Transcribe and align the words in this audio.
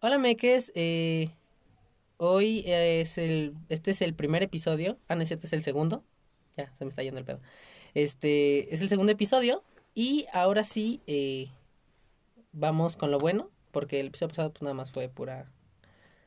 Hola 0.00 0.18
Meques, 0.18 0.72
eh, 0.74 1.30
hoy 2.18 2.64
es 2.66 3.18
el, 3.18 3.56
este 3.68 3.92
es 3.92 4.02
el 4.02 4.14
primer 4.14 4.42
episodio, 4.42 4.98
ah 5.08 5.16
no, 5.16 5.22
este 5.22 5.36
es 5.36 5.52
el 5.52 5.62
segundo, 5.62 6.04
ya 6.56 6.74
se 6.76 6.84
me 6.84 6.90
está 6.90 7.02
yendo 7.02 7.20
el 7.20 7.26
pedo, 7.26 7.40
este 7.94 8.74
es 8.74 8.82
el 8.82 8.88
segundo 8.90 9.12
episodio 9.12 9.64
y 9.94 10.26
ahora 10.32 10.64
sí 10.64 11.02
eh, 11.06 11.48
vamos 12.52 12.96
con 12.96 13.10
lo 13.10 13.18
bueno, 13.18 13.50
porque 13.72 14.00
el 14.00 14.08
episodio 14.08 14.28
pasado 14.28 14.52
pues 14.52 14.62
nada 14.62 14.74
más 14.74 14.92
fue 14.92 15.08
pura, 15.08 15.50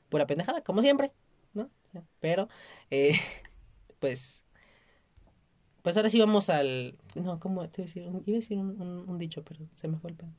pura 0.10 0.28
pendejada, 0.28 0.64
como 0.64 0.82
siempre, 0.82 1.14
¿no? 1.54 1.70
Pero, 2.22 2.50
eh, 2.92 3.16
pues, 4.00 4.46
pues 5.82 5.98
ahora 5.98 6.10
sí 6.10 6.20
vamos 6.20 6.50
al, 6.50 6.98
no, 7.16 7.40
¿cómo 7.40 7.68
te 7.70 7.82
iba 7.82 7.86
a 7.86 7.88
decir? 7.88 8.08
Un- 8.08 8.24
Iba 8.26 8.38
a 8.38 8.40
decir 8.40 8.58
un, 8.58 8.80
un- 8.82 9.18
dicho, 9.18 9.44
pero 9.44 9.60
se 9.74 9.88
me 9.88 9.98
fue 9.98 10.12
el 10.12 10.16
pedo. 10.18 10.30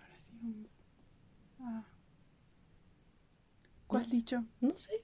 Ahora 0.00 0.18
sí 0.22 0.34
vamos. 0.42 0.80
a- 1.60 1.84
¿Cuál 3.90 4.08
dicho? 4.08 4.44
No 4.60 4.78
sé. 4.78 5.02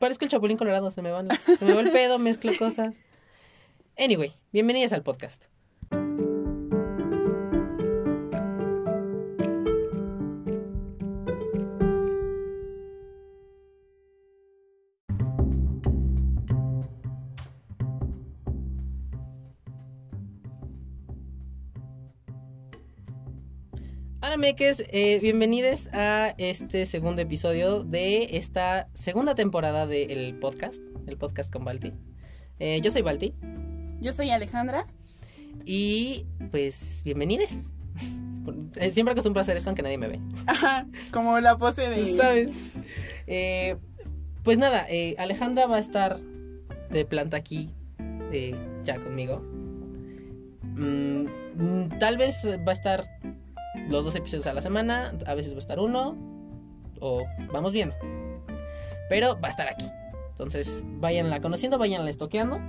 Parezco 0.00 0.24
el 0.24 0.30
chapulín 0.32 0.56
colorado, 0.56 0.90
se 0.90 1.00
me 1.00 1.12
van, 1.12 1.28
se 1.38 1.64
me 1.64 1.74
va 1.74 1.80
el 1.80 1.92
pedo, 1.92 2.18
mezclo 2.18 2.50
cosas. 2.58 3.00
Anyway, 3.96 4.32
bienvenidas 4.52 4.92
al 4.92 5.04
podcast. 5.04 5.44
Meques, 24.40 24.82
eh, 24.88 25.18
bienvenidos 25.20 25.90
a 25.92 26.34
este 26.38 26.86
segundo 26.86 27.20
episodio 27.20 27.84
de 27.84 28.38
esta 28.38 28.88
segunda 28.94 29.34
temporada 29.34 29.86
del 29.86 30.34
podcast, 30.40 30.80
el 31.06 31.18
podcast 31.18 31.52
con 31.52 31.62
Balti. 31.62 31.92
Eh, 32.58 32.80
yo 32.80 32.90
soy 32.90 33.02
Balti 33.02 33.34
Yo 34.00 34.14
soy 34.14 34.30
Alejandra. 34.30 34.86
y 35.66 36.24
pues 36.50 37.02
bienvenidos. 37.04 37.74
Eh, 38.76 38.90
Siempre 38.90 39.12
acostumbro 39.12 39.40
a 39.40 39.42
hacer 39.42 39.58
esto 39.58 39.68
aunque 39.68 39.82
nadie 39.82 39.98
me 39.98 40.08
ve. 40.08 40.20
Ajá, 40.46 40.86
como 41.12 41.38
la 41.40 41.58
pose 41.58 41.90
de. 41.90 42.16
¿Sabes? 42.16 42.50
Eh, 43.26 43.76
pues 44.42 44.56
nada, 44.56 44.86
Alejandra 45.18 45.66
va 45.66 45.76
a 45.76 45.80
estar 45.80 46.16
de 46.88 47.04
planta 47.04 47.36
aquí 47.36 47.68
ya 48.84 48.98
conmigo. 49.00 49.42
Mm, 50.62 51.26
mm, 51.56 51.98
tal 51.98 52.16
vez 52.16 52.36
va 52.66 52.70
a 52.70 52.72
estar 52.72 53.04
los 53.88 54.04
dos 54.04 54.14
episodios 54.16 54.46
a 54.46 54.54
la 54.54 54.60
semana, 54.60 55.14
a 55.26 55.34
veces 55.34 55.52
va 55.52 55.56
a 55.56 55.60
estar 55.60 55.78
uno, 55.78 56.16
o 57.00 57.22
vamos 57.52 57.72
viendo. 57.72 57.94
Pero 59.08 59.38
va 59.40 59.48
a 59.48 59.50
estar 59.50 59.68
aquí. 59.68 59.86
Entonces, 60.30 60.82
váyanla 60.86 61.40
conociendo, 61.40 61.78
váyanla 61.78 62.10
estoqueando 62.10 62.60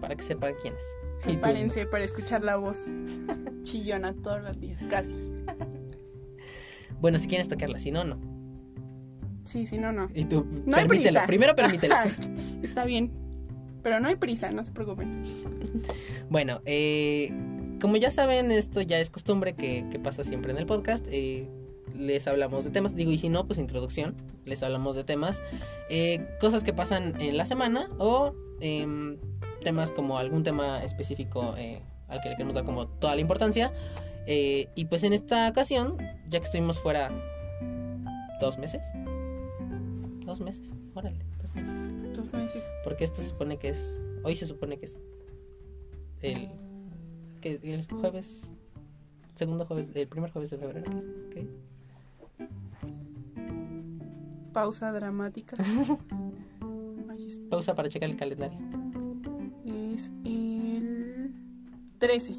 para 0.00 0.14
que 0.16 0.22
sepan 0.22 0.54
quién 0.62 0.74
es. 0.74 0.84
Prepárense 1.22 1.86
para 1.86 2.04
escuchar 2.04 2.42
la 2.42 2.56
voz 2.56 2.80
chillona 3.62 4.14
todos 4.22 4.42
los 4.42 4.58
días, 4.60 4.80
casi. 4.88 5.14
Bueno, 7.00 7.18
si 7.18 7.28
quieren 7.28 7.42
estoquearla, 7.42 7.78
si 7.78 7.90
no, 7.90 8.02
no. 8.04 8.18
Sí, 9.42 9.66
sí, 9.66 9.76
no, 9.76 9.92
no. 9.92 10.08
Y 10.14 10.24
tú, 10.24 10.46
No 10.64 10.76
hay 10.78 10.86
permítelo. 10.86 11.10
prisa. 11.12 11.26
Primero 11.26 11.54
permítelo. 11.54 11.94
Está 12.62 12.86
bien. 12.86 13.12
Pero 13.82 14.00
no 14.00 14.08
hay 14.08 14.16
prisa, 14.16 14.50
no 14.52 14.64
se 14.64 14.70
preocupen. 14.70 15.22
Bueno, 16.30 16.62
eh, 16.64 17.30
como 17.84 17.98
ya 17.98 18.10
saben, 18.10 18.50
esto 18.50 18.80
ya 18.80 18.98
es 18.98 19.10
costumbre 19.10 19.52
que, 19.52 19.84
que 19.90 19.98
pasa 19.98 20.24
siempre 20.24 20.52
en 20.52 20.56
el 20.56 20.64
podcast. 20.64 21.06
eh, 21.10 21.46
les 21.94 22.26
hablamos 22.26 22.64
de 22.64 22.70
temas, 22.70 22.94
digo, 22.94 23.10
y 23.10 23.18
si 23.18 23.28
no, 23.28 23.46
pues 23.46 23.58
introducción. 23.58 24.14
Les 24.46 24.62
hablamos 24.62 24.96
de 24.96 25.04
temas, 25.04 25.42
eh, 25.90 26.26
cosas 26.40 26.62
que 26.62 26.72
pasan 26.72 27.20
en 27.20 27.36
la 27.36 27.44
semana 27.44 27.90
o 27.98 28.32
em, 28.60 29.18
temas 29.60 29.92
como 29.92 30.16
algún 30.16 30.44
tema 30.44 30.82
específico 30.82 31.56
eh, 31.58 31.82
al 32.08 32.22
que 32.22 32.30
le 32.30 32.36
queremos 32.36 32.54
dar 32.54 32.64
como 32.64 32.88
toda 32.88 33.16
la 33.16 33.20
importancia. 33.20 33.70
y 34.26 34.84
pues 34.86 35.04
en 35.04 35.12
esta 35.12 35.46
ocasión, 35.46 35.98
ya 36.30 36.38
que 36.40 36.46
estuvimos 36.46 36.80
fuera 36.80 37.10
dos 38.40 38.56
meses, 38.56 38.86
dos 40.24 40.40
meses, 40.40 40.72
órale, 40.94 41.22
dos 41.42 41.54
meses. 41.54 42.14
Dos 42.16 42.32
meses. 42.32 42.64
Porque 42.82 43.04
esto 43.04 43.20
se 43.20 43.28
supone 43.28 43.58
que 43.58 43.68
es. 43.68 44.02
Hoy 44.22 44.36
se 44.36 44.46
supone 44.46 44.78
que 44.78 44.86
es. 44.86 44.96
El. 46.22 46.48
Que 47.44 47.60
el 47.74 47.86
jueves. 47.86 48.54
Segundo 49.34 49.66
jueves. 49.66 49.90
El 49.94 50.08
primer 50.08 50.30
jueves 50.30 50.48
de 50.48 50.56
febrero. 50.56 50.90
¿Qué? 51.30 51.46
Pausa 54.54 54.90
dramática. 54.92 55.54
Ay, 57.10 57.46
Pausa 57.50 57.74
para 57.74 57.90
checar 57.90 58.08
el 58.08 58.16
calendario. 58.16 58.58
es 59.66 60.10
el 60.24 61.34
13. 61.98 62.32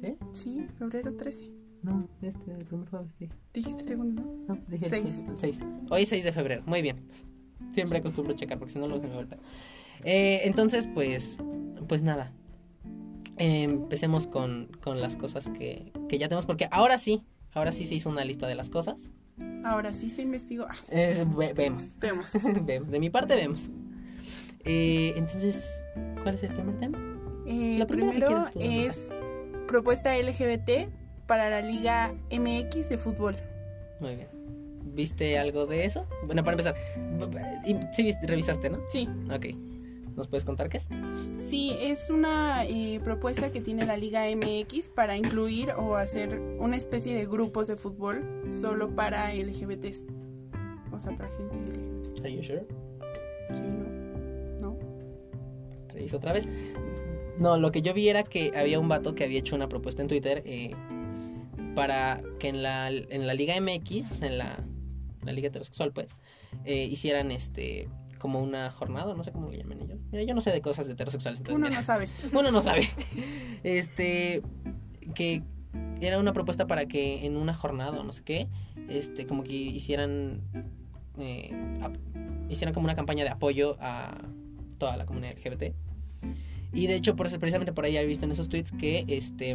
¿Sí? 0.00 0.16
Sí, 0.32 0.66
febrero 0.78 1.14
13. 1.14 1.50
No, 1.82 2.08
este 2.22 2.52
es 2.52 2.58
el 2.60 2.64
primer 2.64 2.88
jueves. 2.88 3.10
Sí. 3.18 3.28
Dijiste 3.52 3.86
segundo, 3.86 4.22
¿no? 4.22 4.54
No, 4.54 4.60
dije 4.68 4.86
el 4.86 4.90
Seis. 4.90 5.04
jueves, 5.14 5.40
seis. 5.40 5.58
Hoy 5.90 6.02
es 6.04 6.08
6 6.08 6.24
de 6.24 6.32
febrero. 6.32 6.62
Muy 6.64 6.80
bien. 6.80 7.02
Siempre 7.72 7.98
acostumbro 7.98 8.32
checar 8.34 8.58
porque 8.58 8.72
si 8.72 8.78
no 8.78 8.86
luego 8.88 9.02
se 9.02 9.08
me 9.08 9.14
vuelve. 9.14 9.36
Eh, 10.04 10.40
entonces, 10.44 10.86
pues. 10.86 11.36
Pues 11.86 12.02
nada. 12.02 12.32
Eh, 13.38 13.62
empecemos 13.64 14.26
con, 14.26 14.68
con 14.82 15.00
las 15.00 15.16
cosas 15.16 15.48
que, 15.48 15.92
que 16.08 16.18
ya 16.18 16.28
tenemos. 16.28 16.46
Porque 16.46 16.68
ahora 16.70 16.98
sí. 16.98 17.22
Ahora 17.54 17.70
sí 17.72 17.84
se 17.84 17.94
hizo 17.94 18.10
una 18.10 18.24
lista 18.24 18.46
de 18.48 18.54
las 18.56 18.68
cosas. 18.68 19.10
Ahora 19.64 19.92
sí 19.94 20.10
se 20.10 20.22
investigó. 20.22 20.66
Ah, 20.68 20.76
ve- 20.90 21.52
vemos. 21.54 21.94
vemos. 22.00 22.90
De 22.90 22.98
mi 22.98 23.10
parte 23.10 23.34
vemos. 23.36 23.68
Eh, 24.64 25.12
entonces, 25.16 25.84
¿cuál 26.22 26.34
es 26.34 26.42
el 26.42 26.52
primer 26.52 26.78
tema? 26.78 26.98
Eh, 27.46 27.76
que 27.78 27.86
primero 27.86 28.42
tú, 28.52 28.58
es 28.60 29.08
propuesta 29.68 30.16
LGBT 30.18 30.88
para 31.26 31.48
la 31.50 31.60
Liga 31.62 32.14
MX 32.30 32.88
de 32.88 32.98
fútbol. 32.98 33.36
Muy 34.00 34.16
bien. 34.16 34.28
¿Viste 34.94 35.38
algo 35.38 35.66
de 35.66 35.84
eso? 35.84 36.06
Bueno, 36.26 36.42
para 36.44 36.52
empezar, 36.56 36.74
sí 37.92 38.12
revisaste, 38.22 38.70
¿no? 38.70 38.78
Sí, 38.90 39.08
Ok. 39.32 39.46
¿Nos 40.16 40.28
puedes 40.28 40.44
contar 40.44 40.68
qué 40.68 40.78
es? 40.78 40.88
sí, 41.36 41.76
es 41.80 42.08
una 42.10 42.64
eh, 42.64 43.00
propuesta 43.02 43.50
que 43.50 43.60
tiene 43.60 43.84
la 43.84 43.96
Liga 43.96 44.24
MX 44.34 44.88
para 44.88 45.16
incluir 45.16 45.70
o 45.76 45.96
hacer 45.96 46.38
una 46.58 46.76
especie 46.76 47.14
de 47.16 47.26
grupos 47.26 47.66
de 47.66 47.76
fútbol 47.76 48.24
solo 48.60 48.94
para 48.94 49.34
LGBTs. 49.34 50.04
O 50.92 51.00
sea, 51.00 51.16
para 51.16 51.28
gente 51.30 51.58
LGBT. 51.58 52.20
Are 52.20 52.32
you 52.32 52.42
sure? 52.42 52.66
Sí, 53.48 53.62
¿no? 54.60 54.72
¿No? 54.72 54.78
Revisa 55.92 56.16
otra 56.16 56.32
vez. 56.32 56.46
No, 57.38 57.56
lo 57.56 57.72
que 57.72 57.82
yo 57.82 57.92
vi 57.92 58.08
era 58.08 58.22
que 58.22 58.52
había 58.54 58.78
un 58.78 58.88
vato 58.88 59.14
que 59.14 59.24
había 59.24 59.40
hecho 59.40 59.56
una 59.56 59.68
propuesta 59.68 60.02
en 60.02 60.08
Twitter 60.08 60.42
eh, 60.46 60.70
para 61.74 62.22
que 62.38 62.48
en 62.48 62.62
la, 62.62 62.88
en 62.88 63.26
la 63.26 63.34
Liga 63.34 63.60
MX, 63.60 64.12
o 64.12 64.14
sea, 64.14 64.28
en 64.28 64.38
la, 64.38 64.64
la 65.24 65.32
Liga 65.32 65.48
Heterosexual, 65.48 65.92
pues, 65.92 66.16
eh, 66.64 66.84
hicieran 66.84 67.32
este 67.32 67.88
como 68.24 68.40
una 68.40 68.70
jornada, 68.70 69.12
no 69.14 69.22
sé 69.22 69.32
cómo 69.32 69.50
le 69.50 69.58
llaman 69.58 69.82
ellos. 69.82 69.98
Mira, 70.10 70.24
yo 70.24 70.34
no 70.34 70.40
sé 70.40 70.50
de 70.50 70.62
cosas 70.62 70.86
de 70.86 70.94
heterosexuales. 70.94 71.40
entonces, 71.40 71.58
Uno 71.58 71.68
mira. 71.68 71.78
no 71.82 71.84
sabe. 71.86 72.08
Uno 72.32 72.50
no 72.50 72.62
sabe. 72.62 72.88
Este, 73.62 74.40
que 75.14 75.42
era 76.00 76.18
una 76.18 76.32
propuesta 76.32 76.66
para 76.66 76.86
que 76.86 77.26
en 77.26 77.36
una 77.36 77.52
jornada 77.52 78.00
o 78.00 78.02
no 78.02 78.14
sé 78.14 78.22
qué, 78.22 78.48
este, 78.88 79.26
como 79.26 79.42
que 79.42 79.52
hicieran, 79.52 80.40
eh, 81.18 81.50
hicieran 82.48 82.72
como 82.72 82.84
una 82.84 82.96
campaña 82.96 83.24
de 83.24 83.28
apoyo 83.28 83.76
a 83.78 84.16
toda 84.78 84.96
la 84.96 85.04
comunidad 85.04 85.34
LGBT. 85.36 85.74
Y 86.72 86.86
de 86.86 86.94
hecho, 86.94 87.16
por 87.16 87.26
eso, 87.26 87.38
precisamente 87.38 87.74
por 87.74 87.84
ahí 87.84 87.94
había 87.98 88.08
visto 88.08 88.24
en 88.24 88.32
esos 88.32 88.48
tweets 88.48 88.72
que, 88.72 89.04
este, 89.06 89.54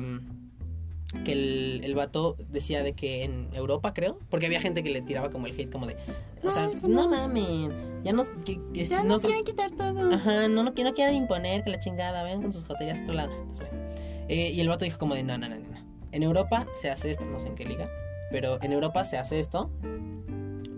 que 1.26 1.32
el, 1.32 1.82
el 1.84 1.96
vato 1.96 2.36
decía 2.50 2.84
de 2.84 2.94
que 2.94 3.24
en 3.24 3.50
Europa, 3.54 3.94
creo, 3.94 4.20
porque 4.30 4.46
había 4.46 4.62
gente 4.62 4.84
que 4.84 4.92
le 4.92 5.02
tiraba 5.02 5.30
como 5.32 5.48
el 5.48 5.60
hate, 5.60 5.72
como 5.72 5.88
de, 5.88 5.96
o 6.44 6.52
sea, 6.52 6.66
No, 6.66 6.72
eso 6.72 6.88
no 6.88 7.04
no. 7.04 7.10
mames, 7.10 7.72
ya 8.04 8.14
nos, 8.14 8.30
que- 8.46 8.60
que- 8.74 8.86
Ya 8.86 9.02
no- 9.04 9.10
nos 9.10 9.22
quieren 9.22 9.44
quitar 9.44 9.72
todo. 9.72 10.14
Ajá, 10.14 10.48
no, 10.48 10.64
no, 10.64 10.72
no 10.72 10.94
quieran 10.94 11.16
imponer 11.16 11.64
que 11.64 11.72
la 11.72 11.80
chingada, 11.80 12.22
vayan 12.24 12.42
con 12.42 12.54
sus 12.54 12.64
joterías 12.64 13.00
a 13.00 13.02
otro 13.04 13.14
lado. 13.16 13.34
Entonces, 13.34 13.68
bueno. 13.70 13.84
Eh, 14.28 14.52
y 14.52 14.62
el 14.62 14.68
vato 14.68 14.86
dijo 14.86 15.00
como 15.00 15.16
de, 15.16 15.24
no, 15.24 15.38
no, 15.38 15.50
no, 15.50 15.56
no, 15.56 15.68
no. 15.68 15.80
En 16.12 16.22
Europa 16.24 16.68
se 16.74 16.90
hace 16.92 17.10
esto, 17.10 17.26
no 17.26 17.40
sé 17.40 17.48
en 17.48 17.56
qué 17.56 17.66
liga, 17.66 17.90
pero 18.32 18.60
en 18.62 18.72
Europa 18.72 19.04
se 19.04 19.18
hace 19.18 19.40
esto 19.40 19.70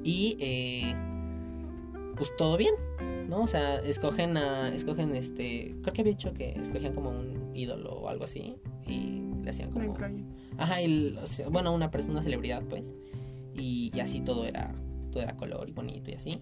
y 0.04 0.38
eh, 0.40 0.96
pues 2.16 2.36
todo 2.38 2.58
bien, 2.58 2.74
¿no? 3.30 3.42
O 3.44 3.48
sea, 3.48 3.76
escogen 3.80 4.38
a, 4.38 4.74
escogen 4.74 5.16
este, 5.16 5.76
creo 5.82 5.94
que 5.94 6.02
había 6.02 6.14
dicho 6.14 6.34
que 6.34 6.52
escogían 6.52 6.94
como 6.94 7.10
un 7.12 7.52
ídolo 7.54 7.92
o 7.94 8.10
algo 8.10 8.24
así 8.26 8.56
y 8.88 9.21
le 9.44 9.50
hacían 9.52 9.70
como... 9.72 9.86
Ajá, 10.58 10.82
sea, 11.26 11.50
bueno, 11.50 11.74
una 11.74 11.92
persona, 11.92 12.16
una 12.16 12.24
celebridad, 12.24 12.64
pues. 12.64 12.94
Y, 13.54 13.92
y 13.96 14.00
así 14.00 14.22
todo 14.22 14.46
era, 14.46 14.74
todo 15.12 15.22
era 15.24 15.36
color 15.36 15.68
y 15.70 15.72
bonito 15.74 16.12
y 16.12 16.14
así. 16.16 16.40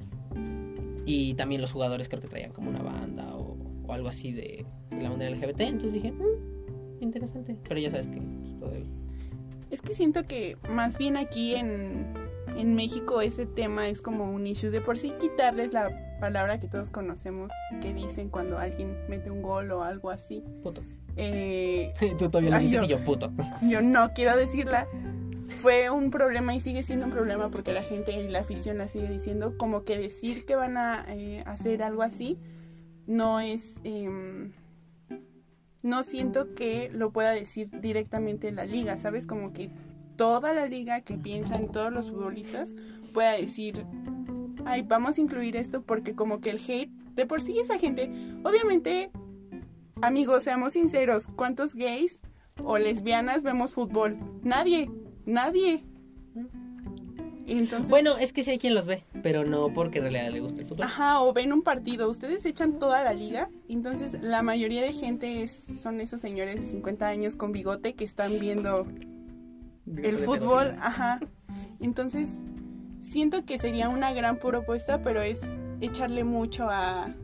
Y 1.06 1.34
también 1.36 1.62
los 1.62 1.72
jugadores 1.72 2.08
creo 2.10 2.22
que 2.22 2.28
traían 2.28 2.52
como 2.52 2.70
una 2.70 2.82
banda 2.84 3.36
o, 3.36 3.58
o 3.88 3.94
algo 3.94 4.10
así 4.10 4.32
de, 4.32 4.66
de 4.92 5.02
la 5.02 5.10
bandera 5.10 5.32
LGBT. 5.36 5.62
Entonces 5.62 5.94
dije, 5.94 6.12
"Mm, 6.12 7.02
interesante. 7.02 7.58
Pero 7.68 7.80
ya 7.80 7.90
sabes 7.90 8.08
que 8.08 8.22
pues, 8.22 8.60
todo 8.60 8.72
el- 8.74 8.86
Es 9.72 9.82
que 9.82 9.94
siento 9.94 10.24
que 10.24 10.58
más 10.70 10.98
bien 10.98 11.18
aquí 11.18 11.56
en, 11.56 12.06
en 12.58 12.76
México 12.76 13.22
ese 13.22 13.46
tema 13.46 13.88
es 13.88 14.02
como 14.02 14.32
un 14.32 14.46
issue. 14.46 14.70
De 14.70 14.82
por 14.82 14.98
sí 14.98 15.14
quitarles 15.20 15.74
la 15.74 16.18
palabra 16.20 16.60
que 16.60 16.68
todos 16.68 16.90
conocemos 16.92 17.52
que 17.82 17.94
dicen 17.94 18.30
cuando 18.30 18.58
alguien 18.60 18.96
mete 19.08 19.32
un 19.32 19.42
gol 19.42 19.72
o 19.72 19.84
algo 19.84 20.10
así. 20.12 20.44
Puto. 20.62 20.82
Eh, 21.22 21.94
Tú 22.18 22.30
todavía 22.30 22.58
le 22.58 22.60
dices 22.66 22.80
yo- 22.82 22.86
y 22.86 22.90
yo, 22.90 23.04
puto. 23.04 23.32
yo 23.64 23.82
no 23.82 24.14
quiero 24.14 24.36
decirla. 24.38 24.88
Fue 25.58 25.90
un 25.90 26.10
problema 26.12 26.56
y 26.56 26.60
sigue 26.62 26.84
siendo 26.84 27.06
un 27.08 27.12
problema 27.12 27.50
porque 27.50 27.74
la 27.74 27.82
gente 27.84 28.12
y 28.14 28.30
la 28.30 28.40
afición 28.40 28.78
la 28.78 28.88
sigue 28.88 29.10
diciendo. 29.10 29.58
Como 29.58 29.84
que 29.84 29.98
decir 29.98 30.46
que 30.46 30.56
van 30.56 30.78
a 30.78 31.04
eh, 31.10 31.44
hacer 31.46 31.84
algo 31.84 32.02
así 32.04 32.38
no 33.08 33.40
es. 33.40 33.76
em, 33.84 34.52
no 35.82 36.04
siento 36.04 36.54
que 36.56 36.90
lo 36.94 37.12
pueda 37.12 37.32
decir 37.32 37.70
directamente 37.82 38.52
la 38.52 38.66
liga, 38.66 38.98
¿sabes? 38.98 39.26
Como 39.26 39.54
que 39.54 39.70
toda 40.18 40.54
la 40.54 40.66
liga 40.68 41.02
que 41.02 41.16
piensa 41.18 41.56
en 41.56 41.72
todos 41.72 41.92
los 41.92 42.10
futbolistas 42.12 42.76
pueda 43.14 43.32
decir, 43.34 43.86
ay, 44.66 44.82
vamos 44.88 45.18
a 45.18 45.22
incluir 45.22 45.56
esto 45.56 45.82
porque 45.82 46.14
como 46.16 46.42
que 46.42 46.50
el 46.52 46.58
hate, 46.68 46.92
de 47.16 47.26
por 47.26 47.42
sí 47.42 47.58
esa 47.60 47.78
gente, 47.80 48.12
obviamente, 48.44 49.10
amigos, 50.02 50.44
seamos 50.44 50.74
sinceros, 50.74 51.28
¿cuántos 51.36 51.74
gays 51.76 52.20
o 52.64 52.78
lesbianas 52.78 53.44
vemos 53.44 53.74
fútbol? 53.74 54.18
Nadie, 54.44 54.90
nadie. 55.26 55.84
Entonces, 57.48 57.90
Bueno, 57.90 58.18
es 58.18 58.32
que 58.32 58.44
sí 58.44 58.52
hay 58.52 58.60
quien 58.60 58.76
los 58.76 58.86
ve, 58.86 59.04
pero 59.24 59.44
no 59.44 59.74
porque 59.74 59.98
en 59.98 60.04
realidad 60.04 60.32
le 60.32 60.40
gusta 60.40 60.62
el 60.62 60.68
fútbol. 60.68 60.86
Ajá, 60.86 61.22
o 61.22 61.34
ven 61.34 61.52
un 61.52 61.64
partido, 61.64 62.08
ustedes 62.08 62.46
echan 62.46 62.78
toda 62.78 63.04
la 63.04 63.14
liga, 63.14 63.50
entonces 63.68 64.22
la 64.22 64.44
mayoría 64.44 64.84
de 64.84 64.94
gente 64.94 65.42
es, 65.42 65.52
son 65.82 66.00
esos 66.00 66.22
señores 66.22 66.62
de 66.62 66.68
50 66.68 67.08
años 67.08 67.36
con 67.36 67.52
bigote 67.52 67.96
que 67.96 68.06
están 68.06 68.40
viendo 68.40 68.86
el 69.98 70.18
fútbol, 70.20 70.76
ajá. 70.80 71.20
Entonces, 71.80 72.28
siento 73.00 73.44
que 73.46 73.58
sería 73.58 73.90
una 73.90 74.14
gran 74.14 74.38
propuesta, 74.38 75.02
pero 75.02 75.22
es 75.22 75.40
echarle 75.82 76.24
mucho 76.24 76.68
a, 76.70 77.16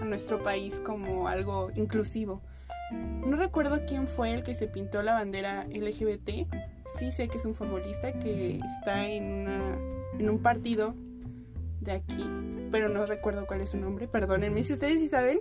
a 0.00 0.04
nuestro 0.04 0.42
país 0.42 0.74
como 0.84 1.28
algo 1.28 1.70
inclusivo. 1.74 2.42
No 2.90 3.36
recuerdo 3.36 3.80
quién 3.86 4.06
fue 4.06 4.32
el 4.32 4.42
que 4.42 4.54
se 4.54 4.68
pintó 4.68 5.02
la 5.02 5.14
bandera 5.14 5.66
LGBT. 5.70 6.46
Sí 6.98 7.10
sé 7.10 7.28
que 7.28 7.38
es 7.38 7.44
un 7.44 7.54
futbolista 7.54 8.12
que 8.18 8.60
está 8.78 9.06
en, 9.06 9.24
una, 9.24 9.78
en 10.18 10.30
un 10.30 10.38
partido 10.38 10.94
de 11.80 11.92
aquí, 11.92 12.24
pero 12.70 12.88
no 12.88 13.06
recuerdo 13.06 13.46
cuál 13.46 13.60
es 13.60 13.70
su 13.70 13.78
nombre. 13.78 14.06
Perdónenme, 14.08 14.62
si 14.64 14.72
ustedes 14.72 15.00
sí 15.00 15.08
saben, 15.08 15.40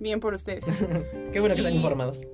bien 0.00 0.20
por 0.20 0.34
ustedes. 0.34 0.64
Qué 1.32 1.40
bueno 1.40 1.54
que 1.54 1.60
están 1.60 1.74
informados. 1.74 2.26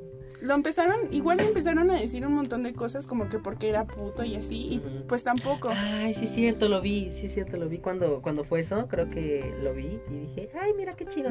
Lo 0.42 0.54
empezaron, 0.54 0.96
igual 1.12 1.36
le 1.38 1.44
empezaron 1.46 1.88
a 1.90 1.94
decir 2.00 2.26
un 2.26 2.34
montón 2.34 2.64
de 2.64 2.74
cosas 2.74 3.06
como 3.06 3.28
que 3.28 3.38
porque 3.38 3.68
era 3.68 3.86
puto 3.86 4.24
y 4.24 4.34
así, 4.34 4.56
y 4.74 4.82
pues 5.06 5.22
tampoco. 5.22 5.70
Ay, 5.72 6.14
sí 6.14 6.24
es 6.24 6.30
cierto, 6.32 6.68
lo 6.68 6.80
vi, 6.80 7.10
sí 7.10 7.26
es 7.26 7.34
cierto, 7.34 7.56
lo 7.56 7.68
vi 7.68 7.78
cuando, 7.78 8.20
cuando 8.22 8.42
fue 8.42 8.60
eso, 8.60 8.88
creo 8.88 9.08
que 9.08 9.54
lo 9.62 9.72
vi 9.72 10.00
y 10.10 10.14
dije, 10.26 10.50
ay, 10.60 10.72
mira 10.76 10.94
qué 10.94 11.06
chido. 11.06 11.30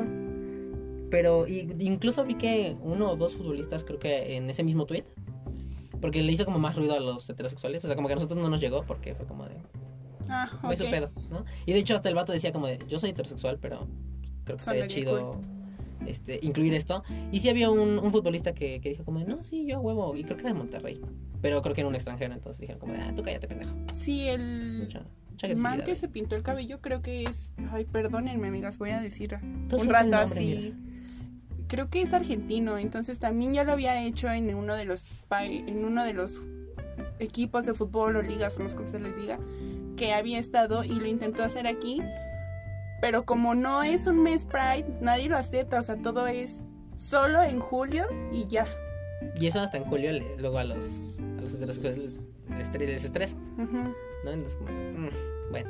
Pero 1.10 1.46
y- 1.48 1.76
incluso 1.80 2.24
vi 2.24 2.36
que 2.36 2.78
uno 2.82 3.12
o 3.12 3.16
dos 3.18 3.36
futbolistas, 3.36 3.84
creo 3.84 4.00
que 4.00 4.38
en 4.38 4.50
ese 4.50 4.64
mismo 4.64 4.86
tweet, 4.86 5.04
porque 6.00 6.24
le 6.24 6.32
hizo 6.32 6.46
como 6.46 6.58
más 6.58 6.78
ruido 6.78 6.94
a 6.96 7.00
los 7.02 7.30
heterosexuales, 7.30 7.84
o 7.84 7.88
sea, 7.88 7.96
como 7.98 8.08
que 8.08 8.14
a 8.14 8.16
nosotros 8.16 8.40
no 8.42 8.50
nos 8.50 8.62
llegó 8.62 8.84
porque 8.86 9.14
fue 9.14 9.26
como 9.26 9.46
de, 9.46 9.56
Ah, 10.30 10.50
muy 10.64 10.78
su 10.78 10.86
pedo, 10.86 11.12
¿no? 11.30 11.44
Y 11.66 11.74
de 11.74 11.80
hecho 11.80 11.96
hasta 11.96 12.08
el 12.08 12.16
vato 12.16 12.32
decía 12.32 12.54
como 12.54 12.68
de, 12.68 12.80
yo 12.88 12.98
soy 12.98 13.10
heterosexual, 13.10 13.58
pero 13.62 13.88
creo 14.46 14.56
que 14.56 14.64
Sonaría 14.64 14.88
chido 14.88 15.42
este, 16.08 16.40
incluir 16.42 16.74
esto. 16.74 17.04
Y 17.32 17.40
sí 17.40 17.50
había 17.50 17.70
un, 17.70 18.00
un 18.00 18.12
futbolista 18.12 18.54
que, 18.54 18.82
que 18.82 18.90
dijo 18.90 19.04
como 19.04 19.20
no, 19.20 19.44
sí, 19.44 19.66
yo 19.66 19.80
huevo, 19.80 20.16
y 20.16 20.24
creo 20.24 20.38
que 20.38 20.42
era 20.42 20.54
de 20.54 20.58
Monterrey, 20.58 21.02
pero 21.42 21.62
creo 21.62 21.76
que 21.76 21.82
era 21.82 21.88
un 21.88 21.96
extranjero, 21.96 22.34
entonces 22.34 22.62
dijeron 22.62 22.80
como 22.80 22.94
ah, 22.94 23.12
tú 23.16 23.24
cállate, 23.24 23.48
pendejo. 23.48 23.76
Sí, 23.94 24.28
el 24.28 24.80
Mucha, 24.84 25.06
mucha 25.30 25.48
man 25.56 25.84
que 25.84 25.96
se 25.96 26.08
pintó 26.08 26.36
el 26.36 26.44
cabello 26.44 26.82
creo 26.82 27.02
que 27.02 27.24
es... 27.24 27.54
Ay, 27.72 27.86
perdónenme, 27.86 28.48
amigas, 28.48 28.78
voy 28.78 28.92
a 28.92 29.02
decir 29.02 29.38
un 29.42 29.90
rato 29.90 30.16
así. 30.16 30.74
Creo 31.68 31.90
que 31.90 32.02
es 32.02 32.12
argentino, 32.12 32.78
entonces 32.78 33.20
también 33.20 33.54
ya 33.54 33.64
lo 33.64 33.72
había 33.72 34.04
hecho 34.04 34.30
en 34.30 34.54
uno 34.54 34.76
de 34.76 34.84
los 34.84 35.06
en 35.40 35.86
uno 35.86 36.04
de 36.04 36.14
los 36.14 36.42
equipos 37.20 37.66
de 37.66 37.74
fútbol 37.74 38.18
o 38.18 38.22
ligas, 38.22 38.60
no 38.60 38.68
sé 38.68 38.76
cómo 38.76 38.90
se 38.90 39.00
les 39.00 39.16
diga, 39.16 39.40
que 39.96 40.14
había 40.14 40.40
estado 40.40 40.84
y 40.84 40.90
lo 40.90 41.06
intentó 41.06 41.44
hacer 41.44 41.68
aquí, 41.68 42.02
pero 43.02 43.26
como 43.26 43.56
no 43.56 43.84
es 43.84 44.08
un 44.08 44.22
mes 44.24 44.46
Pride, 44.46 44.86
nadie 45.02 45.28
lo 45.28 45.38
acepta, 45.38 45.80
o 45.80 45.84
sea, 45.84 45.98
todo 45.98 46.28
es 46.28 46.58
solo 46.96 47.42
en 47.42 47.60
julio 47.60 48.06
y 48.32 48.46
ya. 48.48 48.66
Y 49.40 49.48
eso 49.48 49.60
hasta 49.60 49.78
en 49.78 49.84
julio 49.86 50.12
le- 50.12 50.38
luego 50.38 50.58
a 50.60 50.64
los, 50.64 51.18
a 51.38 51.42
los 51.42 51.54
heterosexuales 51.54 51.98
les, 52.00 52.14
les, 52.58 52.70
estre- 52.70 52.86
les 52.88 53.04
estresa, 53.04 53.36
Ujú. 53.58 53.94
¿no? 54.24 54.32
Entonces 54.32 54.58
mm, 54.62 55.52
bueno. 55.52 55.70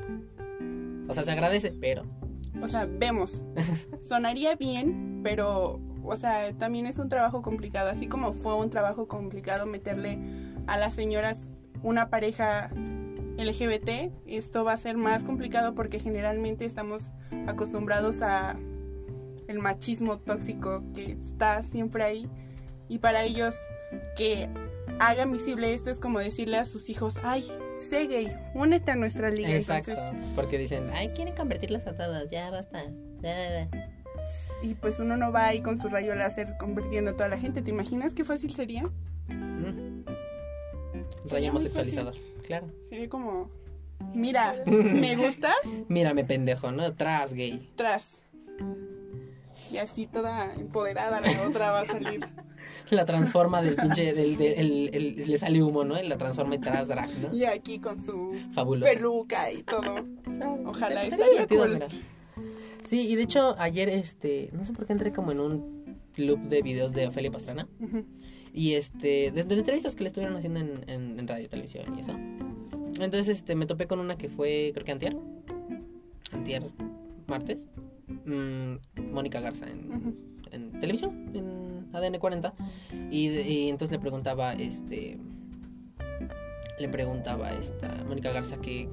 O 1.10 1.14
sea, 1.14 1.24
se 1.24 1.32
agradece, 1.32 1.72
pero... 1.72 2.04
O 2.62 2.68
sea, 2.68 2.86
vemos. 2.86 3.44
Sonaría 4.08 4.56
bien, 4.56 5.22
pero, 5.24 5.80
o 6.04 6.16
sea, 6.16 6.54
también 6.58 6.86
es 6.86 6.98
un 7.00 7.10
trabajo 7.10 7.42
complicado. 7.42 7.90
Así 7.90 8.08
como 8.08 8.34
fue 8.34 8.56
un 8.56 8.70
trabajo 8.70 9.08
complicado 9.08 9.66
meterle 9.66 10.20
a 10.68 10.78
las 10.78 10.94
señoras 10.94 11.64
una 11.82 12.10
pareja 12.10 12.70
LGBT, 13.38 14.12
esto 14.28 14.64
va 14.64 14.74
a 14.74 14.78
ser 14.78 14.98
más 14.98 15.24
complicado 15.24 15.74
porque 15.76 16.00
generalmente 16.00 16.66
estamos 16.66 17.12
acostumbrados 17.48 18.22
a 18.22 18.58
el 19.48 19.60
machismo 19.60 20.18
tóxico 20.18 20.84
que 20.94 21.12
está 21.12 21.64
siempre 21.64 22.04
ahí. 22.04 22.30
Y 22.88 23.00
para 23.00 23.24
ellos 23.24 23.56
que 24.16 24.50
hagan 25.00 25.32
visible 25.32 25.74
esto 25.74 25.90
es 25.90 26.00
como 26.00 26.20
decirle 26.20 26.58
a 26.58 26.66
sus 26.66 26.90
hijos, 26.90 27.16
ay, 27.24 27.52
sé 27.78 28.08
gay, 28.08 28.32
únete 28.54 28.92
a 28.92 28.96
nuestra 28.96 29.30
liga. 29.30 29.50
Exacto. 29.50 29.92
Entonces, 29.92 30.34
Porque 30.36 30.58
dicen, 30.58 30.90
ay, 30.92 31.10
quieren 31.10 31.36
convertirlas 31.36 31.88
a 31.88 31.96
todas, 31.96 32.30
ya 32.30 32.50
basta. 32.52 32.84
ya, 33.22 33.68
ya". 33.70 33.92
Y 34.62 34.76
pues 34.76 35.00
uno 35.00 35.18
no 35.18 35.32
va 35.32 35.48
ahí 35.48 35.62
con 35.62 35.78
su 35.78 35.90
rayo 35.90 36.16
láser 36.16 36.56
convirtiendo 36.60 37.12
a 37.12 37.14
toda 37.16 37.30
la 37.30 37.38
gente. 37.38 37.62
¿Te 37.62 37.72
imaginas 37.72 38.14
qué 38.14 38.24
fácil 38.24 38.54
sería? 38.54 38.84
Mm. 39.28 40.06
Rayo 41.30 41.50
homosexualizador, 41.50 42.16
claro. 42.60 42.68
Sería 42.90 43.10
como, 43.10 43.50
mira, 44.14 44.56
me 44.66 45.16
gustas, 45.26 45.56
Mírame, 45.88 46.24
pendejo, 46.26 46.72
¿no? 46.72 46.94
Tras 46.96 47.34
gay. 47.34 47.70
tras. 47.76 48.22
Y 49.72 49.78
así 49.78 50.06
toda 50.06 50.54
empoderada 50.56 51.22
la 51.22 51.48
otra 51.48 51.72
va 51.72 51.82
a 51.82 51.86
salir. 51.86 52.28
La 52.90 53.06
transforma 53.06 53.62
del 53.62 53.78
pinche... 53.78 54.12
Del, 54.14 54.36
del- 54.38 54.54
el- 54.60 54.90
el- 54.94 55.16
le 55.32 55.38
sale 55.38 55.64
humo, 55.64 55.86
¿no? 55.86 55.98
Y 56.02 56.06
la 56.06 56.18
transforma 56.18 56.56
en 56.56 56.62
tras 56.62 56.90
drag, 56.90 57.08
¿no? 57.20 57.34
Y 57.34 57.46
aquí 57.46 57.80
con 57.80 58.02
su 58.02 58.36
Fabuloso. 58.54 58.92
peluca 58.92 59.50
y 59.50 59.64
todo. 59.64 59.96
Ojalá, 60.66 61.04
Estaría 61.04 61.30
divertido, 61.30 61.62
cool. 61.62 61.74
mira. 61.76 61.88
Sí, 62.84 63.08
y 63.10 63.16
de 63.16 63.24
hecho 63.24 63.56
ayer, 63.60 63.88
este, 63.88 64.50
no 64.52 64.66
sé 64.66 64.74
por 64.74 64.86
qué 64.86 64.92
entré 64.92 65.14
como 65.14 65.32
en 65.32 65.40
un 65.40 66.02
loop 66.18 66.40
de 66.50 66.62
videos 66.62 66.92
de 66.92 67.08
Ofelia 67.08 67.32
Pastrana. 67.32 67.66
Ujú. 67.80 68.04
Y 68.54 68.74
este, 68.74 69.32
desde 69.32 69.56
entrevistas 69.56 69.96
que 69.96 70.04
le 70.04 70.08
estuvieron 70.08 70.36
haciendo 70.36 70.60
en, 70.60 70.90
en, 70.90 71.20
en 71.20 71.28
radio, 71.28 71.48
televisión 71.50 71.86
y 71.98 72.02
eso. 72.02 72.14
Entonces, 73.00 73.38
este, 73.38 73.56
me 73.56 73.66
topé 73.66 73.88
con 73.88 74.00
una 74.00 74.18
que 74.18 74.30
fue, 74.30 74.72
creo 74.74 74.86
que 74.86 74.92
antier. 74.92 75.16
Antier, 76.32 76.64
martes. 77.28 77.68
Mm, 78.26 78.76
Mónica 79.12 79.40
Garza 79.40 79.66
en, 79.68 80.16
en 80.52 80.80
televisión, 80.80 81.32
en 81.34 81.88
ADN 81.94 82.20
40. 82.20 82.54
Y, 83.10 83.70
entonces 83.70 83.92
le 83.92 84.00
preguntaba, 84.00 84.54
este, 84.54 85.18
le 86.80 86.90
preguntaba 86.90 87.48
a 87.48 87.54
esta 87.54 88.04
Mónica 88.08 88.32
Garza 88.32 88.58
que, 88.58 88.90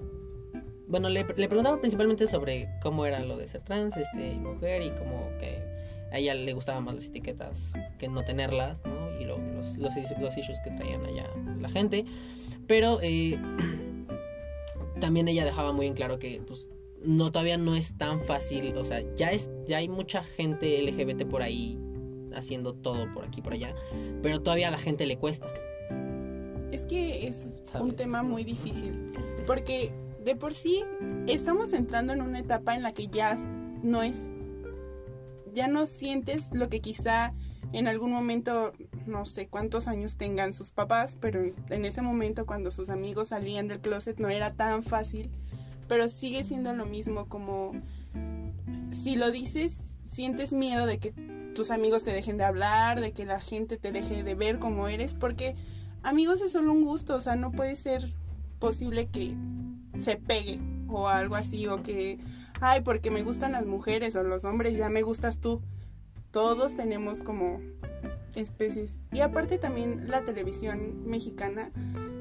bueno, 0.88 1.08
le, 1.08 1.24
le 1.24 1.48
preguntaba 1.48 1.80
principalmente 1.80 2.26
sobre 2.26 2.68
cómo 2.82 3.06
era 3.06 3.20
lo 3.20 3.36
de 3.36 3.48
ser 3.48 3.62
trans, 3.62 3.96
este, 3.96 4.32
y 4.32 4.38
mujer 4.38 4.82
y 4.82 4.90
como 4.90 5.28
que 5.38 5.77
a 6.12 6.18
ella 6.18 6.34
le 6.34 6.52
gustaban 6.52 6.84
más 6.84 6.94
las 6.94 7.04
etiquetas 7.04 7.72
que 7.98 8.08
no 8.08 8.24
tenerlas, 8.24 8.82
¿no? 8.84 9.18
Y 9.20 9.24
lo- 9.24 9.38
los, 9.38 9.76
los, 9.78 9.92
los 10.20 10.38
issues 10.38 10.60
que 10.64 10.70
traían 10.70 11.04
allá 11.04 11.26
la 11.60 11.68
gente. 11.68 12.04
Pero 12.66 12.98
eh, 13.02 13.38
también 15.00 15.28
ella 15.28 15.44
dejaba 15.44 15.72
muy 15.72 15.86
en 15.86 15.94
claro 15.94 16.18
que, 16.18 16.40
pues, 16.46 16.68
no, 17.02 17.30
todavía 17.30 17.56
no 17.58 17.74
es 17.76 17.96
tan 17.96 18.20
fácil, 18.20 18.76
o 18.76 18.84
sea, 18.84 19.02
ya, 19.14 19.30
es, 19.30 19.48
ya 19.66 19.78
hay 19.78 19.88
mucha 19.88 20.22
gente 20.24 20.82
LGBT 20.82 21.24
por 21.26 21.42
ahí 21.42 21.78
haciendo 22.34 22.74
todo 22.74 23.12
por 23.14 23.24
aquí 23.24 23.40
por 23.40 23.52
allá, 23.52 23.74
pero 24.22 24.40
todavía 24.42 24.68
a 24.68 24.70
la 24.72 24.78
gente 24.78 25.06
le 25.06 25.16
cuesta. 25.16 25.46
Es 26.72 26.82
que 26.82 27.26
es 27.26 27.48
¿sabes? 27.64 27.82
un 27.82 27.96
tema 27.96 28.22
muy 28.22 28.44
difícil. 28.44 29.12
Porque 29.46 29.92
de 30.24 30.36
por 30.36 30.54
sí 30.54 30.84
estamos 31.26 31.72
entrando 31.72 32.12
en 32.12 32.20
una 32.20 32.40
etapa 32.40 32.74
en 32.74 32.82
la 32.82 32.92
que 32.92 33.06
ya 33.06 33.36
no 33.82 34.02
es. 34.02 34.20
Ya 35.54 35.68
no 35.68 35.86
sientes 35.86 36.52
lo 36.52 36.68
que 36.68 36.80
quizá 36.80 37.34
en 37.72 37.86
algún 37.86 38.12
momento, 38.12 38.72
no 39.06 39.26
sé 39.26 39.48
cuántos 39.48 39.88
años 39.88 40.16
tengan 40.16 40.52
sus 40.52 40.70
papás, 40.70 41.16
pero 41.20 41.42
en 41.68 41.84
ese 41.84 42.00
momento 42.02 42.46
cuando 42.46 42.70
sus 42.70 42.88
amigos 42.88 43.28
salían 43.28 43.68
del 43.68 43.80
closet 43.80 44.18
no 44.18 44.28
era 44.28 44.54
tan 44.54 44.82
fácil. 44.82 45.30
Pero 45.86 46.08
sigue 46.08 46.44
siendo 46.44 46.72
lo 46.74 46.86
mismo 46.86 47.28
como 47.28 47.72
si 48.90 49.16
lo 49.16 49.30
dices, 49.30 49.98
sientes 50.04 50.52
miedo 50.52 50.86
de 50.86 50.98
que 50.98 51.12
tus 51.54 51.70
amigos 51.70 52.04
te 52.04 52.12
dejen 52.12 52.38
de 52.38 52.44
hablar, 52.44 53.00
de 53.00 53.12
que 53.12 53.24
la 53.24 53.40
gente 53.40 53.76
te 53.76 53.92
deje 53.92 54.22
de 54.22 54.34
ver 54.34 54.58
como 54.58 54.88
eres, 54.88 55.14
porque 55.14 55.56
amigos 56.02 56.40
es 56.40 56.52
solo 56.52 56.72
un 56.72 56.84
gusto, 56.84 57.16
o 57.16 57.20
sea, 57.20 57.36
no 57.36 57.52
puede 57.52 57.76
ser 57.76 58.14
posible 58.58 59.08
que 59.08 59.34
se 59.98 60.16
pegue 60.16 60.60
o 60.88 61.08
algo 61.08 61.36
así 61.36 61.66
o 61.66 61.82
que 61.82 62.18
ay 62.60 62.80
porque 62.82 63.10
me 63.10 63.22
gustan 63.22 63.52
las 63.52 63.66
mujeres 63.66 64.14
o 64.16 64.22
los 64.22 64.44
hombres 64.44 64.76
ya 64.76 64.88
me 64.88 65.02
gustas 65.02 65.40
tú 65.40 65.62
todos 66.30 66.76
tenemos 66.76 67.22
como 67.22 67.60
especies 68.34 68.96
y 69.12 69.20
aparte 69.20 69.58
también 69.58 70.08
la 70.08 70.20
televisión 70.22 71.04
mexicana 71.06 71.70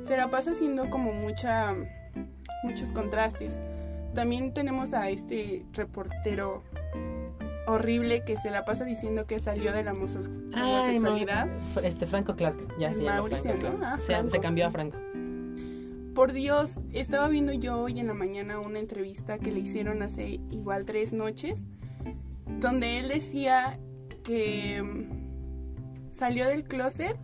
se 0.01 0.17
la 0.17 0.29
pasa 0.29 0.51
haciendo 0.51 0.89
como 0.89 1.11
mucha 1.13 1.73
muchos 2.63 2.91
contrastes 2.91 3.61
también 4.15 4.53
tenemos 4.53 4.93
a 4.93 5.09
este 5.09 5.65
reportero 5.73 6.63
horrible 7.67 8.23
que 8.23 8.37
se 8.37 8.49
la 8.49 8.63
pasa 8.65 8.85
diciendo 8.85 9.27
que 9.27 9.39
salió 9.39 9.73
de 9.73 9.83
la 9.83 9.91
homo- 9.91 10.07
Ay, 10.53 10.73
homosexualidad. 10.73 11.47
Mau- 11.75 11.83
Este, 11.83 12.07
Franco 12.07 12.35
Clark. 12.35 12.55
Ya 12.79 12.93
se 12.93 13.03
llama 13.03 13.17
Mauricio, 13.17 13.51
Franco 13.57 13.77
¿no? 13.77 13.85
Ah, 13.85 13.99
Se- 13.99 14.29
se 14.29 14.39
cambió 14.39 14.65
a 14.67 14.71
Franco. 14.71 14.97
Por 16.17 16.33
Dios, 16.33 16.79
estaba 16.93 17.27
viendo 17.27 17.53
yo 17.53 17.79
hoy 17.79 17.99
en 17.99 18.07
la 18.07 18.15
mañana 18.15 18.59
una 18.59 18.79
entrevista 18.79 19.37
que 19.37 19.51
le 19.51 19.59
hicieron 19.59 20.01
hace 20.01 20.39
igual 20.49 20.83
tres 20.83 21.13
noches, 21.13 21.59
donde 22.59 22.97
él 22.97 23.07
decía 23.09 23.79
que 24.23 24.81
mm, 24.81 26.09
salió 26.11 26.47
del 26.47 26.63
closet 26.63 27.15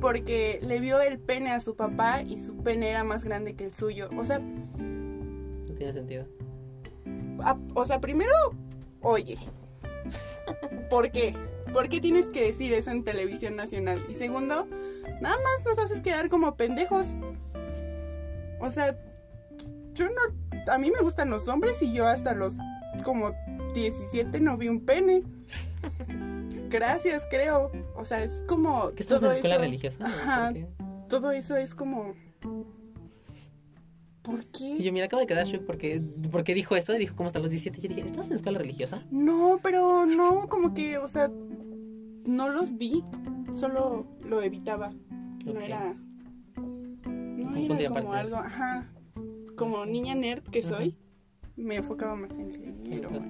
porque 0.00 0.58
le 0.60 0.80
vio 0.80 1.00
el 1.00 1.20
pene 1.20 1.52
a 1.52 1.60
su 1.60 1.76
papá 1.76 2.22
y 2.22 2.36
su 2.36 2.56
pene 2.56 2.90
era 2.90 3.04
más 3.04 3.22
grande 3.22 3.54
que 3.54 3.66
el 3.66 3.74
suyo. 3.74 4.10
O 4.18 4.24
sea, 4.24 4.40
No 4.40 5.74
tiene 5.76 5.92
sentido. 5.92 6.26
a- 7.44 7.56
o 7.74 7.86
sea, 7.86 8.00
primero, 8.00 8.32
oye, 9.02 9.38
¿por 10.90 11.12
qué? 11.12 11.36
¿Por 11.72 11.88
qué 11.88 12.00
tienes 12.00 12.26
que 12.26 12.42
decir 12.42 12.72
eso 12.72 12.90
en 12.90 13.04
televisión 13.04 13.54
nacional? 13.54 14.04
Y 14.10 14.14
segundo, 14.14 14.66
nada 15.20 15.36
más 15.36 15.64
nos 15.64 15.78
haces 15.78 16.02
quedar 16.02 16.28
como 16.28 16.56
pendejos. 16.56 17.06
O 18.62 18.70
sea, 18.70 18.96
yo 19.94 20.06
no, 20.06 20.72
a 20.72 20.78
mí 20.78 20.90
me 20.90 21.00
gustan 21.02 21.28
los 21.30 21.46
hombres 21.48 21.82
y 21.82 21.92
yo 21.92 22.06
hasta 22.06 22.32
los 22.34 22.54
como 23.04 23.32
17 23.74 24.40
no 24.40 24.56
vi 24.56 24.68
un 24.68 24.80
pene. 24.86 25.22
Gracias, 26.70 27.26
creo. 27.30 27.70
O 27.96 28.04
sea, 28.04 28.22
es 28.22 28.42
como 28.46 28.90
¿Qué 28.94 29.02
estás 29.02 29.20
en 29.20 29.28
la 29.28 29.34
escuela 29.34 29.56
eso- 29.56 29.64
religiosa? 29.64 30.04
Ajá. 30.06 30.52
Todo 31.08 31.30
eso 31.32 31.56
es 31.56 31.74
como 31.74 32.14
¿Por 34.22 34.40
Y 34.40 34.46
qué? 34.78 34.82
yo, 34.84 34.92
mira, 34.92 35.06
acabo 35.06 35.20
de 35.20 35.26
quedar 35.26 35.44
shock 35.46 35.64
porque, 35.66 36.00
porque 36.30 36.54
dijo 36.54 36.76
eso. 36.76 36.92
Dijo, 36.92 37.16
¿cómo 37.16 37.26
hasta 37.26 37.40
los 37.40 37.50
17? 37.50 37.80
Yo 37.80 37.88
dije, 37.88 38.06
¿estás 38.06 38.26
en 38.26 38.30
la 38.30 38.36
escuela 38.36 38.58
religiosa? 38.58 39.02
No, 39.10 39.58
pero 39.62 40.06
no, 40.06 40.48
como 40.48 40.72
que, 40.74 40.96
o 40.98 41.08
sea, 41.08 41.28
no 42.24 42.48
los 42.48 42.78
vi, 42.78 43.02
solo 43.52 44.06
lo 44.24 44.40
evitaba. 44.40 44.92
No 45.44 45.58
era. 45.60 45.96
Un 47.60 47.66
punto 47.68 47.82
y 47.82 47.86
era 47.86 47.90
aparte 47.90 48.06
como 48.06 48.14
algo, 48.14 48.36
ajá. 48.36 48.88
Como 49.56 49.86
niña 49.86 50.14
nerd 50.14 50.42
que 50.44 50.62
soy, 50.62 50.96
me 51.56 51.76
enfocaba 51.76 52.14
más 52.16 52.32
en 52.38 53.02
cosas. 53.02 53.28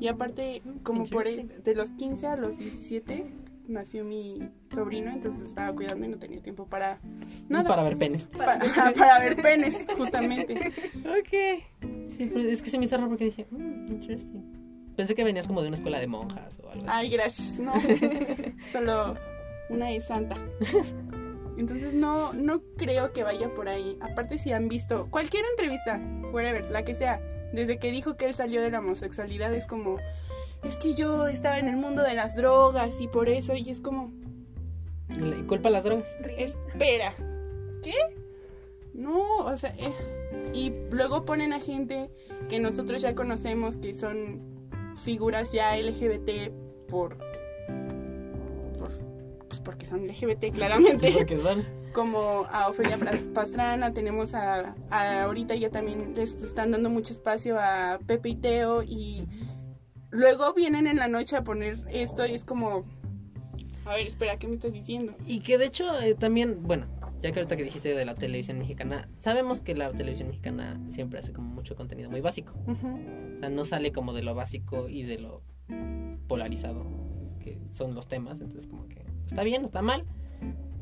Y 0.00 0.06
aparte, 0.08 0.62
como 0.82 1.04
por 1.06 1.26
el- 1.26 1.62
de 1.62 1.74
los 1.74 1.92
15 1.92 2.26
a 2.26 2.36
los 2.36 2.58
17 2.58 3.32
nació 3.66 4.04
mi 4.04 4.48
sobrino, 4.72 5.10
entonces 5.10 5.38
lo 5.40 5.44
estaba 5.44 5.74
cuidando 5.74 6.06
y 6.06 6.08
no 6.08 6.18
tenía 6.18 6.40
tiempo 6.40 6.66
para 6.66 7.00
nada. 7.48 7.68
Para 7.68 7.82
ver 7.82 7.96
penes. 7.98 8.26
Pa- 8.26 8.52
ajá, 8.54 8.92
para 8.96 9.18
ver 9.18 9.36
penes, 9.36 9.86
justamente. 9.96 10.54
Ok. 11.04 11.64
Sí, 12.06 12.30
pero 12.32 12.40
es 12.48 12.62
que 12.62 12.70
se 12.70 12.78
me 12.78 12.84
hizo 12.86 12.96
raro 12.96 13.08
porque 13.08 13.24
dije, 13.26 13.46
"Mm, 13.50 13.88
interesting. 13.90 14.42
Pensé 14.96 15.14
que 15.14 15.22
venías 15.24 15.46
como 15.46 15.60
de 15.60 15.68
una 15.68 15.76
escuela 15.76 16.00
de 16.00 16.06
monjas 16.06 16.58
o 16.60 16.70
algo 16.70 16.86
así. 16.86 16.86
Ay, 16.88 17.10
gracias. 17.10 17.58
No, 17.58 17.72
solo 18.72 19.16
una 19.70 19.90
es 19.92 20.04
santa. 20.06 20.36
Entonces 21.58 21.92
no, 21.92 22.32
no 22.32 22.62
creo 22.76 23.12
que 23.12 23.24
vaya 23.24 23.52
por 23.52 23.68
ahí. 23.68 23.98
Aparte 24.00 24.38
si 24.38 24.52
han 24.52 24.68
visto 24.68 25.08
cualquier 25.10 25.44
entrevista, 25.50 26.00
whatever, 26.32 26.70
la 26.70 26.84
que 26.84 26.94
sea, 26.94 27.20
desde 27.52 27.78
que 27.78 27.90
dijo 27.90 28.16
que 28.16 28.26
él 28.26 28.34
salió 28.34 28.62
de 28.62 28.70
la 28.70 28.78
homosexualidad 28.78 29.52
es 29.52 29.66
como, 29.66 29.98
es 30.62 30.76
que 30.76 30.94
yo 30.94 31.26
estaba 31.26 31.58
en 31.58 31.66
el 31.66 31.76
mundo 31.76 32.04
de 32.04 32.14
las 32.14 32.36
drogas 32.36 32.92
y 33.00 33.08
por 33.08 33.28
eso, 33.28 33.54
y 33.56 33.70
es 33.70 33.80
como, 33.80 34.12
Le 35.08 35.44
culpa 35.46 35.68
las 35.68 35.82
drogas. 35.82 36.16
espera, 36.36 37.12
¿qué? 37.82 37.94
No, 38.94 39.38
o 39.38 39.56
sea, 39.56 39.74
eh, 39.78 39.92
y 40.54 40.72
luego 40.92 41.24
ponen 41.24 41.52
a 41.52 41.60
gente 41.60 42.08
que 42.48 42.60
nosotros 42.60 43.02
ya 43.02 43.16
conocemos 43.16 43.78
que 43.78 43.94
son 43.94 44.40
figuras 44.94 45.50
ya 45.50 45.76
LGBT 45.76 46.52
por 46.88 47.16
pues 49.58 49.60
porque 49.60 49.86
son 49.86 50.06
LGBT 50.06 50.54
claramente, 50.54 51.12
Porque 51.16 51.38
son. 51.38 51.64
como 51.92 52.46
a 52.50 52.68
Ofelia 52.68 52.98
Pastrana, 53.34 53.92
tenemos 53.92 54.34
a, 54.34 54.76
a 54.90 55.22
ahorita 55.22 55.54
ya 55.54 55.70
también 55.70 56.14
les 56.14 56.34
están 56.34 56.70
dando 56.70 56.90
mucho 56.90 57.12
espacio 57.12 57.58
a 57.58 57.98
Pepe 58.06 58.30
y 58.30 58.36
Teo 58.36 58.82
y 58.82 59.26
luego 60.10 60.54
vienen 60.54 60.86
en 60.86 60.96
la 60.96 61.08
noche 61.08 61.36
a 61.36 61.44
poner 61.44 61.84
esto 61.90 62.26
y 62.26 62.34
es 62.34 62.44
como, 62.44 62.84
a 63.84 63.94
ver, 63.94 64.06
espera, 64.06 64.38
¿qué 64.38 64.48
me 64.48 64.54
estás 64.54 64.72
diciendo? 64.72 65.14
Y 65.26 65.40
que 65.40 65.58
de 65.58 65.66
hecho 65.66 66.00
eh, 66.00 66.14
también, 66.14 66.62
bueno, 66.62 66.86
ya 67.20 67.32
que 67.32 67.40
ahorita 67.40 67.56
que 67.56 67.64
dijiste 67.64 67.94
de 67.94 68.04
la 68.04 68.14
televisión 68.14 68.58
mexicana, 68.58 69.08
sabemos 69.18 69.60
que 69.60 69.74
la 69.74 69.90
televisión 69.92 70.28
mexicana 70.28 70.80
siempre 70.88 71.18
hace 71.18 71.32
como 71.32 71.48
mucho 71.48 71.74
contenido 71.74 72.10
muy 72.10 72.20
básico. 72.20 72.52
O 72.66 73.38
sea, 73.38 73.48
no 73.48 73.64
sale 73.64 73.92
como 73.92 74.12
de 74.12 74.22
lo 74.22 74.34
básico 74.34 74.88
y 74.88 75.02
de 75.02 75.18
lo 75.18 75.42
polarizado 76.28 76.86
que 77.40 77.58
son 77.72 77.94
los 77.94 78.06
temas. 78.06 78.40
Entonces, 78.40 78.68
como 78.68 78.88
que 78.88 79.04
está 79.28 79.42
bien, 79.42 79.64
está 79.64 79.82
mal. 79.82 80.04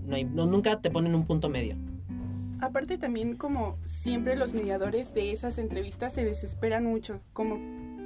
No 0.07 0.15
hay, 0.15 0.25
no, 0.25 0.47
nunca 0.47 0.81
te 0.81 0.91
ponen 0.91 1.15
un 1.15 1.27
punto 1.27 1.49
medio. 1.49 1.77
Aparte 2.61 2.97
también 2.97 3.37
como 3.37 3.77
siempre 3.85 4.37
los 4.37 4.55
mediadores 4.55 5.13
de 5.13 5.33
esas 5.33 5.59
entrevistas 5.59 6.15
se 6.15 6.25
desesperan 6.25 6.85
mucho, 6.85 7.21
como 7.33 7.57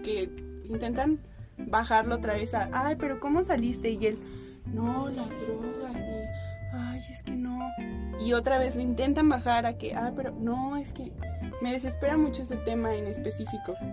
que 0.03 0.31
intentan 0.65 1.21
bajarlo 1.59 2.17
otra 2.17 2.33
vez 2.35 2.55
a, 2.55 2.69
ay, 2.73 2.97
pero 2.99 3.21
¿cómo 3.21 3.45
saliste? 3.45 3.91
Y 3.91 4.07
él, 4.07 4.19
no, 4.67 5.09
las 5.09 5.29
drogas 5.29 5.97
y, 5.97 6.75
ay, 6.75 7.01
es 7.11 7.23
que 7.23 7.37
no. 7.37 7.61
Y 8.19 8.33
otra 8.33 8.59
vez 8.59 8.75
lo 8.75 8.81
intentan 8.81 9.29
bajar 9.29 9.67
a 9.67 9.79
que, 9.79 9.95
ah, 9.95 10.13
pero 10.17 10.33
no, 10.33 10.79
es 10.79 10.93
que 10.93 11.13
me 11.63 11.73
desespera 11.73 12.17
mucho 12.17 12.43
ese 12.43 12.57
tema 12.57 12.95
en 12.95 13.07
específico. 13.07 13.75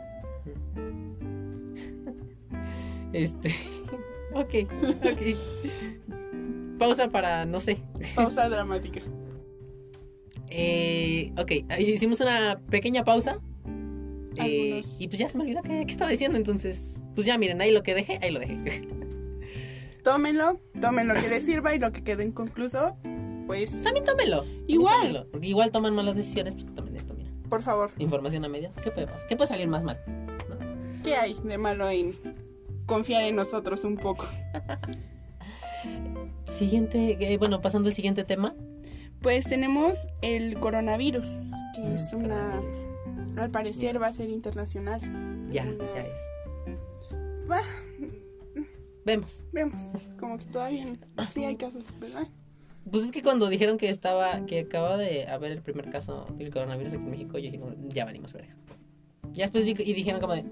Este. 3.13 3.55
ok, 4.33 4.53
ok. 4.99 5.37
Pausa 6.77 7.09
para, 7.09 7.45
no 7.45 7.59
sé. 7.59 7.77
Pausa 8.15 8.47
dramática. 8.49 9.01
Eh, 10.49 11.31
ok, 11.37 11.51
hicimos 11.79 12.19
una 12.21 12.59
pequeña 12.69 13.03
pausa. 13.03 13.39
Eh, 14.37 14.83
y 14.99 15.07
pues 15.07 15.17
ya 15.17 15.27
se 15.27 15.37
me 15.37 15.43
olvidó 15.43 15.61
qué 15.63 15.81
estaba 15.87 16.11
diciendo. 16.11 16.37
Entonces, 16.37 17.01
pues 17.15 17.25
ya 17.25 17.37
miren, 17.37 17.59
ahí 17.61 17.71
lo 17.71 17.83
que 17.83 17.95
dejé, 17.95 18.19
ahí 18.21 18.31
lo 18.31 18.39
dejé. 18.39 18.87
Tómenlo, 20.03 20.61
tomen 20.79 21.07
lo 21.07 21.15
que 21.15 21.27
les 21.27 21.43
sirva 21.43 21.75
y 21.75 21.79
lo 21.79 21.91
que 21.91 22.01
quede 22.01 22.23
inconcluso, 22.23 22.95
pues, 23.45 23.71
También 23.83 24.05
tómenlo. 24.05 24.43
también 24.43 24.63
Igual. 24.67 24.95
tómenlo, 24.99 25.27
porque 25.31 25.47
igual 25.47 25.71
toman 25.71 25.93
malas 25.95 26.15
decisiones, 26.15 26.53
pues 26.55 26.63
que 26.65 26.71
tomen 26.71 26.95
esto, 26.95 27.13
mira. 27.13 27.29
por 27.49 27.61
favor, 27.61 27.91
Información 27.97 28.45
a 28.45 28.47
medias. 28.49 28.71
¿Qué 28.81 28.89
puede 28.89 29.07
pasar? 29.07 29.27
¿Qué 29.27 29.35
puede 29.35 29.49
salir 29.49 29.67
más 29.67 29.83
mal? 29.83 29.99
¿qué 31.03 31.15
hay 31.15 31.35
de 31.43 31.57
malo 31.57 31.89
en 31.89 32.15
confiar 32.85 33.23
en 33.23 33.35
nosotros 33.35 33.83
un 33.83 33.97
poco? 33.97 34.27
Siguiente, 36.57 37.17
eh, 37.19 37.37
bueno, 37.37 37.61
pasando 37.61 37.89
al 37.89 37.93
siguiente 37.95 38.23
tema. 38.23 38.55
Pues 39.21 39.45
tenemos 39.45 39.97
el 40.21 40.59
coronavirus, 40.59 41.25
que 41.75 41.93
es 41.95 42.13
Mm, 42.13 42.17
una, 42.25 42.51
coronavirus. 42.51 43.37
al 43.37 43.51
parecer 43.51 44.01
va 44.01 44.07
a 44.07 44.11
ser 44.11 44.29
internacional. 44.29 44.99
Ya, 45.49 45.63
Una- 45.63 45.85
ya 45.93 46.01
es. 46.01 46.19
Va, 47.49 47.61
Vemos. 49.05 49.43
vemos, 49.53 49.81
como 50.19 50.37
que 50.37 50.45
todavía 50.45 50.85
sí 51.33 51.45
hay 51.45 51.55
casos, 51.55 51.85
¿verdad? 51.99 52.27
Pues 52.91 53.03
es 53.03 53.11
que 53.11 53.21
cuando 53.21 53.47
dijeron 53.49 53.77
que 53.77 53.89
estaba, 53.89 54.45
que 54.45 54.61
acaba 54.61 54.97
de 54.97 55.27
haber 55.27 55.51
el 55.51 55.61
primer 55.61 55.89
caso 55.89 56.25
del 56.37 56.51
coronavirus 56.51 56.93
aquí 56.93 57.03
en 57.03 57.11
México, 57.11 57.37
yo 57.37 57.51
dije, 57.51 57.59
ya 57.89 58.05
valimos 58.05 58.33
verga. 58.33 58.55
Ya 59.33 59.43
después 59.45 59.65
vi 59.65 59.71
y 59.77 59.93
dijeron 59.93 60.19
como 60.21 60.33
de, 60.33 60.45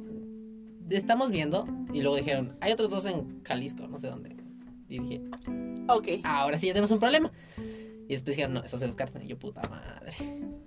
estamos 0.89 1.31
viendo, 1.31 1.65
y 1.93 2.01
luego 2.01 2.17
dijeron, 2.17 2.55
hay 2.61 2.71
otros 2.73 2.89
dos 2.89 3.05
en 3.05 3.43
Jalisco, 3.43 3.87
no 3.87 3.97
sé 3.99 4.07
dónde. 4.07 4.35
Y 4.89 4.99
dije, 4.99 5.21
Ok, 5.87 6.07
ahora 6.23 6.57
sí 6.57 6.67
ya 6.67 6.73
tenemos 6.73 6.91
un 6.91 6.99
problema. 6.99 7.31
Y 8.07 8.13
después 8.13 8.35
dijeron, 8.35 8.53
no, 8.53 8.63
eso 8.63 8.77
se 8.77 8.85
descarta. 8.85 9.23
Y 9.23 9.27
yo, 9.27 9.39
puta 9.39 9.61
madre. 9.69 10.13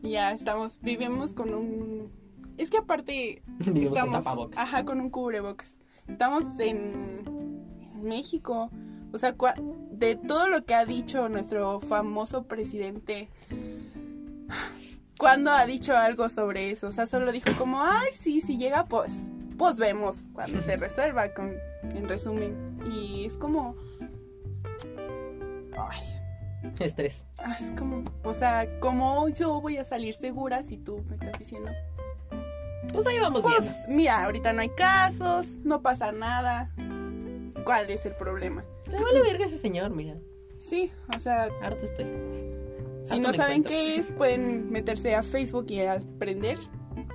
ya 0.03 0.33
estamos, 0.33 0.81
vivimos 0.81 1.35
con 1.35 1.55
un... 1.55 2.11
Es 2.57 2.71
que 2.71 2.79
aparte 2.79 3.43
Vivimos 3.59 3.91
con 3.91 3.99
estamos, 3.99 4.13
tapabocas. 4.25 4.59
ajá, 4.61 4.85
con 4.85 5.01
un 5.01 5.11
cubrebocas. 5.11 5.77
Estamos 6.09 6.45
en, 6.59 7.23
en 7.27 8.03
México, 8.03 8.71
o 9.13 9.19
sea, 9.19 9.37
cua- 9.37 9.55
de 9.93 10.17
todo 10.17 10.49
lo 10.49 10.65
que 10.65 10.75
ha 10.75 10.85
dicho 10.85 11.29
nuestro 11.29 11.81
famoso 11.81 12.45
presidente, 12.49 13.29
¿cuándo 15.19 15.51
ha 15.51 15.67
dicho 15.67 15.97
algo 15.97 16.29
sobre 16.29 16.71
eso? 16.71 16.89
O 16.89 16.93
sea, 16.93 17.07
solo 17.07 17.31
dijo 17.33 17.51
como, 17.59 17.83
ay, 17.83 18.09
sí, 18.19 18.41
si 18.41 18.57
llega, 18.57 18.87
pues, 18.87 19.13
pues 19.57 19.77
vemos 19.77 20.17
cuando 20.33 20.61
se 20.63 20.77
resuelva, 20.77 21.29
con, 21.35 21.53
en 21.83 22.09
resumen. 22.09 22.79
Y 22.93 23.25
es 23.27 23.37
como, 23.37 23.77
ay, 25.91 26.01
Estrés. 26.81 27.27
Ah, 27.39 27.55
Es 27.59 27.71
como, 27.79 28.05
o 28.25 28.35
sea, 28.35 28.69
¿cómo 28.81 29.29
yo 29.29 29.61
voy 29.61 29.77
a 29.79 29.85
salir 29.85 30.15
segura 30.15 30.63
si 30.63 30.77
tú 30.77 31.05
me 31.09 31.15
estás 31.17 31.39
diciendo? 31.39 31.71
Pues 32.93 33.07
ahí 33.07 33.19
vamos 33.19 33.45
viendo. 33.45 33.65
Pues 33.65 33.89
mira, 33.89 34.25
ahorita 34.25 34.53
no 34.53 34.63
hay 34.63 34.71
casos, 34.71 35.47
no 35.65 35.83
pasa 35.83 36.11
nada. 36.13 36.71
¿Cuál 37.65 37.91
es 37.91 38.07
el 38.07 38.15
problema? 38.15 38.65
Le 38.91 39.03
vale 39.03 39.21
verga 39.23 39.45
ese 39.45 39.59
señor, 39.59 39.91
mira. 39.91 40.17
Sí, 40.59 40.91
o 41.17 41.21
sea, 41.21 41.49
Harto 41.63 41.85
estoy. 41.85 42.07
si 43.05 43.15
Harto 43.15 43.29
no 43.29 43.33
saben 43.35 43.59
encuentro. 43.59 43.71
qué 43.71 43.97
es, 43.97 44.11
pueden 44.11 44.71
meterse 44.71 45.15
a 45.15 45.23
Facebook 45.23 45.67
y 45.71 45.81
aprender. 45.81 46.59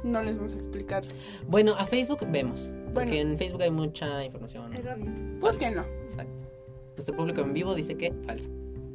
No 0.03 0.21
les 0.21 0.37
vamos 0.37 0.53
a 0.53 0.57
explicar. 0.57 1.03
Bueno, 1.47 1.75
a 1.75 1.85
Facebook 1.85 2.19
vemos. 2.29 2.71
Porque 2.93 3.09
Bueno. 3.15 3.31
en 3.31 3.37
Facebook 3.37 3.61
hay 3.63 3.71
mucha 3.71 4.23
información. 4.23 4.73
Erróneo. 4.75 5.39
Búsquenlo. 5.39 5.81
Exacto. 6.03 6.42
Nuestro 6.93 7.15
público 7.15 7.41
en 7.41 7.53
vivo 7.53 7.75
dice 7.75 7.95
que 7.95 8.13
falsa. 8.25 8.49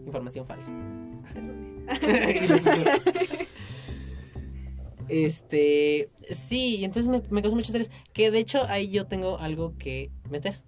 Información 0.06 0.46
falsa. 0.46 0.72
Este. 5.08 6.10
Sí, 6.30 6.76
y 6.76 6.84
entonces 6.84 7.10
me, 7.10 7.22
me 7.30 7.40
causó 7.40 7.56
mucho 7.56 7.72
estrés. 7.72 7.90
Que 8.12 8.30
de 8.30 8.38
hecho 8.38 8.64
ahí 8.64 8.90
yo 8.90 9.06
tengo 9.06 9.38
algo 9.38 9.74
que 9.78 10.10
meter. 10.28 10.60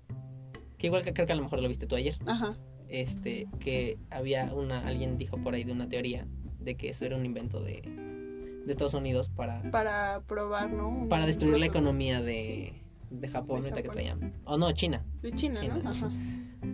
Que 0.79 0.87
igual 0.87 1.05
que 1.05 1.13
creo 1.13 1.27
que 1.27 1.35
a 1.35 1.37
lo 1.37 1.43
mejor 1.43 1.61
lo 1.61 1.69
viste 1.69 1.87
tú 1.87 1.95
ayer. 1.95 2.17
Ajá. 2.27 2.57
Este, 2.89 3.49
que 3.59 3.99
había 4.09 4.53
una. 4.55 4.87
Alguien 4.87 5.19
dijo 5.19 5.37
por 5.37 5.55
ahí 5.55 5.65
de 5.65 5.73
una 5.73 5.89
teoría 5.89 6.27
de 6.59 6.75
que 6.75 6.89
eso 6.89 7.05
era 7.05 7.17
un 7.17 7.27
invento 7.27 7.61
de, 7.61 7.83
de 8.65 8.73
Estados 8.73 8.95
Unidos 8.95 9.29
para, 9.29 9.63
Para 9.71 10.23
probar, 10.27 10.71
¿no? 10.71 11.07
Para 11.09 11.27
destruir 11.27 11.59
la 11.59 11.67
economía 11.67 12.23
de, 12.23 12.75
de 13.11 13.29
Japón, 13.29 13.59
ahorita 13.63 13.83
que 13.83 13.89
traían. 13.89 14.33
O 14.45 14.57
no, 14.57 14.73
China. 14.73 15.05
De 15.21 15.33
China, 15.33 15.61
China. 15.61 15.81
¿no? 15.83 15.91
Ajá. 15.91 16.11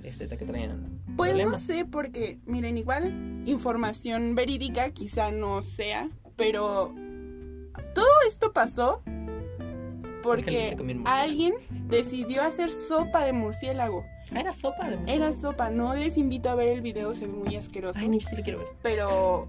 Este, 0.03 0.27
que 0.29 0.45
traían. 0.45 1.01
Pues 1.17 1.33
no 1.33 1.39
problemas. 1.39 1.63
sé, 1.63 1.85
porque, 1.85 2.39
miren, 2.47 2.77
igual 2.77 3.43
información 3.47 4.35
verídica 4.35 4.91
quizá 4.91 5.31
no 5.31 5.63
sea, 5.63 6.11
pero 6.37 6.95
todo 7.95 8.07
esto 8.29 8.53
pasó 8.53 9.03
Porque 10.23 10.77
alguien 11.05 11.55
murciélago. 11.55 11.89
decidió 11.89 12.43
hacer 12.43 12.71
sopa 12.71 13.25
de 13.25 13.33
murciélago. 13.33 14.05
Era 14.35 14.53
sopa 14.53 14.91
de 14.91 15.13
Era 15.13 15.33
sopa, 15.33 15.71
no 15.71 15.95
les 15.95 16.19
invito 16.19 16.51
a 16.51 16.55
ver 16.57 16.69
el 16.69 16.81
video, 16.81 17.15
se 17.15 17.27
ve 17.27 17.33
muy 17.33 17.55
asqueroso. 17.57 17.99
Ay, 17.99 18.09
ni 18.09 18.21
sí 18.21 18.35
lo 18.37 18.43
quiero 18.43 18.59
ver. 18.59 18.69
Pero, 18.83 19.49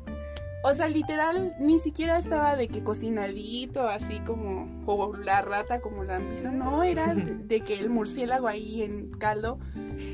o 0.63 0.73
sea, 0.73 0.89
literal, 0.89 1.55
ni 1.59 1.79
siquiera 1.79 2.17
estaba 2.17 2.55
de 2.55 2.67
que 2.67 2.83
cocinadito, 2.83 3.87
así 3.87 4.19
como, 4.19 4.67
o 4.85 5.15
la 5.15 5.41
rata 5.41 5.79
como 5.79 6.03
la 6.03 6.17
han 6.17 6.29
visto. 6.29 6.51
No, 6.51 6.83
era 6.83 7.13
de, 7.15 7.35
de 7.35 7.61
que 7.61 7.79
el 7.79 7.89
murciélago 7.89 8.47
ahí 8.47 8.81
en 8.81 9.11
caldo. 9.11 9.59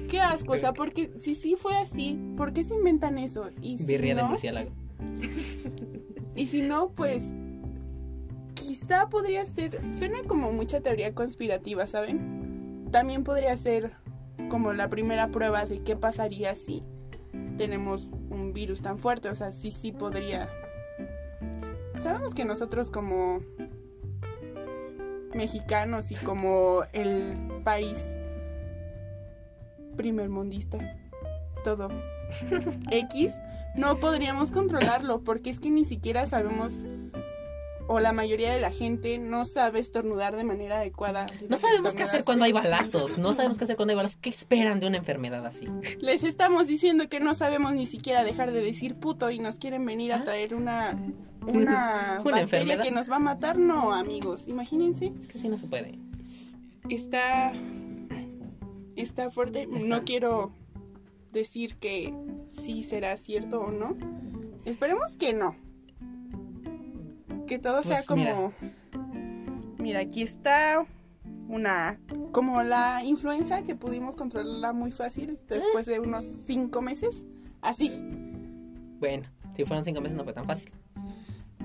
Qué 0.10 0.20
asco, 0.22 0.54
o 0.54 0.58
sea, 0.58 0.74
porque 0.74 1.12
si 1.20 1.36
sí 1.36 1.56
fue 1.58 1.76
así, 1.78 2.20
¿por 2.38 2.54
qué 2.54 2.64
se 2.64 2.76
inventan 2.76 3.18
eso? 3.18 3.50
Y 3.62 3.78
si 3.78 3.86
Birria 3.86 4.16
de 4.16 4.22
no, 4.22 4.30
murciélago. 4.30 4.72
y 6.36 6.48
si 6.48 6.62
no, 6.62 6.90
pues, 6.90 7.24
quizá 8.54 9.10
podría 9.10 9.46
ser, 9.46 9.80
suena 9.98 10.22
como 10.28 10.52
mucha 10.52 10.82
teoría 10.82 11.14
conspirativa, 11.14 11.88
¿saben? 11.88 12.88
También 12.92 13.24
podría 13.24 13.56
ser 13.58 13.94
como 14.50 14.74
la 14.74 14.90
primera 14.90 15.30
prueba 15.30 15.66
de 15.66 15.82
qué 15.82 15.96
pasaría 15.96 16.54
si 16.56 16.84
tenemos 17.64 18.10
un 18.30 18.52
virus 18.52 18.82
tan 18.82 18.98
fuerte, 18.98 19.30
o 19.30 19.36
sea, 19.36 19.54
sí, 19.54 19.72
sí 19.72 19.94
podría. 19.94 20.50
Sabemos 22.02 22.34
que 22.34 22.44
nosotros 22.44 22.90
como 22.90 23.40
mexicanos 25.34 26.12
y 26.12 26.16
como 26.16 26.84
el 26.92 27.38
país 27.64 28.04
primermundista, 29.96 30.78
todo 31.64 31.88
X, 32.92 33.32
no 33.78 33.98
podríamos 34.02 34.52
controlarlo 34.52 35.22
porque 35.22 35.50
es 35.50 35.62
que 35.62 35.70
ni 35.70 35.86
siquiera 35.86 36.26
sabemos 36.26 36.74
o 37.88 38.00
la 38.00 38.14
mayoría 38.14 38.52
de 38.54 38.60
la 38.62 38.72
gente 38.72 39.18
no 39.20 39.46
sabe 39.46 39.80
estornudar 39.80 40.36
de 40.36 40.44
manera 40.44 40.78
adecuada. 40.78 41.26
No 41.50 41.58
sabemos 41.58 41.94
qué 41.96 42.04
hacer 42.04 42.24
cuando 42.24 42.46
hay 42.46 42.52
balazos. 42.54 43.18
No 43.18 43.34
sabemos 43.34 43.58
qué 43.58 43.66
hacer 43.66 43.76
cuando 43.76 43.92
hay 43.92 43.96
balazos. 43.98 44.18
¿Qué 44.18 44.30
esperan 44.30 44.80
de 44.80 44.88
una 44.88 44.98
enfermedad 44.98 45.46
así? 45.46 45.66
Les 46.00 46.24
estamos 46.24 46.68
diciendo 46.68 47.10
que 47.10 47.20
no 47.20 47.36
sabemos 47.36 47.74
ni 47.74 47.86
siquiera 47.86 48.24
dejar 48.24 48.52
de 48.52 48.62
decir 48.62 48.96
puto 48.96 49.30
y 49.32 49.40
nos 49.40 49.56
quieren 49.58 49.86
venir 49.86 50.14
a 50.14 50.18
Ah. 50.18 50.24
traer 50.24 50.56
una 50.56 50.92
una, 51.42 51.52
Una 51.52 52.20
bacteria 52.22 52.42
enfermedad. 52.42 52.84
que 52.84 52.92
nos 52.92 53.12
va 53.12 53.18
a 53.18 53.20
matar. 53.20 53.58
No, 53.58 53.94
amigos, 53.94 54.44
imagínense. 54.48 55.12
Es 55.20 55.28
que 55.28 55.38
así 55.38 55.50
no 55.50 55.58
se 55.58 55.68
puede. 55.68 56.00
Está 56.90 57.54
está 58.96 59.30
fuerte. 59.32 59.64
Está. 59.64 59.80
No 59.86 60.04
quiero 60.06 60.52
decir 61.32 61.76
que 61.78 62.14
sí 62.64 62.84
será 62.84 63.18
cierto 63.18 63.60
o 63.62 63.72
no. 63.72 63.96
Esperemos 64.66 65.18
que 65.18 65.34
no. 65.34 65.56
Que 67.48 67.60
todo 67.60 67.82
Pues, 67.82 67.88
sea 67.88 68.04
como 68.04 68.54
mira. 69.80 70.00
aquí 70.00 70.24
está 70.24 70.86
una 71.50 72.00
como 72.32 72.64
la 72.64 73.02
influenza 73.04 73.64
que 73.64 73.76
pudimos 73.76 74.16
controlarla 74.16 74.74
muy 74.74 74.92
fácil 74.92 75.38
después 75.50 75.86
de 75.86 76.00
unos 76.00 76.24
cinco 76.46 76.82
meses. 76.82 77.24
Así. 77.62 77.92
Bueno, 79.00 79.28
si 79.56 79.66
fueron 79.66 79.84
cinco 79.86 80.02
meses 80.02 80.18
no 80.18 80.24
fue 80.24 80.34
tan 80.34 80.46
fácil. 80.46 80.72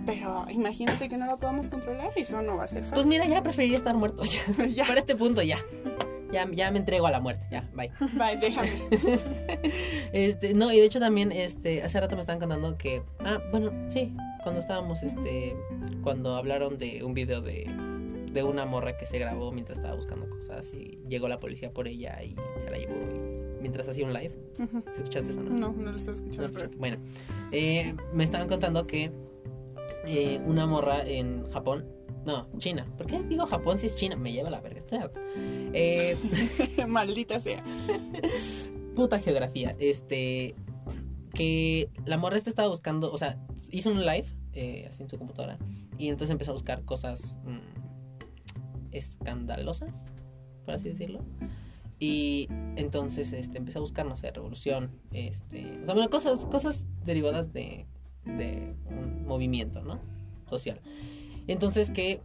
Pero 0.04 0.46
imagínate 0.50 1.08
que 1.08 1.16
no 1.16 1.26
la 1.26 1.36
podamos 1.36 1.68
controlar, 1.68 2.10
eso 2.16 2.40
no 2.42 2.56
va 2.56 2.64
a 2.64 2.68
ser 2.68 2.78
Pues 2.80 2.90
fácil. 2.90 3.06
mira, 3.06 3.26
ya 3.26 3.42
preferiría 3.42 3.76
estar 3.76 3.94
muerto. 3.94 4.22
Ya. 4.24 4.66
ya, 4.74 4.86
Para 4.86 4.98
este 5.00 5.14
punto 5.16 5.42
ya. 5.42 5.58
Ya, 6.32 6.46
ya 6.52 6.70
me 6.70 6.78
entrego 6.78 7.06
a 7.06 7.10
la 7.10 7.20
muerte. 7.20 7.46
Ya, 7.50 7.68
bye. 7.74 7.90
bye, 8.14 8.36
déjame. 8.40 8.70
Este, 10.12 10.54
no, 10.54 10.72
y 10.72 10.76
de 10.78 10.84
hecho 10.84 11.00
también, 11.00 11.32
este, 11.32 11.82
hace 11.82 12.00
rato 12.00 12.14
me 12.16 12.20
estaban 12.20 12.38
contando 12.40 12.76
que, 12.78 13.02
ah, 13.20 13.38
bueno, 13.50 13.70
sí, 13.88 14.14
cuando 14.42 14.60
estábamos, 14.60 15.02
este, 15.02 15.56
cuando 16.02 16.34
hablaron 16.36 16.78
de 16.78 17.02
un 17.04 17.14
video 17.14 17.40
de, 17.40 17.64
de 18.32 18.42
una 18.42 18.64
morra 18.66 18.96
que 18.96 19.06
se 19.06 19.18
grabó 19.18 19.52
mientras 19.52 19.78
estaba 19.78 19.94
buscando 19.94 20.28
cosas 20.28 20.72
y 20.74 20.98
llegó 21.08 21.28
la 21.28 21.38
policía 21.40 21.72
por 21.72 21.88
ella 21.88 22.22
y 22.22 22.34
se 22.58 22.70
la 22.70 22.78
llevó 22.78 22.94
y- 22.94 23.60
mientras 23.60 23.88
hacía 23.88 24.06
un 24.06 24.12
live. 24.12 24.34
Ujú. 24.58 24.82
¿Sí 24.92 24.98
¿Escuchaste 25.02 25.30
eso, 25.30 25.42
no? 25.42 25.50
No, 25.50 25.72
no 25.72 25.92
lo 25.92 25.98
No 25.98 26.12
escuchando. 26.12 26.52
pero-. 26.52 26.70
Bueno, 26.78 26.96
eh, 27.52 27.94
me 28.14 28.24
estaban 28.24 28.48
contando 28.48 28.86
que 28.86 29.10
eh, 30.06 30.40
una 30.46 30.66
morra 30.66 31.04
en 31.04 31.44
Japón, 31.50 31.86
no, 32.24 32.46
China, 32.58 32.86
¿por 32.96 33.06
qué 33.06 33.22
digo 33.22 33.46
Japón 33.46 33.78
si 33.78 33.86
es 33.86 33.96
China? 33.96 34.16
Me 34.16 34.32
lleva 34.32 34.50
la 34.50 34.60
verga, 34.60 34.78
estoy 34.78 34.98
harto. 34.98 35.20
Eh, 35.36 36.16
Maldita 36.86 37.40
sea. 37.40 37.64
puta 38.94 39.18
geografía. 39.18 39.74
Este. 39.78 40.54
Que 41.34 41.88
la 42.04 42.16
morra 42.16 42.36
esta 42.36 42.50
estaba 42.50 42.68
buscando. 42.68 43.12
O 43.12 43.18
sea, 43.18 43.38
hizo 43.70 43.90
un 43.90 44.04
live. 44.04 44.26
eh, 44.54 44.86
así 44.88 45.02
en 45.02 45.08
su 45.08 45.18
computadora. 45.18 45.56
Y 45.98 46.08
entonces 46.08 46.32
empezó 46.32 46.50
a 46.50 46.54
buscar 46.54 46.84
cosas. 46.84 47.38
mm, 47.44 47.58
escandalosas. 48.92 50.10
Por 50.64 50.74
así 50.74 50.88
decirlo. 50.88 51.24
Y 52.00 52.48
entonces 52.76 53.32
este, 53.32 53.58
empezó 53.58 53.78
a 53.78 53.82
buscar, 53.82 54.06
no 54.06 54.16
sé, 54.16 54.30
revolución. 54.30 54.90
Este. 55.12 55.80
O 55.82 55.84
sea, 55.86 55.94
bueno, 55.94 56.10
cosas, 56.10 56.46
cosas 56.46 56.86
derivadas 57.04 57.52
de. 57.52 57.86
De 58.24 58.74
un 58.90 59.26
movimiento, 59.26 59.82
¿no? 59.82 60.00
Social. 60.48 60.80
Entonces 61.46 61.90
que. 61.90 62.20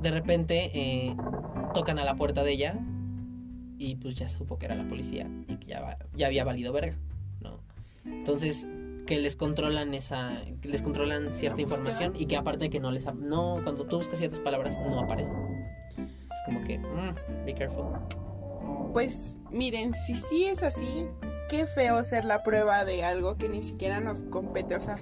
De 0.00 0.10
repente. 0.10 0.70
eh, 0.74 1.16
tocan 1.74 1.98
a 1.98 2.04
la 2.04 2.14
puerta 2.14 2.44
de 2.44 2.52
ella 2.52 2.78
y 3.78 3.96
pues 3.96 4.14
ya 4.14 4.28
supo 4.28 4.58
que 4.58 4.66
era 4.66 4.76
la 4.76 4.88
policía 4.88 5.28
y 5.48 5.56
que 5.56 5.66
ya, 5.66 5.98
ya 6.16 6.28
había 6.28 6.44
valido 6.44 6.72
verga, 6.72 6.96
¿no? 7.40 7.58
Entonces, 8.04 8.68
que 9.06 9.18
les 9.18 9.36
controlan 9.36 9.94
esa, 9.94 10.42
que 10.62 10.68
les 10.68 10.82
controlan 10.82 11.34
cierta 11.34 11.60
información 11.60 12.14
y 12.16 12.26
que 12.26 12.36
aparte 12.36 12.64
de 12.64 12.70
que 12.70 12.80
no 12.80 12.90
les, 12.90 13.04
no, 13.14 13.60
cuando 13.62 13.84
tú 13.86 13.98
buscas 13.98 14.18
ciertas 14.18 14.40
palabras 14.40 14.78
no 14.78 14.98
aparecen. 15.00 15.34
Es 15.96 16.42
como 16.46 16.62
que, 16.64 16.78
mm, 16.78 17.44
be 17.44 17.54
careful. 17.54 17.84
Pues 18.92 19.32
miren, 19.50 19.92
si 20.06 20.14
sí 20.14 20.44
es 20.46 20.62
así, 20.62 21.06
qué 21.48 21.66
feo 21.66 22.02
ser 22.02 22.24
la 22.24 22.42
prueba 22.42 22.84
de 22.84 23.04
algo 23.04 23.36
que 23.36 23.48
ni 23.48 23.62
siquiera 23.62 24.00
nos 24.00 24.22
compete. 24.24 24.74
O 24.76 24.80
sea, 24.80 24.98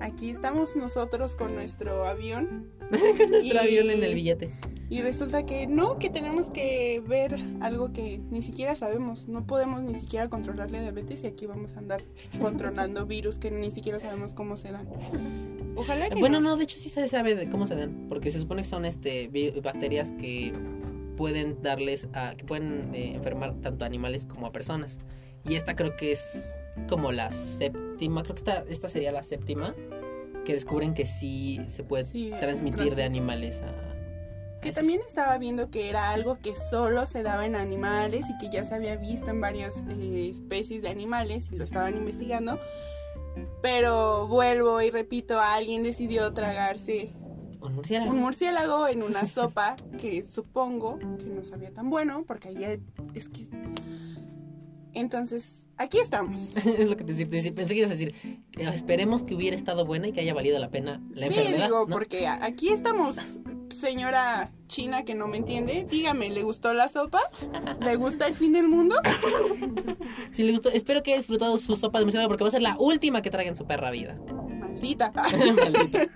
aquí 0.00 0.30
estamos 0.30 0.76
nosotros 0.76 1.34
con 1.36 1.54
nuestro 1.54 2.04
avión 2.06 2.70
Con 2.90 3.30
nuestro 3.30 3.54
Y- 3.54 3.58
avión 3.58 3.90
en 3.90 4.02
el 4.04 4.14
billete. 4.14 4.52
Y 4.90 5.02
resulta 5.02 5.46
que 5.46 5.68
no, 5.68 5.98
que 5.98 6.10
tenemos 6.10 6.50
que 6.50 7.00
ver 7.06 7.38
algo 7.60 7.92
que 7.92 8.20
ni 8.30 8.42
siquiera 8.42 8.74
sabemos. 8.74 9.28
No 9.28 9.46
podemos 9.46 9.82
ni 9.82 9.94
siquiera 9.94 10.28
controlar 10.28 10.72
la 10.72 10.82
diabetes 10.82 11.22
y 11.22 11.28
aquí 11.28 11.46
vamos 11.46 11.76
a 11.76 11.78
andar 11.78 12.02
controlando 12.42 13.06
virus 13.06 13.38
que 13.38 13.52
ni 13.52 13.70
siquiera 13.70 14.00
sabemos 14.00 14.34
cómo 14.34 14.56
se 14.56 14.72
dan. 14.72 14.88
Ojalá 15.76 16.10
que 16.10 16.18
Bueno, 16.18 16.40
no, 16.40 16.56
de 16.56 16.64
hecho 16.64 16.76
sí 16.76 16.88
se 16.88 17.06
sabe 17.06 17.36
de 17.36 17.48
cómo 17.48 17.68
se 17.68 17.76
dan, 17.76 18.06
porque 18.08 18.32
se 18.32 18.40
supone 18.40 18.62
que 18.62 18.68
son 18.68 18.84
este 18.84 19.30
bacterias 19.62 20.10
que 20.10 20.52
pueden 21.16 21.62
darles 21.62 22.08
a 22.12 22.34
que 22.34 22.44
pueden 22.44 22.92
eh, 22.92 23.14
enfermar 23.14 23.54
tanto 23.60 23.84
a 23.84 23.86
animales 23.86 24.26
como 24.26 24.48
a 24.48 24.52
personas. 24.52 24.98
Y 25.44 25.54
esta 25.54 25.76
creo 25.76 25.96
que 25.96 26.10
es 26.10 26.58
como 26.88 27.12
la 27.12 27.30
séptima, 27.30 28.24
creo 28.24 28.34
que 28.34 28.40
esta, 28.40 28.64
esta 28.68 28.88
sería 28.88 29.12
la 29.12 29.22
séptima 29.22 29.72
que 30.44 30.52
descubren 30.52 30.94
que 30.94 31.06
sí 31.06 31.60
se 31.68 31.84
puede 31.84 32.06
Sí, 32.06 32.32
transmitir 32.40 32.96
de 32.96 33.04
animales 33.04 33.62
a 33.62 33.89
Que 34.62 34.72
también 34.72 35.00
estaba 35.06 35.38
viendo 35.38 35.70
que 35.70 35.88
era 35.88 36.10
algo 36.10 36.38
que 36.42 36.54
solo 36.70 37.06
se 37.06 37.22
daba 37.22 37.46
en 37.46 37.54
animales 37.54 38.26
y 38.28 38.36
que 38.38 38.50
ya 38.54 38.64
se 38.64 38.74
había 38.74 38.96
visto 38.96 39.30
en 39.30 39.40
varias 39.40 39.82
eh, 39.88 40.30
especies 40.34 40.82
de 40.82 40.88
animales 40.90 41.48
y 41.50 41.56
lo 41.56 41.64
estaban 41.64 41.96
investigando. 41.96 42.58
Pero 43.62 44.26
vuelvo 44.26 44.80
y 44.82 44.90
repito, 44.90 45.40
alguien 45.40 45.82
decidió 45.82 46.32
tragarse 46.34 47.12
Un 47.60 47.74
murciélago. 47.74 48.10
un 48.10 48.18
murciélago 48.18 48.88
en 48.88 49.02
una 49.02 49.24
sopa 49.34 49.76
que 49.98 50.24
supongo 50.26 50.98
que 50.98 51.26
no 51.26 51.42
sabía 51.44 51.72
tan 51.72 51.88
bueno, 51.90 52.24
porque 52.26 52.48
ayer 52.48 52.80
es 53.14 53.28
que... 53.28 53.46
Entonces, 54.92 55.46
aquí 55.76 55.98
estamos. 55.98 56.50
es 56.56 56.88
lo 56.88 56.96
que 56.96 57.04
te 57.04 57.12
decía. 57.14 57.28
Pensé 57.54 57.74
que 57.74 57.80
ibas 57.80 57.90
a 57.90 57.94
decir, 57.94 58.14
eh, 58.24 58.70
esperemos 58.74 59.22
que 59.24 59.34
hubiera 59.34 59.56
estado 59.56 59.86
buena 59.86 60.08
y 60.08 60.12
que 60.12 60.20
haya 60.20 60.34
valido 60.34 60.58
la 60.58 60.70
pena 60.70 61.00
la 61.14 61.28
sí, 61.28 61.38
enfermedad. 61.38 61.66
digo, 61.66 61.86
¿no? 61.86 61.94
porque 61.94 62.26
aquí 62.26 62.70
estamos, 62.70 63.16
señora 63.72 64.50
china 64.68 65.04
que 65.04 65.14
no 65.14 65.26
me 65.28 65.36
entiende. 65.36 65.86
Dígame, 65.88 66.30
¿le 66.30 66.42
gustó 66.42 66.72
la 66.74 66.88
sopa? 66.88 67.20
¿Le 67.80 67.96
gusta 67.96 68.26
el 68.26 68.34
fin 68.34 68.52
del 68.52 68.68
mundo? 68.68 68.96
Si 70.30 70.44
le 70.44 70.52
gustó, 70.52 70.70
espero 70.70 71.02
que 71.02 71.12
haya 71.12 71.18
disfrutado 71.18 71.58
su 71.58 71.76
sopa 71.76 71.98
de 71.98 72.04
murciélago 72.04 72.28
porque 72.28 72.44
va 72.44 72.48
a 72.48 72.52
ser 72.52 72.62
la 72.62 72.76
última 72.78 73.22
que 73.22 73.30
traiga 73.30 73.50
en 73.50 73.56
su 73.56 73.66
perra 73.66 73.90
vida. 73.90 74.16
Maldita. 74.58 75.12
Maldita. 75.12 76.06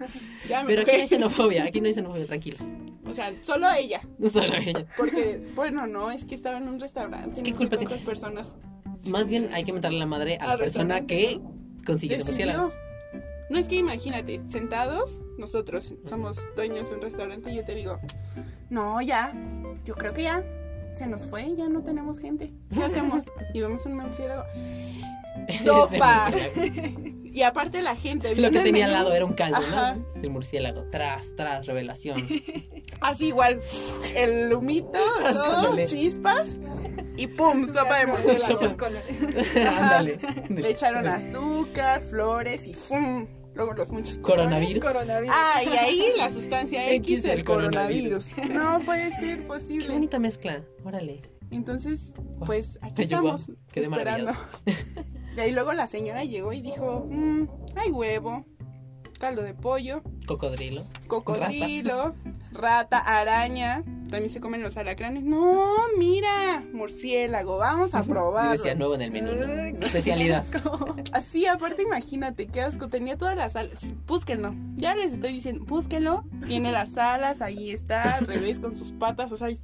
ya 0.49 0.65
Pero 0.67 0.83
aquí 0.83 0.93
no 0.93 0.99
hay 0.99 1.09
xenofobia, 1.09 1.65
aquí 1.65 1.81
no 1.81 1.89
hay 1.89 1.95
xenofobia, 1.95 2.27
tranquilos. 2.27 2.61
O 3.07 3.13
sea, 3.13 3.33
solo 3.43 3.67
ella. 3.77 4.01
Solo 4.33 4.55
ella. 4.55 4.87
Porque, 4.97 5.43
bueno, 5.55 5.87
no, 5.87 6.11
es 6.11 6.25
que 6.25 6.35
estaba 6.35 6.59
en 6.59 6.69
un 6.69 6.81
restaurante. 6.81 7.43
¿Qué 7.43 7.51
no 7.51 7.57
culpa 7.57 7.77
tiene? 7.77 7.95
personas 7.99 8.57
Más 9.05 9.29
bien 9.29 9.51
hay 9.53 9.65
que 9.65 9.73
mentarle 9.73 9.99
la 9.99 10.07
madre 10.07 10.37
a 10.37 10.47
la 10.49 10.59
persona 10.59 11.07
que 11.07 11.41
consigue 11.87 12.19
su 12.19 12.27
murciélago. 12.27 12.73
No 13.51 13.59
es 13.59 13.67
que 13.67 13.77
imagínate, 13.77 14.41
sentados, 14.49 15.21
nosotros 15.39 15.93
somos 16.05 16.39
dueños 16.57 16.89
de 16.91 16.97
un 16.97 17.03
restaurante 17.03 17.51
y 17.51 17.57
yo 17.57 17.65
te 17.65 17.75
digo, 17.75 17.99
no, 18.71 19.01
ya, 19.01 19.33
yo 19.85 19.95
creo 19.95 20.13
que 20.13 20.23
ya, 20.23 20.45
se 20.95 21.07
nos 21.07 21.27
fue, 21.27 21.55
ya 21.57 21.69
no 21.69 21.83
tenemos 21.83 22.19
gente. 22.19 22.53
¿Qué 22.73 22.83
hacemos? 22.85 23.25
Y 23.53 23.61
vemos 23.61 23.85
un 23.87 23.97
murciélago. 23.97 24.45
¡Sopa! 25.65 26.31
Y 27.25 27.43
aparte 27.43 27.83
la 27.83 27.97
gente. 27.97 28.35
Lo 28.37 28.51
que 28.53 28.61
tenía 28.61 28.87
al 28.87 28.93
lado 28.93 29.13
era 29.13 29.25
un 29.25 29.33
caldo, 29.33 29.57
Ajá. 29.57 29.97
¿no? 29.97 30.23
El 30.23 30.31
murciélago. 30.31 30.85
Tras, 30.91 31.35
tras, 31.35 31.67
revelación. 31.67 32.29
Así 33.01 33.27
igual, 33.27 33.61
el 34.15 34.53
humito, 34.55 35.01
todo, 35.33 35.77
chispas 35.85 36.49
y 37.17 37.27
pum, 37.27 37.67
sopa 37.67 37.99
de 37.99 38.07
murciélago. 38.07 38.77
Ándale. 39.57 40.21
Le 40.49 40.71
echaron 40.71 41.07
azúcar, 41.09 42.03
flores 42.03 42.67
y 42.69 42.75
¡fum! 42.75 43.27
Luego 43.55 43.73
los 43.75 43.89
muchos 43.91 44.19
Coronavirus. 44.19 44.83
Coronavirus. 44.85 45.35
Ah, 45.37 45.63
y 45.63 45.69
ahí 45.77 46.13
la 46.17 46.31
sustancia 46.31 46.91
X 46.93 47.19
X 47.19 47.23
del 47.23 47.45
coronavirus. 47.45 48.27
coronavirus. 48.31 48.55
No 48.55 48.81
puede 48.85 49.11
ser 49.17 49.39
Qué 49.41 49.45
posible. 49.47 49.89
bonita 49.95 50.19
mezcla. 50.19 50.63
Órale. 50.85 51.23
Entonces, 51.51 52.01
pues 52.47 52.79
aquí 52.83 53.03
estamos 53.03 53.47
quedé 53.73 53.85
esperando. 53.85 54.33
Y 55.37 55.41
ahí 55.41 55.51
luego 55.51 55.73
la 55.73 55.89
señora 55.89 56.23
llegó 56.23 56.53
y 56.53 56.61
dijo, 56.61 57.09
"Mm, 57.11 57.49
hay 57.75 57.91
huevo, 57.91 58.47
caldo 59.19 59.43
de 59.43 59.55
pollo, 59.55 60.03
Cocodrilo. 60.27 60.85
cocodrilo, 61.07 62.15
rata, 62.53 62.99
araña. 62.99 63.83
También 64.11 64.33
se 64.33 64.41
comen 64.41 64.63
los 64.63 64.77
alacranes. 64.77 65.25
No, 65.25 65.75
mira, 65.99 66.63
murciélago, 66.73 67.57
vamos 67.57 67.95
a 67.95 68.01
Y 68.01 68.09
probarlo. 68.09 68.53
decía 68.53 68.75
nuevo 68.77 68.95
en 68.95 69.03
el 69.03 69.11
menú. 69.11 69.31
Especialidad. 69.81 70.45
Así, 71.13 71.47
aparte, 71.47 71.83
imagínate, 71.83 72.47
qué 72.47 72.61
asco. 72.61 72.89
Tenía 72.89 73.17
todas 73.19 73.35
las 73.37 73.57
alas. 73.57 73.79
Búsquenlo. 74.07 74.55
Ya 74.77 74.95
les 74.95 75.13
estoy 75.15 75.33
diciendo, 75.33 75.65
búsquenlo. 75.65 76.25
Tiene 76.47 76.71
las 76.71 76.97
alas, 76.97 77.41
ahí 77.41 77.71
está, 77.71 78.17
al 78.17 78.27
revés 78.27 78.61
con 78.61 78.77
sus 78.77 78.93
patas. 78.93 79.33
O 79.33 79.37
sea, 79.37 79.51
y 79.51 79.59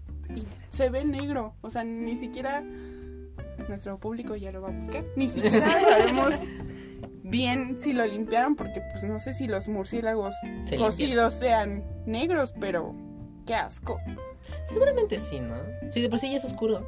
se 0.72 0.88
ve 0.90 1.04
negro. 1.04 1.54
O 1.60 1.70
sea, 1.70 1.84
ni 1.84 2.16
siquiera 2.16 2.64
nuestro 3.68 3.98
público 3.98 4.34
ya 4.34 4.50
lo 4.50 4.62
va 4.62 4.68
a 4.68 4.72
buscar. 4.72 5.04
Ni 5.14 5.28
siquiera 5.28 5.80
sabemos 5.80 6.30
bien 7.30 7.78
si 7.78 7.92
lo 7.92 8.04
limpiaron, 8.06 8.56
porque 8.56 8.82
pues 8.92 9.04
no 9.04 9.18
sé 9.18 9.32
si 9.34 9.46
los 9.48 9.68
murciélagos 9.68 10.34
Se 10.64 10.76
cocidos 10.76 11.34
sean 11.34 11.84
negros, 12.06 12.52
pero 12.60 12.94
qué 13.46 13.54
asco. 13.54 13.98
Seguramente 14.66 15.18
sí, 15.18 15.40
¿no? 15.40 15.54
Sí, 15.90 16.00
de 16.02 16.08
por 16.08 16.18
sí 16.18 16.30
ya 16.30 16.36
es 16.36 16.44
oscuro. 16.44 16.86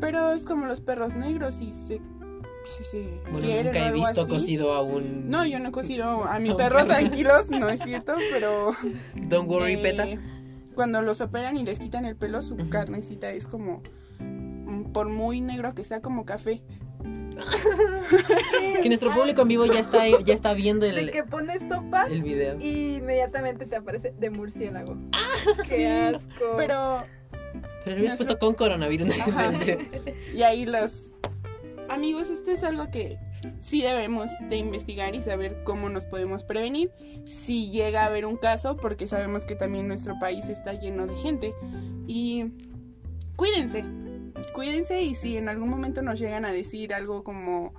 Pero 0.00 0.32
es 0.32 0.44
como 0.44 0.66
los 0.66 0.80
perros 0.80 1.14
negros 1.16 1.60
y 1.60 1.72
se. 1.86 2.00
Si 2.76 2.84
se 2.90 3.20
Bueno, 3.30 3.40
quieren 3.46 3.66
o 3.68 3.70
nunca 3.72 3.78
he 3.78 3.84
algo 3.86 3.94
visto 4.06 4.20
así. 4.22 4.30
cocido 4.30 4.72
a 4.74 4.82
un. 4.82 5.30
No, 5.30 5.44
yo 5.46 5.58
no 5.58 5.70
he 5.70 5.72
cocido 5.72 6.24
a 6.24 6.38
mi 6.38 6.50
A 6.50 6.56
perro 6.56 6.76
perro. 6.76 6.86
tranquilos, 6.88 7.48
no 7.50 7.68
es 7.70 7.80
cierto, 7.82 8.14
pero 8.32 8.74
Don't 9.16 9.48
worry, 9.48 9.74
eh, 9.74 9.78
peta. 9.78 10.06
cuando 10.74 11.00
los 11.02 11.20
operan 11.22 11.56
y 11.56 11.64
les 11.64 11.78
quitan 11.78 12.04
el 12.04 12.14
pelo, 12.16 12.42
su 12.42 12.56
carnecita 12.68 13.30
es 13.30 13.46
como 13.46 13.82
mm, 14.20 14.92
por 14.92 15.08
muy 15.08 15.40
negro 15.40 15.74
que 15.74 15.82
sea 15.84 16.00
como 16.02 16.24
café. 16.26 16.62
Que 18.82 18.88
nuestro 18.88 19.12
público 19.12 19.42
en 19.42 19.48
vivo 19.48 19.66
ya 19.66 19.80
está, 19.80 20.06
ya 20.20 20.34
está 20.34 20.54
viendo 20.54 20.86
De 20.86 20.98
el, 20.98 21.10
que 21.10 21.24
pones 21.24 21.60
sopa 21.68 22.06
el 22.06 22.22
video. 22.22 22.58
y 22.60 22.96
inmediatamente 22.96 23.66
te 23.66 23.76
aparece 23.76 24.14
de 24.18 24.30
murciélago. 24.30 24.96
Qué 25.68 25.76
sí, 25.76 25.84
asco. 25.84 26.54
Pero 26.56 27.04
Pero 27.84 27.96
lo 27.96 28.00
hubieras 28.00 28.16
puesto 28.16 28.38
con 28.38 28.54
coronavirus. 28.54 29.08
Y 30.34 30.42
ahí 30.42 30.66
los 30.66 31.12
amigos, 31.88 32.28
esto 32.28 32.50
es 32.50 32.62
algo 32.62 32.90
que 32.90 33.18
sí 33.60 33.82
debemos 33.82 34.28
de 34.48 34.56
investigar 34.56 35.14
y 35.14 35.22
saber 35.22 35.62
cómo 35.64 35.88
nos 35.88 36.06
podemos 36.06 36.44
prevenir 36.44 36.90
si 37.24 37.70
llega 37.70 38.02
a 38.02 38.06
haber 38.06 38.26
un 38.26 38.36
caso, 38.36 38.76
porque 38.76 39.06
sabemos 39.08 39.44
que 39.44 39.54
también 39.54 39.88
nuestro 39.88 40.18
país 40.18 40.44
está 40.46 40.72
lleno 40.74 41.06
de 41.06 41.16
gente. 41.16 41.54
Y 42.06 42.46
cuídense, 43.36 43.84
cuídense 44.52 45.02
y 45.02 45.14
si 45.14 45.36
en 45.36 45.48
algún 45.48 45.68
momento 45.68 46.02
nos 46.02 46.18
llegan 46.18 46.44
a 46.44 46.52
decir 46.52 46.92
algo 46.94 47.22
como 47.24 47.74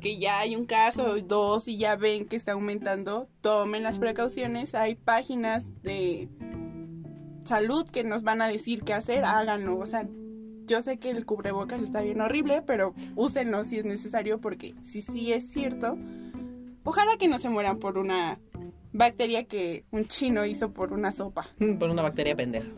que 0.00 0.18
ya 0.18 0.40
hay 0.40 0.56
un 0.56 0.64
caso, 0.64 1.14
dos 1.20 1.68
y 1.68 1.76
ya 1.76 1.94
ven 1.96 2.26
que 2.26 2.36
está 2.36 2.52
aumentando, 2.52 3.28
tomen 3.40 3.82
las 3.82 3.98
precauciones. 3.98 4.74
Hay 4.74 4.94
páginas 4.94 5.82
de 5.82 6.28
salud 7.44 7.88
que 7.88 8.02
nos 8.02 8.22
van 8.22 8.42
a 8.42 8.48
decir 8.48 8.82
qué 8.82 8.94
hacer, 8.94 9.24
háganlo. 9.24 9.78
O 9.78 9.86
sea, 9.86 10.08
yo 10.66 10.82
sé 10.82 10.98
que 10.98 11.10
el 11.10 11.26
cubrebocas 11.26 11.82
está 11.82 12.00
bien 12.00 12.20
horrible, 12.20 12.62
pero 12.62 12.94
úsenlo 13.14 13.64
si 13.64 13.78
es 13.78 13.84
necesario 13.84 14.40
porque 14.40 14.74
si 14.82 15.02
sí 15.02 15.32
es 15.32 15.50
cierto, 15.50 15.98
ojalá 16.84 17.16
que 17.18 17.28
no 17.28 17.38
se 17.38 17.50
mueran 17.50 17.78
por 17.78 17.98
una 17.98 18.40
bacteria 18.92 19.44
que 19.44 19.84
un 19.90 20.06
chino 20.06 20.44
hizo 20.46 20.72
por 20.72 20.92
una 20.92 21.12
sopa. 21.12 21.48
Por 21.78 21.90
una 21.90 22.02
bacteria 22.02 22.34
pendeja. 22.34 22.70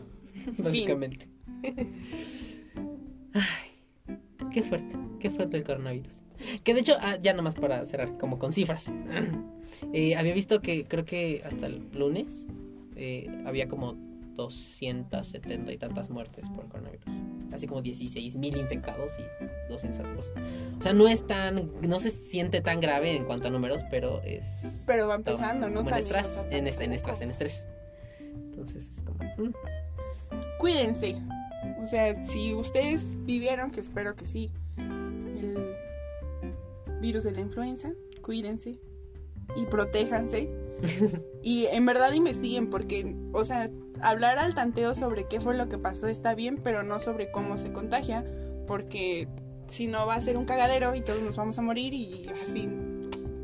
Básicamente. 0.57 1.29
Ay, 3.33 4.17
qué 4.51 4.63
fuerte, 4.63 4.95
qué 5.19 5.29
fuerte 5.29 5.57
el 5.57 5.63
coronavirus. 5.63 6.23
Que 6.63 6.73
de 6.73 6.81
hecho, 6.81 6.93
ah, 6.99 7.17
ya 7.21 7.33
nomás 7.33 7.55
para 7.55 7.83
cerrar, 7.85 8.17
como 8.17 8.39
con 8.39 8.51
cifras. 8.51 8.91
Eh, 9.91 10.15
había 10.15 10.33
visto 10.33 10.61
que 10.61 10.85
creo 10.85 11.03
que 11.03 11.41
hasta 11.43 11.65
el 11.65 11.89
lunes 11.93 12.45
eh, 12.95 13.27
había 13.43 13.67
como 13.67 13.95
270 14.35 15.71
y 15.71 15.77
tantas 15.77 16.09
muertes 16.09 16.49
por 16.49 16.67
coronavirus. 16.67 17.05
Así 17.51 17.67
como 17.67 17.81
16 17.81 18.35
mil 18.35 18.57
infectados 18.57 19.13
y 19.19 19.23
200. 19.69 20.33
O 20.79 20.81
sea, 20.81 20.93
no 20.93 21.07
es 21.07 21.25
tan, 21.27 21.71
no 21.81 21.99
se 21.99 22.09
siente 22.09 22.61
tan 22.61 22.79
grave 22.79 23.15
en 23.15 23.25
cuanto 23.25 23.49
a 23.49 23.51
números, 23.51 23.83
pero 23.89 24.21
es... 24.23 24.83
Pero 24.87 25.07
va 25.07 25.15
empezando, 25.15 25.69
¿no? 25.69 25.77
Como 25.77 25.89
en 25.89 25.97
estrés, 25.97 26.45
en, 26.49 26.67
estrés, 26.67 27.21
en 27.21 27.29
estrés. 27.29 27.67
Entonces 28.19 28.89
es 28.89 29.01
como... 29.01 29.23
mm. 29.23 29.53
Cuídense. 30.59 31.17
O 31.83 31.87
sea, 31.87 32.25
si 32.27 32.53
ustedes 32.53 33.01
vivieron, 33.25 33.69
que 33.69 33.81
espero 33.81 34.15
que 34.15 34.25
sí, 34.25 34.51
el 34.77 35.75
virus 37.01 37.25
de 37.25 37.31
la 37.31 37.41
influenza, 37.41 37.91
cuídense 38.21 38.79
y 39.55 39.65
protéjanse. 39.65 40.49
Y 41.45 41.65
en 41.65 41.85
verdad 41.85 42.13
investiguen 42.13 42.69
porque, 42.69 43.17
o 43.33 43.43
sea, 43.43 43.69
hablar 44.01 44.39
al 44.39 44.55
tanteo 44.55 44.93
sobre 44.93 45.27
qué 45.27 45.41
fue 45.41 45.57
lo 45.57 45.67
que 45.67 45.77
pasó 45.77 46.07
está 46.07 46.35
bien, 46.35 46.57
pero 46.63 46.83
no 46.83 47.01
sobre 47.01 47.31
cómo 47.31 47.57
se 47.57 47.73
contagia, 47.73 48.25
porque 48.65 49.27
si 49.67 49.87
no 49.87 50.07
va 50.07 50.15
a 50.15 50.21
ser 50.21 50.37
un 50.37 50.45
cagadero 50.45 50.95
y 50.95 51.01
todos 51.01 51.21
nos 51.21 51.35
vamos 51.35 51.57
a 51.57 51.61
morir 51.61 51.93
y 51.93 52.27
así, 52.43 52.67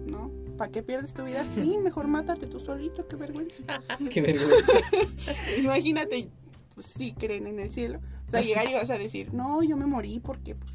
¿no? 0.05 0.31
¿Para 0.57 0.71
qué 0.71 0.81
pierdes 0.81 1.13
tu 1.13 1.25
vida? 1.25 1.45
Sí, 1.55 1.77
mejor 1.83 2.07
mátate 2.07 2.47
tú 2.47 2.61
solito, 2.61 3.05
qué 3.05 3.17
vergüenza. 3.17 3.63
Qué 4.09 4.21
vergüenza. 4.21 4.79
Imagínate, 5.57 6.29
pues, 6.73 6.87
sí 6.87 7.13
creen 7.13 7.47
en 7.47 7.59
el 7.59 7.69
cielo. 7.69 7.99
O 8.29 8.31
sea, 8.31 8.41
llegar 8.41 8.69
y 8.69 8.75
vas 8.75 8.91
a 8.91 8.97
decir, 8.99 9.33
no, 9.33 9.63
yo 9.63 9.75
me 9.75 9.87
morí 9.87 10.19
porque 10.19 10.53
pues, 10.53 10.71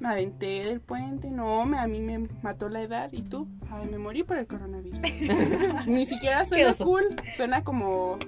me 0.00 0.08
aventé 0.08 0.64
del 0.64 0.80
puente, 0.80 1.30
no, 1.30 1.66
me, 1.66 1.76
a 1.76 1.86
mí 1.86 2.00
me 2.00 2.30
mató 2.40 2.70
la 2.70 2.80
edad 2.80 3.12
y 3.12 3.20
tú, 3.20 3.46
ay, 3.70 3.86
me 3.90 3.98
morí 3.98 4.22
por 4.22 4.38
el 4.38 4.46
coronavirus. 4.46 5.00
Ni 5.86 6.06
siquiera 6.06 6.46
suena 6.46 6.72
cool, 6.72 7.04
suena 7.36 7.62
como 7.62 8.18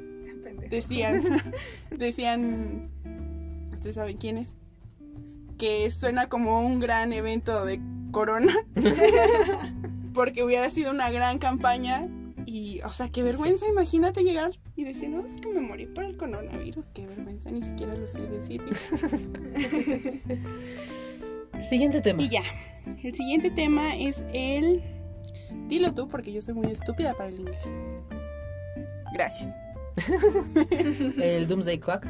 decían, 0.69 1.55
decían, 1.91 2.91
ustedes 3.73 3.95
saben 3.95 4.19
quién 4.19 4.37
es, 4.37 4.53
que 5.57 5.91
suena 5.91 6.29
como 6.29 6.61
un 6.61 6.79
gran 6.79 7.15
evento 7.15 7.65
de 7.65 7.81
corona, 8.11 8.53
porque 10.13 10.45
hubiera 10.45 10.69
sido 10.69 10.91
una 10.91 11.11
gran 11.11 11.39
campaña 11.39 12.09
y, 12.45 12.83
o 12.83 12.93
sea, 12.93 13.09
qué 13.09 13.23
vergüenza, 13.23 13.67
imagínate 13.67 14.23
llegar 14.23 14.51
y 14.77 14.85
decir, 14.85 15.09
no, 15.09 15.25
es 15.25 15.33
que 15.41 15.49
me 15.49 15.61
morí 15.61 15.87
por 15.87 16.05
el 16.05 16.17
coronavirus, 16.17 16.87
qué 16.93 17.07
vergüenza, 17.07 17.51
ni 17.51 17.63
siquiera 17.63 17.95
lo 17.95 18.07
sé 18.07 18.21
decir. 18.21 18.63
Siguiente 21.69 22.03
tema. 22.03 22.23
Y 22.23 22.29
ya. 22.29 22.43
El 23.03 23.15
siguiente 23.15 23.51
tema 23.51 23.97
es 23.97 24.23
el. 24.35 24.83
Dilo 25.69 25.93
tú, 25.95 26.09
porque 26.09 26.33
yo 26.33 26.43
soy 26.43 26.55
muy 26.55 26.71
estúpida 26.71 27.15
para 27.15 27.31
el 27.31 27.41
inglés. 27.41 27.67
Gracias. 29.15 29.57
El 31.17 31.49
Doomsday 31.49 31.79
Clock. 31.79 32.05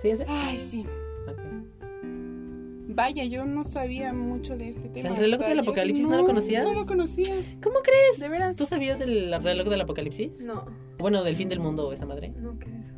¿Sí 0.00 0.10
ese? 0.10 0.24
Ay, 0.28 0.64
sí. 0.70 0.86
Vaya, 2.94 3.24
yo 3.24 3.44
no 3.44 3.64
sabía 3.64 4.12
mucho 4.12 4.56
de 4.56 4.68
este 4.68 4.88
tema. 4.88 5.08
¿El 5.08 5.16
reloj 5.16 5.40
del 5.40 5.58
apocalipsis 5.58 6.06
no 6.08 6.16
lo 6.18 6.24
conocías? 6.26 6.64
No 6.64 6.72
lo 6.74 6.86
conocía. 6.86 7.34
¿Cómo 7.62 7.76
crees? 7.82 8.20
De 8.20 8.28
veras. 8.28 8.56
¿Tú 8.56 8.66
sabías 8.66 9.00
el 9.00 9.32
reloj 9.42 9.68
del 9.68 9.80
apocalipsis? 9.80 10.40
No, 10.44 10.64
Bueno, 10.98 11.22
del 11.24 11.36
fin 11.36 11.48
del 11.48 11.60
mundo, 11.60 11.92
esa 11.92 12.06
madre. 12.06 12.32
no, 12.38 12.58
¿qué 12.58 12.68
es 12.70 12.86
eso? 12.86 12.94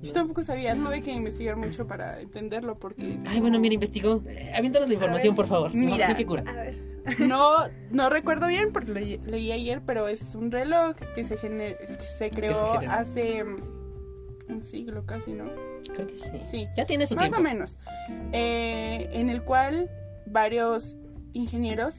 Yo 0.00 0.12
tampoco 0.12 0.42
sabía. 0.44 0.74
Tuve 0.76 1.00
que 1.00 1.10
investigar 1.12 1.56
mucho 1.56 1.86
para 1.86 2.20
entenderlo 2.20 2.78
porque. 2.78 3.18
Ay, 3.26 3.40
bueno, 3.40 3.58
mira, 3.58 3.74
investigó. 3.74 4.22
Eh, 4.28 4.52
Aviéntanos 4.54 4.86
la 4.88 4.94
información, 4.94 5.34
por 5.34 5.46
favor. 5.48 5.74
Mira. 5.74 5.82
Información 5.92 6.16
que 6.16 6.26
cura. 6.26 6.44
A 6.46 6.52
ver. 6.54 6.98
No, 7.18 7.50
no 7.90 8.10
recuerdo 8.10 8.48
bien 8.48 8.70
porque 8.70 8.92
lo 8.92 9.00
leí, 9.00 9.18
leí 9.24 9.50
ayer, 9.50 9.80
pero 9.86 10.08
es 10.08 10.34
un 10.34 10.50
reloj 10.50 10.94
que 11.14 11.24
se, 11.24 11.38
gener- 11.38 11.78
que 11.78 12.04
se 12.18 12.28
creó 12.30 12.74
hace 12.86 13.42
un 14.48 14.62
siglo 14.62 15.06
casi, 15.06 15.32
¿no? 15.32 15.44
Creo 15.92 16.06
que 16.06 16.16
sí. 16.16 16.40
Sí. 16.50 16.68
Ya 16.76 16.86
tiene 16.86 17.06
su 17.06 17.14
Más 17.14 17.24
tiempo. 17.24 17.40
o 17.40 17.42
menos. 17.42 17.76
Eh, 18.32 19.08
en 19.12 19.30
el 19.30 19.42
cual 19.42 19.90
varios 20.26 20.96
ingenieros 21.32 21.96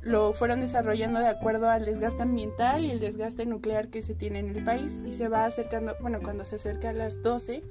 lo 0.00 0.32
fueron 0.32 0.60
desarrollando 0.60 1.20
de 1.20 1.28
acuerdo 1.28 1.68
al 1.68 1.84
desgaste 1.84 2.22
ambiental 2.22 2.84
y 2.84 2.90
el 2.90 3.00
desgaste 3.00 3.44
nuclear 3.46 3.88
que 3.88 4.02
se 4.02 4.14
tiene 4.14 4.38
en 4.38 4.56
el 4.56 4.64
país 4.64 5.02
y 5.04 5.12
se 5.12 5.28
va 5.28 5.44
acercando, 5.44 5.96
bueno, 6.00 6.20
cuando 6.22 6.44
se 6.44 6.56
acerca 6.56 6.90
a 6.90 6.92
las 6.92 7.22
12 7.22 7.62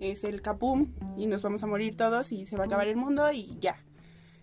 es 0.00 0.24
el 0.24 0.42
capum 0.42 0.92
y 1.16 1.26
nos 1.26 1.42
vamos 1.42 1.62
a 1.62 1.66
morir 1.66 1.96
todos 1.96 2.32
y 2.32 2.46
se 2.46 2.56
va 2.56 2.64
a 2.64 2.66
acabar 2.66 2.88
el 2.88 2.96
mundo 2.96 3.30
y 3.32 3.56
ya. 3.60 3.76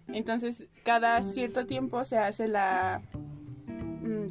Entonces, 0.07 0.65
cada 0.83 1.21
cierto 1.21 1.65
tiempo 1.65 2.03
se 2.03 2.17
hace 2.17 2.47
la 2.47 3.01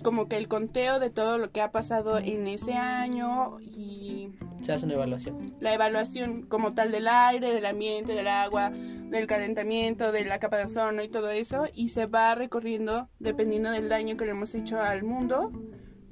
como 0.03 0.29
que 0.29 0.37
el 0.37 0.49
conteo 0.49 0.99
de 0.99 1.11
todo 1.11 1.39
lo 1.39 1.51
que 1.51 1.61
ha 1.61 1.71
pasado 1.73 2.19
en 2.19 2.47
ese 2.47 2.73
año 2.75 3.59
y 3.61 4.31
Se 4.61 4.73
hace 4.73 4.85
una 4.85 4.95
evaluación. 4.95 5.55
la 5.61 5.75
evaluación 5.75 6.43
como 6.43 6.75
tal 6.75 6.91
del 6.93 7.09
aire, 7.09 7.53
del 7.53 7.67
ambiente, 7.67 8.15
del 8.15 8.29
agua, 8.29 8.71
del 8.71 9.27
calentamiento, 9.27 10.13
de 10.13 10.25
la 10.25 10.39
capa 10.39 10.59
de 10.59 10.65
ozono 10.65 11.03
y 11.03 11.09
todo 11.09 11.31
eso, 11.31 11.65
y 11.75 11.89
se 11.91 12.07
va 12.07 12.35
recorriendo 12.35 13.09
dependiendo 13.19 13.71
del 13.71 13.89
daño 13.89 14.17
que 14.17 14.25
le 14.25 14.33
hemos 14.33 14.55
hecho 14.55 14.81
al 14.81 15.03
mundo, 15.03 15.51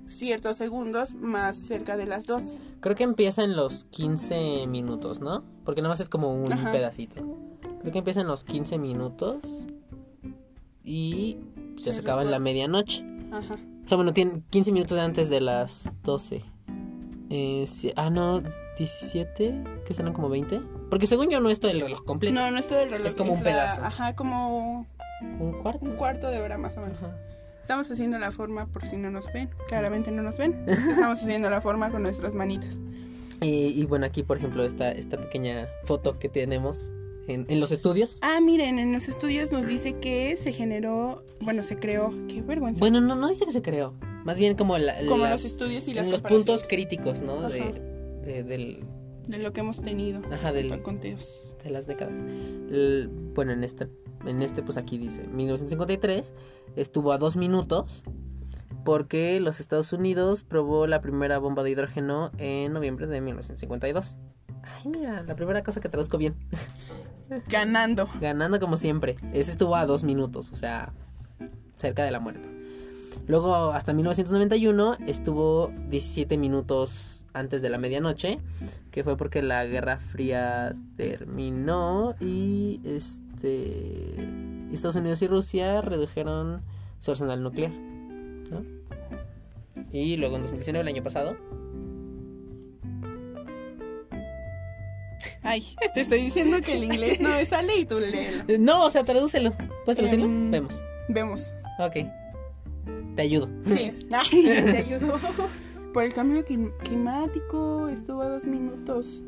ciertos 0.06 0.56
segundos 0.56 1.14
más 1.14 1.56
cerca 1.56 1.96
de 1.96 2.06
las 2.06 2.26
12. 2.26 2.58
Creo 2.80 2.94
que 2.94 3.04
empieza 3.04 3.42
en 3.42 3.56
los 3.56 3.84
15 3.84 4.66
minutos, 4.68 5.20
¿no? 5.20 5.42
Porque 5.64 5.82
nada 5.82 5.92
más 5.92 6.00
es 6.00 6.08
como 6.08 6.32
un 6.32 6.52
Ajá. 6.52 6.70
pedacito. 6.72 7.22
Creo 7.80 7.92
que 7.92 7.98
empieza 7.98 8.20
en 8.20 8.28
los 8.28 8.44
15 8.44 8.78
minutos 8.78 9.66
y 10.84 11.38
se 11.82 11.92
Sí, 11.94 12.00
acaba 12.00 12.22
en 12.22 12.30
la 12.30 12.38
medianoche. 12.38 13.04
Ajá. 13.32 13.58
O 13.86 13.88
sea, 13.88 13.96
bueno, 13.96 14.12
tiene 14.12 14.42
15 14.50 14.72
minutos 14.72 14.98
antes 14.98 15.28
de 15.30 15.40
las 15.40 15.90
12. 16.02 16.42
Eh, 17.30 17.66
sí- 17.68 17.92
ah, 17.96 18.10
no, 18.10 18.42
17, 18.76 19.62
que 19.86 19.94
serán 19.94 20.12
como 20.12 20.28
20. 20.28 20.60
Porque 20.90 21.06
según 21.06 21.30
yo 21.30 21.40
no 21.40 21.48
es 21.50 21.60
todo 21.60 21.70
el 21.70 21.80
reloj 21.80 22.04
completo. 22.04 22.34
No, 22.34 22.50
no 22.50 22.58
es 22.58 22.66
todo 22.66 22.80
el 22.80 22.90
reloj. 22.90 23.06
Es 23.06 23.14
como 23.14 23.32
un 23.32 23.38
la- 23.38 23.44
pedazo. 23.44 23.84
ajá, 23.84 24.14
como 24.16 24.86
Un 25.40 25.52
cuarto. 25.62 25.84
un 25.86 25.96
cuarto 25.96 26.28
de 26.30 26.40
hora 26.40 26.58
más 26.58 26.76
o 26.76 26.80
menos. 26.80 26.98
Ajá. 26.98 27.16
Estamos 27.62 27.90
haciendo 27.90 28.18
la 28.18 28.30
forma 28.32 28.66
por 28.66 28.84
si 28.86 28.96
no 28.96 29.10
nos 29.10 29.24
ven. 29.32 29.50
Claramente 29.68 30.10
no 30.10 30.22
nos 30.22 30.36
ven. 30.36 30.64
Estamos 30.68 31.20
haciendo 31.20 31.48
la 31.50 31.60
forma 31.60 31.90
con 31.90 32.02
nuestras 32.02 32.34
manitas. 32.34 32.74
Eh, 33.40 33.72
y 33.74 33.84
bueno, 33.84 34.06
aquí 34.06 34.22
por 34.22 34.38
ejemplo 34.38 34.64
esta, 34.64 34.90
esta 34.90 35.16
pequeña 35.16 35.68
foto 35.84 36.18
que 36.18 36.28
tenemos 36.28 36.92
en, 37.28 37.46
en 37.48 37.60
los 37.60 37.72
estudios. 37.72 38.18
Ah, 38.22 38.40
miren, 38.40 38.78
en 38.78 38.92
los 38.92 39.08
estudios 39.08 39.52
nos 39.52 39.66
dice 39.66 39.94
que 40.00 40.36
se 40.36 40.52
generó, 40.52 41.24
bueno, 41.40 41.62
se 41.62 41.76
creó, 41.78 42.12
qué 42.28 42.42
vergüenza. 42.42 42.80
Bueno, 42.80 43.00
no, 43.00 43.14
no 43.16 43.28
dice 43.28 43.44
que 43.46 43.52
se 43.52 43.62
creó. 43.62 43.94
Más 44.24 44.38
bien 44.38 44.56
como, 44.56 44.76
la, 44.78 44.96
como 45.06 45.18
las- 45.24 45.42
los 45.42 45.44
estudios 45.52 45.86
y 45.88 45.94
las 45.94 46.08
los 46.08 46.20
puntos 46.22 46.64
críticos, 46.68 47.20
¿no? 47.20 47.48
De, 47.48 47.72
de- 48.24 48.42
del, 48.42 48.84
de 49.28 49.38
lo 49.38 49.52
que 49.52 49.60
hemos 49.60 49.80
tenido. 49.82 50.20
ajá, 50.32 50.52
del, 50.52 50.68
Con 50.68 50.80
conteos. 50.82 51.26
de 51.62 51.70
las 51.70 51.86
décadas. 51.86 52.12
El- 52.14 53.08
bueno, 53.34 53.52
en 53.52 53.62
este, 53.64 53.88
en 54.26 54.42
este, 54.42 54.62
pues 54.62 54.76
aquí 54.76 54.98
dice, 54.98 55.22
1953 55.28 56.34
estuvo 56.74 57.12
a 57.12 57.18
dos 57.18 57.36
minutos 57.36 58.02
porque 58.84 59.40
los 59.40 59.58
Estados 59.60 59.92
Unidos 59.92 60.42
probó 60.44 60.86
la 60.86 61.00
primera 61.00 61.38
bomba 61.38 61.62
de 61.64 61.70
hidrógeno 61.70 62.30
en 62.38 62.72
noviembre 62.72 63.06
de 63.06 63.20
1952. 63.20 64.16
Ay, 64.62 64.90
mira, 64.96 65.22
la 65.22 65.36
primera 65.36 65.62
cosa 65.62 65.80
que 65.80 65.88
traduzco 65.88 66.18
bien. 66.18 66.34
Ganando. 67.48 68.08
Ganando 68.20 68.60
como 68.60 68.76
siempre. 68.76 69.16
Ese 69.32 69.50
estuvo 69.52 69.76
a 69.76 69.86
dos 69.86 70.04
minutos, 70.04 70.50
o 70.52 70.56
sea, 70.56 70.92
cerca 71.74 72.04
de 72.04 72.10
la 72.10 72.20
muerte. 72.20 72.48
Luego, 73.26 73.72
hasta 73.72 73.92
1991, 73.92 74.98
estuvo 75.06 75.72
17 75.88 76.38
minutos 76.38 77.24
antes 77.32 77.60
de 77.60 77.68
la 77.68 77.78
medianoche, 77.78 78.38
que 78.90 79.04
fue 79.04 79.16
porque 79.16 79.42
la 79.42 79.64
Guerra 79.66 79.98
Fría 79.98 80.74
terminó 80.96 82.14
y 82.20 82.80
este 82.84 84.14
Estados 84.72 84.96
Unidos 84.96 85.20
y 85.22 85.26
Rusia 85.26 85.80
redujeron 85.82 86.62
su 86.98 87.10
arsenal 87.10 87.42
nuclear. 87.42 87.72
¿no? 87.72 88.64
Y 89.92 90.16
luego 90.16 90.36
en 90.36 90.42
2019, 90.42 90.80
el 90.80 90.94
año 90.94 91.02
pasado, 91.02 91.36
Ay, 95.42 95.64
te 95.94 96.00
estoy 96.02 96.20
diciendo 96.22 96.60
que 96.60 96.74
el 96.74 96.84
inglés 96.84 97.20
no 97.20 97.30
me 97.30 97.44
sale 97.46 97.78
y 97.78 97.84
tú 97.84 97.98
léelo. 98.00 98.44
Eh, 98.48 98.58
No, 98.58 98.84
o 98.86 98.90
sea, 98.90 99.04
tradúcelo. 99.04 99.52
¿Puedes 99.84 99.96
traducirlo? 99.96 100.26
Em, 100.26 100.50
Vemos. 100.50 100.80
Vemos. 101.08 101.42
Ok. 101.78 101.96
Te 103.16 103.22
ayudo. 103.22 103.48
Sí. 103.66 103.92
Te 104.30 104.76
ayudó. 104.78 105.18
Por 105.92 106.04
el 106.04 106.12
cambio 106.12 106.44
clim- 106.44 106.76
climático 106.78 107.88
estuvo 107.88 108.20
a 108.22 108.28
dos 108.28 108.44
minutos. 108.44 109.22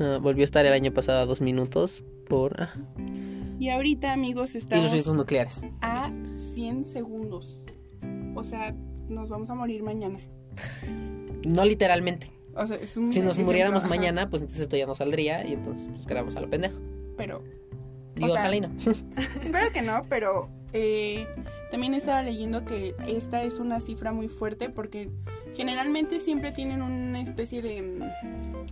Ah, 0.00 0.18
volvió 0.20 0.42
a 0.42 0.44
estar 0.44 0.64
el 0.64 0.72
año 0.72 0.92
pasado 0.92 1.18
a 1.20 1.26
dos 1.26 1.40
minutos 1.42 2.02
por 2.28 2.60
ajá. 2.62 2.80
Y 3.60 3.68
ahorita, 3.68 4.12
amigos, 4.12 4.50
y 4.50 4.54
los 4.54 4.62
estamos 4.64 4.92
riesgos 4.92 5.14
nucleares. 5.14 5.60
a 5.82 6.10
100 6.54 6.86
segundos. 6.86 7.62
O 8.34 8.42
sea, 8.42 8.74
nos 9.08 9.28
vamos 9.28 9.50
a 9.50 9.54
morir 9.54 9.82
mañana. 9.82 10.18
No 11.46 11.64
literalmente. 11.64 12.30
O 12.56 12.66
sea, 12.66 12.76
es 12.76 12.96
un 12.96 13.12
Si 13.12 13.20
nos 13.20 13.30
ejemplo, 13.30 13.46
muriéramos 13.46 13.82
ajá, 13.82 13.88
mañana, 13.88 14.30
pues 14.30 14.42
entonces 14.42 14.62
esto 14.62 14.76
ya 14.76 14.86
no 14.86 14.94
saldría 14.94 15.46
y 15.46 15.52
entonces 15.54 15.88
pues 15.88 16.06
quedamos 16.06 16.36
a 16.36 16.40
lo 16.40 16.48
pendejo. 16.50 16.78
Pero 17.16 17.42
Digo, 18.14 18.28
O 18.28 18.32
sea, 18.32 18.42
ojalá 18.42 18.56
y 18.56 18.60
no. 18.60 18.68
Espero 19.40 19.72
que 19.72 19.82
no, 19.82 20.02
pero 20.08 20.48
eh, 20.72 21.26
también 21.70 21.94
estaba 21.94 22.22
leyendo 22.22 22.64
que 22.64 22.94
esta 23.08 23.42
es 23.42 23.58
una 23.58 23.80
cifra 23.80 24.12
muy 24.12 24.28
fuerte 24.28 24.68
porque 24.70 25.10
generalmente 25.54 26.20
siempre 26.20 26.52
tienen 26.52 26.82
una 26.82 27.20
especie 27.20 27.60
de... 27.62 27.82
mm, 27.82 28.02
mm, 28.04 28.66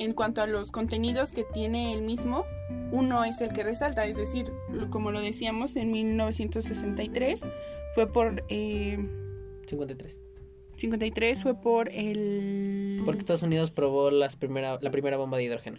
en 0.00 0.12
cuanto 0.14 0.42
a 0.42 0.46
los 0.46 0.70
contenidos 0.70 1.30
que 1.30 1.44
tiene 1.44 1.92
el 1.92 2.02
mismo, 2.02 2.44
uno 2.92 3.24
es 3.24 3.40
el 3.40 3.52
que 3.52 3.64
resalta, 3.64 4.06
es 4.06 4.16
decir, 4.16 4.50
como 4.90 5.10
lo 5.10 5.20
decíamos 5.20 5.76
en 5.76 5.90
1963, 5.90 7.40
fue 7.94 8.12
por... 8.12 8.44
eh, 8.48 8.98
53. 9.66 10.20
53 10.78 11.42
fue 11.42 11.54
por 11.54 11.88
el... 11.92 13.02
Porque 13.04 13.18
Estados 13.18 13.42
Unidos 13.42 13.70
probó 13.70 14.10
las 14.10 14.36
primera, 14.36 14.78
la 14.80 14.90
primera 14.90 15.16
bomba 15.16 15.36
de 15.36 15.44
hidrógeno. 15.44 15.78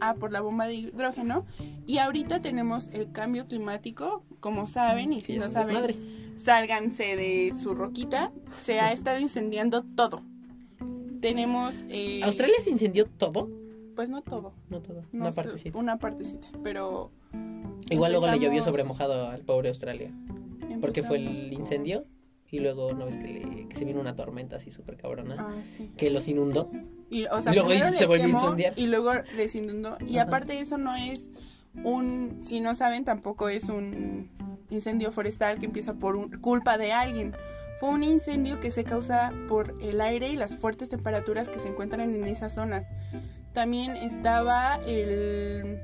Ah, 0.00 0.14
por 0.14 0.30
la 0.32 0.40
bomba 0.40 0.66
de 0.66 0.74
hidrógeno. 0.74 1.44
Y 1.86 1.98
ahorita 1.98 2.40
tenemos 2.40 2.88
el 2.92 3.10
cambio 3.10 3.46
climático, 3.46 4.24
como 4.40 4.66
saben, 4.66 5.12
y 5.12 5.20
si 5.20 5.34
Sí, 5.34 5.38
no 5.38 5.50
saben, 5.50 5.66
desmadre. 5.68 5.96
sálganse 6.36 7.16
de 7.16 7.52
su 7.60 7.74
roquita. 7.74 8.32
Se 8.64 8.78
ha 8.78 8.92
estado 8.92 9.18
incendiando 9.18 9.82
todo. 9.82 10.22
Tenemos... 11.20 11.74
eh, 11.88 12.20
¿Australia 12.22 12.56
se 12.60 12.70
incendió 12.70 13.06
todo? 13.06 13.50
Pues 13.96 14.08
no 14.08 14.22
todo. 14.22 14.52
No 14.68 14.80
todo. 14.80 15.02
no 15.12 15.24
una 15.24 15.32
partecita. 15.32 15.78
Una 15.78 15.98
partecita, 15.98 16.46
pero... 16.62 17.10
Igual 17.90 18.12
luego 18.12 18.26
le 18.28 18.38
llovió 18.38 18.62
sobre 18.62 18.84
mojado 18.84 19.28
al 19.28 19.42
pobre 19.42 19.70
Australia. 19.70 20.12
Porque 20.80 21.02
fue 21.02 21.16
el 21.16 21.52
incendio 21.52 22.04
y 22.50 22.60
luego 22.60 22.92
no 22.92 23.06
ves 23.06 23.16
que, 23.16 23.26
le- 23.28 23.68
que 23.68 23.76
se 23.76 23.84
vino 23.84 24.00
una 24.00 24.14
tormenta 24.16 24.56
así 24.56 24.70
súper 24.70 24.96
cabrona 24.96 25.36
Ah, 25.38 25.54
sí. 25.76 25.90
que 25.96 26.10
los 26.10 26.28
inundó. 26.28 26.70
Y, 27.10 27.24
o 27.26 27.40
sea, 27.42 27.52
Luego 27.52 27.68
se 27.70 27.90
les 27.90 28.06
volvió 28.06 28.24
a 28.24 28.28
incendiar. 28.28 28.72
Y 28.76 28.86
luego 28.86 29.12
les 29.36 29.54
inundó. 29.54 29.96
Y 30.06 30.18
Ajá. 30.18 30.28
aparte 30.28 30.60
eso 30.60 30.78
no 30.78 30.94
es 30.96 31.28
un... 31.84 32.42
Si 32.46 32.60
no 32.60 32.74
saben, 32.74 33.04
tampoco 33.04 33.48
es 33.48 33.64
un 33.64 34.30
incendio 34.70 35.10
forestal 35.12 35.58
que 35.58 35.66
empieza 35.66 35.94
por 35.94 36.16
un- 36.16 36.30
culpa 36.40 36.78
de 36.78 36.92
alguien. 36.92 37.34
Fue 37.80 37.90
un 37.90 38.02
incendio 38.02 38.58
que 38.60 38.70
se 38.70 38.84
causa 38.84 39.32
por 39.48 39.74
el 39.82 40.00
aire 40.00 40.28
y 40.28 40.36
las 40.36 40.54
fuertes 40.56 40.88
temperaturas 40.88 41.50
que 41.50 41.60
se 41.60 41.68
encuentran 41.68 42.00
en 42.14 42.24
esas 42.24 42.54
zonas. 42.54 42.86
También 43.52 43.96
estaba 43.96 44.76
el, 44.86 45.78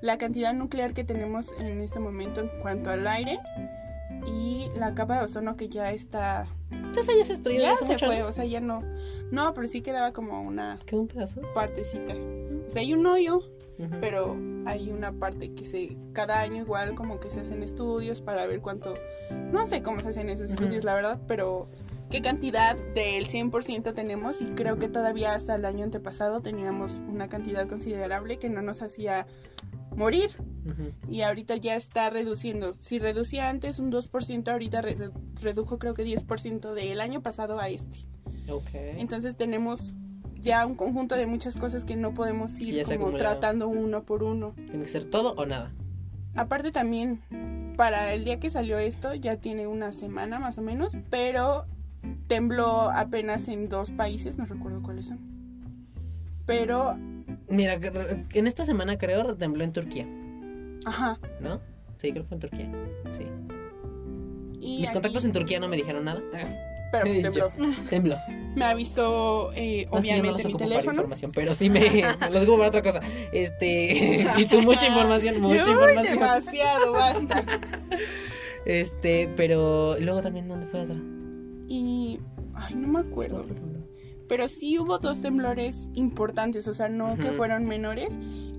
la 0.00 0.16
cantidad 0.18 0.54
nuclear 0.54 0.94
que 0.94 1.04
tenemos 1.04 1.52
en 1.58 1.80
este 1.82 1.98
momento 1.98 2.40
en 2.40 2.48
cuanto 2.62 2.90
al 2.90 3.06
aire 3.06 3.38
y 4.26 4.68
la 4.76 4.94
capa 4.94 5.18
de 5.18 5.24
ozono 5.24 5.56
que 5.56 5.68
ya 5.68 5.92
está 5.92 6.46
Entonces 6.70 7.14
ya 7.18 7.24
se 7.24 7.32
destruyó 7.32 7.60
ya 7.60 7.72
hace 7.72 7.86
se 7.86 7.92
mucho. 7.92 8.06
fue, 8.06 8.22
o 8.22 8.32
sea, 8.32 8.44
ya 8.44 8.60
no. 8.60 8.82
No, 9.30 9.54
pero 9.54 9.68
sí 9.68 9.80
quedaba 9.80 10.12
como 10.12 10.42
una 10.42 10.78
Quedó 10.86 11.02
un 11.02 11.08
pedazo. 11.08 11.40
partecita. 11.54 12.14
O 12.66 12.70
sea, 12.70 12.80
hay 12.82 12.94
un 12.94 13.06
hoyo, 13.06 13.42
pero 14.00 14.36
hay 14.66 14.90
una 14.90 15.12
parte 15.12 15.52
que 15.54 15.64
se 15.64 15.96
cada 16.12 16.40
año 16.40 16.56
igual 16.62 16.94
como 16.94 17.18
que 17.20 17.30
se 17.30 17.40
hacen 17.40 17.62
estudios 17.62 18.20
para 18.20 18.46
ver 18.46 18.60
cuánto 18.60 18.92
no 19.52 19.66
sé 19.66 19.82
cómo 19.82 20.00
se 20.00 20.08
hacen 20.08 20.28
esos 20.28 20.50
estudios 20.50 20.84
la 20.84 20.92
verdad 20.94 21.18
pero 21.26 21.66
qué 22.10 22.20
cantidad 22.20 22.76
del 22.94 23.26
100% 23.28 23.94
tenemos 23.94 24.42
y 24.42 24.44
creo 24.50 24.78
que 24.78 24.88
todavía 24.88 25.32
hasta 25.32 25.54
el 25.54 25.64
año 25.64 25.84
antepasado 25.84 26.42
teníamos 26.42 26.92
una 27.08 27.30
cantidad 27.30 27.66
considerable 27.68 28.38
que 28.38 28.50
no 28.50 28.60
nos 28.60 28.82
hacía 28.82 29.26
morir 29.96 30.30
y 31.08 31.22
ahorita 31.22 31.56
ya 31.56 31.76
está 31.76 32.10
reduciendo. 32.10 32.74
Si 32.80 32.98
reducía 32.98 33.48
antes 33.48 33.78
un 33.78 33.90
2%, 33.90 34.48
ahorita 34.48 34.80
re- 34.82 34.94
re- 34.94 35.10
redujo 35.40 35.78
creo 35.78 35.94
que 35.94 36.04
10% 36.04 36.72
del 36.74 37.00
año 37.00 37.22
pasado 37.22 37.58
a 37.58 37.68
este. 37.68 38.06
Ok. 38.50 38.68
Entonces 38.72 39.36
tenemos 39.36 39.94
ya 40.40 40.64
un 40.66 40.74
conjunto 40.74 41.16
de 41.16 41.26
muchas 41.26 41.56
cosas 41.56 41.84
que 41.84 41.96
no 41.96 42.14
podemos 42.14 42.58
ir 42.60 42.74
como 42.98 43.10
tratando 43.18 43.68
uno 43.68 44.04
por 44.04 44.22
uno. 44.22 44.54
Tiene 44.56 44.82
que 44.84 44.88
ser 44.88 45.04
todo 45.04 45.34
o 45.34 45.44
nada. 45.46 45.72
Aparte 46.36 46.70
también, 46.70 47.20
para 47.76 48.14
el 48.14 48.24
día 48.24 48.38
que 48.38 48.50
salió 48.50 48.78
esto, 48.78 49.14
ya 49.14 49.36
tiene 49.36 49.66
una 49.66 49.92
semana 49.92 50.38
más 50.38 50.56
o 50.58 50.62
menos, 50.62 50.96
pero 51.10 51.66
tembló 52.28 52.90
apenas 52.90 53.48
en 53.48 53.68
dos 53.68 53.90
países, 53.90 54.38
no 54.38 54.46
recuerdo 54.46 54.82
cuáles 54.82 55.06
son. 55.06 55.18
Pero, 56.46 56.96
Mira, 57.50 57.78
en 58.32 58.46
esta 58.46 58.64
semana 58.64 58.96
creo 58.96 59.36
tembló 59.36 59.64
en 59.64 59.72
Turquía, 59.72 60.06
ajá. 60.86 61.18
¿no? 61.40 61.60
Sí, 61.98 62.12
creo 62.12 62.22
que 62.22 62.28
fue 62.28 62.34
en 62.36 62.40
Turquía. 62.40 62.70
Sí. 63.10 63.26
Y 64.60 64.78
Mis 64.78 64.88
aquí- 64.88 64.92
contactos 64.94 65.24
en 65.24 65.32
Turquía 65.32 65.58
no 65.60 65.68
me 65.68 65.76
dijeron 65.76 66.04
nada. 66.04 66.22
Pero 66.92 67.06
Eh, 67.06 67.22
tembló. 67.22 67.52
Tembló. 67.88 68.16
Me 68.56 68.64
avisó, 68.64 69.52
eh, 69.54 69.86
No, 69.92 70.00
que 70.00 70.08
yo 70.08 70.14
no 70.16 70.20
obviamente, 70.20 70.30
los 70.32 70.44
mi 70.44 70.50
ocupo 70.50 70.58
para 70.58 70.68
teléfono. 70.70 70.92
información, 70.96 71.30
pero 71.32 71.54
sí 71.54 71.70
me, 71.70 71.80
me 72.20 72.30
los 72.30 72.42
ocupo 72.42 72.56
para 72.58 72.68
otra 72.68 72.82
cosa. 72.82 73.00
Este, 73.32 74.26
y 74.38 74.44
tú 74.46 74.60
mucha 74.62 74.88
información, 74.88 75.40
mucha 75.40 75.64
Uy, 75.64 75.70
información. 75.70 76.18
demasiado, 76.18 76.92
basta. 76.92 77.44
Este, 78.66 79.28
pero 79.36 79.96
luego 80.00 80.20
también 80.20 80.48
dónde 80.48 80.66
fue 80.66 80.80
otra? 80.80 80.96
Y, 81.68 82.18
ay, 82.54 82.74
no 82.74 82.88
me 82.88 83.00
acuerdo. 83.00 83.42
Pero 84.30 84.46
sí 84.48 84.78
hubo 84.78 84.98
dos 85.00 85.20
temblores 85.20 85.74
importantes, 85.94 86.68
o 86.68 86.72
sea, 86.72 86.88
no 86.88 87.16
que 87.16 87.32
fueron 87.32 87.64
menores. 87.66 88.10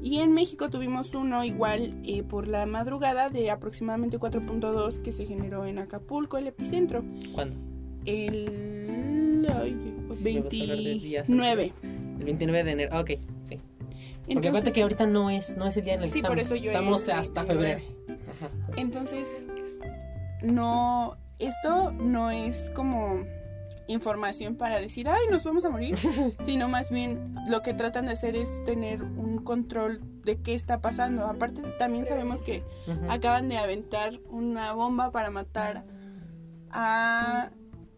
Y 0.04 0.18
en 0.18 0.34
México 0.34 0.70
tuvimos 0.70 1.16
uno 1.16 1.46
igual 1.46 1.94
eh, 2.04 2.24
por 2.24 2.50
la 2.50 2.66
madrugada 2.66 3.30
de 3.30 3.50
aproximadamente 3.50 4.20
4.2 4.20 5.02
que 5.02 5.14
se 5.14 5.26
generó 5.26 5.66
en 5.66 5.80
Acapulco, 5.80 6.38
el 6.38 6.48
epicentro. 6.48 7.06
¿Cuándo? 7.34 7.56
El 8.06 9.48
ay, 9.50 9.78
hablar 10.10 10.78
de 10.78 11.00
días 11.00 11.28
29. 11.30 11.74
El 12.20 12.26
29 12.26 12.64
de 12.66 12.72
enero. 12.72 13.00
Ok, 13.00 13.12
sí. 13.44 13.56
Porque 13.56 13.62
Entonces- 14.28 14.50
acuérdate 14.50 14.72
que 14.74 14.82
ahorita 14.82 15.08
no 15.08 15.30
es, 15.30 15.56
no 15.56 15.68
es 15.68 15.78
el 15.78 15.86
día 15.86 15.94
en 15.94 16.00
el 16.02 16.06
que 16.08 16.12
Sí, 16.12 16.20
estamos. 16.20 16.36
por 16.36 16.40
eso 16.44 16.56
yo 16.56 16.72
estamos 16.72 17.02
es 17.04 17.10
hasta 17.10 17.44
29. 17.44 17.80
febrero. 17.80 18.28
Ajá. 18.30 18.50
Entonces, 18.76 19.26
no, 20.44 21.16
esto 21.40 21.92
no 21.92 22.30
es 22.30 22.70
como 22.72 23.24
información 23.92 24.56
para 24.56 24.80
decir, 24.80 25.08
ay, 25.08 25.22
nos 25.30 25.44
vamos 25.44 25.66
a 25.66 25.70
morir, 25.70 25.98
sino 26.46 26.68
más 26.68 26.90
bien 26.90 27.36
lo 27.48 27.62
que 27.62 27.74
tratan 27.74 28.06
de 28.06 28.14
hacer 28.14 28.36
es 28.36 28.64
tener 28.64 29.04
un 29.04 29.44
control 29.44 30.02
de 30.24 30.42
qué 30.42 30.54
está 30.56 30.82
pasando. 30.82 31.26
Aparte, 31.26 31.62
también 31.80 32.06
sabemos 32.06 32.42
que 32.42 32.64
acaban 33.10 33.50
de 33.50 33.58
aventar 33.58 34.20
una 34.30 34.74
bomba 34.74 35.12
para 35.12 35.30
matar 35.30 35.84
a 36.70 37.52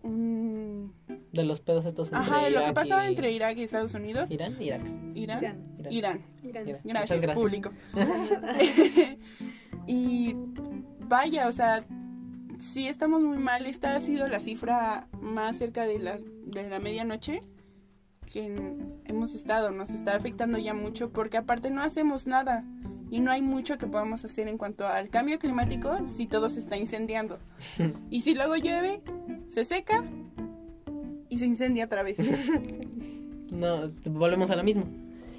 un... 0.03 0.93
De 1.31 1.43
los 1.43 1.61
pedos 1.61 1.85
estos 1.85 2.11
entre 2.11 2.21
Ajá, 2.21 2.43
de 2.43 2.51
lo 2.51 2.59
que 2.59 2.87
y- 2.87 3.07
entre 3.07 3.31
Irak 3.31 3.57
y 3.57 3.63
Estados 3.63 3.93
Unidos. 3.93 4.29
Irán, 4.29 4.61
Irak. 4.61 4.81
Irán. 5.15 5.39
Irán. 5.39 5.39
Irán. 5.43 5.91
Irán. 5.91 6.25
Irán. 6.43 6.67
Irán. 6.67 6.81
Gracias, 6.83 7.21
Muchas 7.21 7.21
gracias. 7.21 7.39
público. 7.39 7.71
y 9.87 10.35
vaya, 11.07 11.47
o 11.47 11.51
sea, 11.51 11.85
sí 12.63 12.87
estamos 12.87 13.21
muy 13.21 13.37
mal. 13.37 13.65
Esta 13.65 13.95
ha 13.95 14.01
sido 14.01 14.27
la 14.27 14.39
cifra 14.39 15.07
más 15.21 15.57
cerca 15.57 15.85
de 15.85 15.99
la, 15.99 16.17
de 16.45 16.69
la 16.69 16.79
medianoche 16.79 17.39
que 18.31 18.55
hemos 19.05 19.35
estado. 19.35 19.71
Nos 19.71 19.89
está 19.89 20.15
afectando 20.15 20.57
ya 20.57 20.73
mucho 20.73 21.11
porque 21.11 21.37
aparte 21.37 21.69
no 21.69 21.81
hacemos 21.81 22.25
nada. 22.25 22.63
Y 23.11 23.19
no 23.19 23.31
hay 23.31 23.43
mucho 23.43 23.77
que 23.77 23.85
podamos 23.85 24.25
hacer 24.25 24.47
en 24.47 24.57
cuanto 24.57 24.87
al 24.87 25.09
cambio 25.09 25.37
climático 25.37 26.07
si 26.07 26.25
todo 26.25 26.49
se 26.49 26.59
está 26.59 26.77
incendiando. 26.77 27.37
Y 28.09 28.21
si 28.21 28.33
luego 28.33 28.55
llueve, 28.55 29.01
se 29.47 29.65
seca 29.65 30.03
y 31.29 31.37
se 31.37 31.45
incendia 31.45 31.85
otra 31.85 32.03
vez. 32.03 32.17
No, 33.51 33.91
volvemos 34.09 34.49
a 34.49 34.55
lo 34.55 34.63
mismo. 34.63 34.85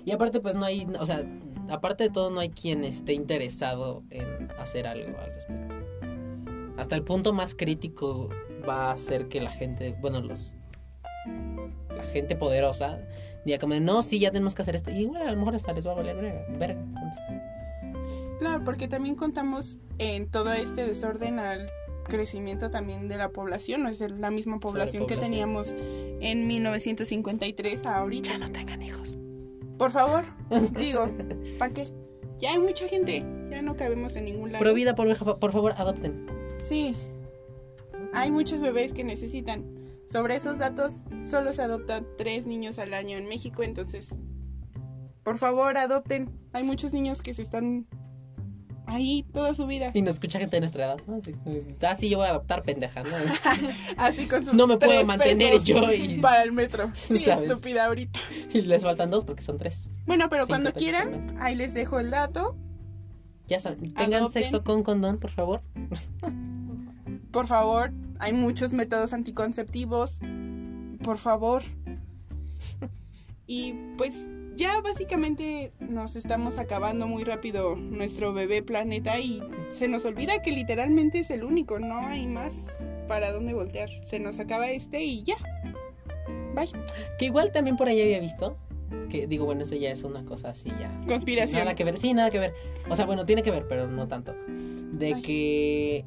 Y 0.05 0.13
aparte, 0.13 0.39
pues 0.39 0.55
no 0.55 0.65
hay, 0.65 0.87
o 1.01 1.05
sea, 1.05 1.25
aparte 1.69 2.05
de 2.05 2.11
todo, 2.11 2.31
no 2.31 2.39
hay 2.39 2.51
quien 2.51 2.85
esté 2.85 3.13
interesado 3.13 4.05
en 4.11 4.53
hacer 4.53 4.87
algo 4.87 5.19
al 5.19 5.33
respecto. 5.33 5.75
Hasta 6.77 6.97
el 6.97 7.05
punto 7.05 7.33
más 7.33 7.55
crítico 7.55 8.29
va 8.69 8.91
a 8.93 8.99
ser 8.99 9.29
que 9.29 9.41
la 9.41 9.51
gente, 9.51 9.95
bueno, 10.01 10.21
los. 10.21 10.55
La 11.97 12.05
gente 12.05 12.37
poderosa 12.37 13.01
diga 13.45 13.59
como, 13.59 13.75
no, 13.81 14.03
sí, 14.03 14.19
ya 14.19 14.31
tenemos 14.31 14.55
que 14.55 14.63
hacer 14.63 14.77
esto. 14.77 14.91
Y 14.91 15.03
igual 15.03 15.23
a 15.23 15.31
lo 15.31 15.39
mejor 15.39 15.55
hasta 15.55 15.73
les 15.73 15.87
va 15.87 15.93
a 15.93 15.95
valer 15.95 16.17
verga. 16.17 16.45
verga, 16.59 16.81
entonces. 16.81 17.23
Claro, 18.39 18.65
porque 18.65 18.89
también 18.89 19.15
contamos 19.15 19.79
en 19.99 20.29
todo 20.29 20.53
este 20.53 20.87
desorden 20.87 21.39
al 21.39 21.71
crecimiento 22.05 22.71
también 22.71 23.09
de 23.09 23.17
la 23.17 23.31
población, 23.31 23.83
no 23.83 23.89
es 23.89 23.99
de 23.99 24.11
la 24.11 24.31
misma 24.31 24.61
población 24.61 25.07
que 25.07 25.17
teníamos 25.17 25.69
en 26.21 26.47
1953 26.47 27.87
a 27.87 27.99
ahorita. 27.99 28.31
Ya 28.31 28.39
no 28.39 28.51
tengan 28.51 28.83
hijos. 28.83 29.17
Por 29.79 29.91
favor, 29.91 30.25
digo, 30.79 31.09
¿para 31.59 31.73
qué? 31.73 31.89
Ya 32.39 32.53
hay 32.53 32.59
mucha 32.59 32.89
gente, 32.89 33.25
ya 33.51 33.63
no 33.63 33.77
cabemos 33.77 34.15
en 34.17 34.27
ningún 34.27 34.53
lado. 34.53 34.63
Pro 34.63 34.75
vida, 34.75 34.95
por, 34.95 35.39
por 35.39 35.53
favor, 35.53 35.75
adopten. 35.77 36.27
Sí, 36.69 36.95
hay 38.13 38.31
muchos 38.31 38.61
bebés 38.61 38.93
que 38.93 39.05
necesitan. 39.05 39.65
Sobre 40.07 40.37
esos 40.37 40.59
datos, 40.59 41.05
solo 41.29 41.53
se 41.53 41.63
adoptan 41.63 42.07
tres 42.19 42.47
niños 42.47 42.79
al 42.79 42.95
año 42.95 43.17
en 43.17 43.27
México, 43.29 43.63
entonces, 43.63 44.09
por 45.23 45.39
favor, 45.39 45.77
adopten. 45.79 46.31
Hay 46.53 46.63
muchos 46.63 46.93
niños 46.93 47.23
que 47.23 47.33
se 47.35 47.43
están 47.43 47.87
ahí 48.87 49.25
toda 49.33 49.55
su 49.55 49.67
vida. 49.67 49.91
Y 49.95 50.03
nos 50.03 50.15
escucha 50.15 50.39
gente 50.39 50.57
de 50.57 50.61
nuestra 50.61 50.85
edad, 50.85 50.99
¿no? 51.07 51.17
Así, 51.17 51.35
ah, 51.83 51.95
sí, 51.95 52.09
yo 52.11 52.19
voy 52.19 52.27
a 52.27 52.31
adoptar 52.31 52.63
pendeja, 52.63 53.03
¿no? 53.03 53.11
Así 53.97 54.27
con 54.29 54.45
sus 54.45 54.53
No 54.55 54.67
me 54.67 54.77
puedo 54.77 55.05
mantener 55.07 55.63
yo 55.63 55.91
y- 55.93 56.19
para 56.21 56.43
el 56.43 56.53
metro. 56.53 56.91
Sí, 56.95 57.21
¿Sabes? 57.21 57.51
estúpida 57.51 57.87
ahorita. 57.87 58.21
Y 58.53 58.61
les 58.63 58.83
faltan 58.83 59.11
dos 59.11 59.25
porque 59.25 59.43
son 59.43 59.57
tres. 59.59 59.89
Bueno, 60.07 60.29
pero 60.29 60.43
Cinco 60.45 60.53
cuando 60.53 60.73
quieran, 60.73 61.35
ahí 61.41 61.55
les 61.55 61.73
dejo 61.75 61.99
el 61.99 62.11
dato. 62.11 62.57
Ya 63.49 63.59
saben, 63.61 63.93
tengan 63.95 64.23
Adopten. 64.23 64.43
sexo 64.43 64.65
con 64.65 64.83
condón, 64.83 65.19
por 65.19 65.31
favor. 65.31 65.63
Por 67.35 67.49
favor, 67.49 67.91
hay 68.21 68.33
muchos 68.33 68.73
métodos 68.73 69.13
anticonceptivos. 69.13 70.13
Por 71.03 71.19
favor. 71.19 71.65
Y 73.47 73.75
pues 73.99 74.15
ya 74.57 74.81
básicamente 74.81 75.73
nos 75.81 76.15
estamos 76.15 76.59
acabando 76.59 77.09
muy 77.09 77.25
rápido 77.25 77.75
nuestro 77.75 78.33
bebé 78.33 78.63
planeta 78.63 79.19
y 79.19 79.43
se 79.73 79.89
nos 79.89 80.05
olvida 80.05 80.41
que 80.43 80.53
literalmente 80.53 81.19
es 81.19 81.31
el 81.31 81.43
único, 81.43 81.81
no 81.81 81.99
hay 82.07 82.27
más 82.29 82.55
para 83.09 83.33
dónde 83.33 83.53
voltear. 83.53 83.91
Se 84.05 84.21
nos 84.21 84.39
acaba 84.39 84.71
este 84.71 85.03
y 85.03 85.25
ya. 85.25 85.37
Bye. 86.55 86.71
Que 87.19 87.27
igual 87.27 87.51
también 87.51 87.77
por 87.77 87.89
ahí 87.89 88.01
había 88.01 88.21
visto. 88.21 88.57
Que 89.11 89.27
digo, 89.27 89.45
bueno, 89.45 89.63
eso 89.63 89.75
ya 89.75 89.91
es 89.91 90.05
una 90.05 90.25
cosa 90.25 90.51
así 90.51 90.71
ya. 90.81 90.89
Conspiración. 91.09 91.65
Nada 91.65 91.75
que 91.75 91.83
ver, 91.83 91.97
sí, 91.97 92.15
nada 92.15 92.31
que 92.31 92.39
ver. 92.39 92.55
O 92.89 92.95
sea, 92.95 93.07
bueno, 93.07 93.27
tiene 93.27 93.43
que 93.43 93.51
ver, 93.51 93.67
pero 93.69 93.89
no 93.89 94.07
tanto. 94.07 94.35
De 94.93 95.15
Ay. 95.15 95.23
que 95.23 96.05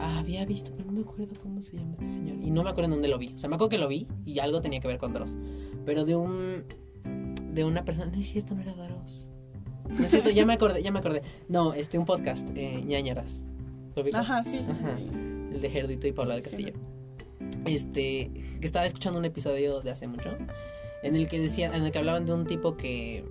había 0.00 0.44
visto, 0.44 0.70
pero 0.72 0.84
no 0.84 0.92
me 0.92 1.00
acuerdo 1.02 1.34
cómo 1.42 1.62
se 1.62 1.76
llama 1.76 1.92
este 1.94 2.06
señor. 2.06 2.38
Y 2.42 2.50
no 2.50 2.62
me 2.62 2.70
acuerdo 2.70 2.86
en 2.86 2.90
dónde 2.92 3.08
lo 3.08 3.18
vi. 3.18 3.34
O 3.34 3.38
sea, 3.38 3.48
me 3.48 3.56
acuerdo 3.56 3.70
que 3.70 3.78
lo 3.78 3.88
vi 3.88 4.06
y 4.24 4.38
algo 4.38 4.60
tenía 4.60 4.80
que 4.80 4.88
ver 4.88 4.98
con 4.98 5.12
Dross. 5.12 5.36
Pero 5.84 6.04
de 6.04 6.16
un. 6.16 6.64
De 7.52 7.64
una 7.64 7.84
persona. 7.84 8.10
No 8.10 8.18
es 8.18 8.28
cierto, 8.28 8.54
no 8.54 8.62
era 8.62 8.74
Dross. 8.74 9.28
No 9.88 10.04
es 10.04 10.10
cierto, 10.10 10.30
ya 10.30 10.46
me 10.46 10.52
acordé, 10.52 10.82
ya 10.82 10.92
me 10.92 11.00
acordé. 11.00 11.22
No, 11.48 11.74
este, 11.74 11.98
un 11.98 12.04
podcast, 12.04 12.48
eh, 12.56 12.82
ñañaras. 12.84 13.42
¿Lo 13.96 14.02
ubicas? 14.02 14.20
Ajá, 14.20 14.44
sí. 14.44 14.60
Ajá. 14.68 14.96
el 14.98 15.60
de 15.60 15.70
Gerdito 15.70 16.06
y 16.06 16.12
Paula 16.12 16.34
del 16.34 16.44
Castillo. 16.44 16.72
Este, 17.64 18.30
que 18.60 18.66
estaba 18.66 18.86
escuchando 18.86 19.18
un 19.18 19.24
episodio 19.24 19.80
de 19.80 19.90
hace 19.90 20.06
mucho 20.06 20.30
en 21.02 21.16
el 21.16 21.28
que 21.28 21.40
decía, 21.40 21.74
en 21.74 21.84
el 21.84 21.92
que 21.92 21.98
hablaban 21.98 22.26
de 22.26 22.34
un 22.34 22.46
tipo 22.46 22.76
que 22.76 23.24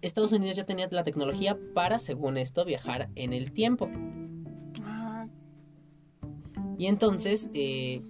Estados 0.00 0.32
Unidos 0.32 0.56
ya 0.56 0.64
tenía 0.64 0.88
la 0.90 1.02
tecnología 1.02 1.58
para 1.74 1.98
según 1.98 2.36
esto 2.36 2.64
viajar 2.64 3.10
en 3.16 3.32
el 3.32 3.52
tiempo. 3.52 3.90
Ah, 4.84 5.26
y 6.78 6.86
entonces 6.86 7.50
eh, 7.52 8.02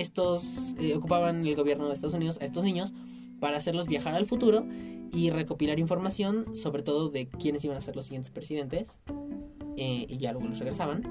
estos 0.00 0.74
eh, 0.78 0.94
ocupaban 0.94 1.46
el 1.46 1.56
gobierno 1.56 1.88
de 1.88 1.94
Estados 1.94 2.14
Unidos 2.14 2.38
a 2.40 2.44
estos 2.44 2.62
niños 2.62 2.92
para 3.40 3.56
hacerlos 3.56 3.86
viajar 3.86 4.14
al 4.14 4.26
futuro 4.26 4.66
y 5.12 5.30
recopilar 5.30 5.78
información 5.78 6.54
sobre 6.54 6.82
todo 6.82 7.08
de 7.08 7.28
quiénes 7.28 7.64
iban 7.64 7.76
a 7.76 7.80
ser 7.80 7.96
los 7.96 8.06
siguientes 8.06 8.30
presidentes 8.30 8.98
eh, 9.76 10.06
y 10.08 10.18
ya 10.18 10.32
luego 10.32 10.48
los 10.48 10.58
regresaban. 10.58 11.02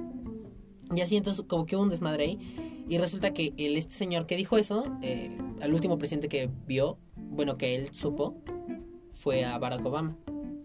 Y 0.95 1.01
así 1.01 1.17
entonces 1.17 1.45
como 1.47 1.65
que 1.65 1.75
hubo 1.75 1.83
un 1.83 1.89
desmadre 1.89 2.23
ahí 2.23 2.85
y 2.87 2.97
resulta 2.97 3.33
que 3.33 3.53
el, 3.57 3.77
este 3.77 3.93
señor 3.93 4.27
que 4.27 4.35
dijo 4.35 4.57
eso, 4.57 4.83
eh, 5.01 5.35
al 5.61 5.73
último 5.73 5.97
presidente 5.97 6.27
que 6.27 6.49
vio, 6.67 6.97
bueno, 7.15 7.57
que 7.57 7.75
él 7.75 7.93
supo, 7.93 8.35
fue 9.13 9.43
a 9.43 9.57
Barack 9.57 9.83
Obama, 9.85 10.15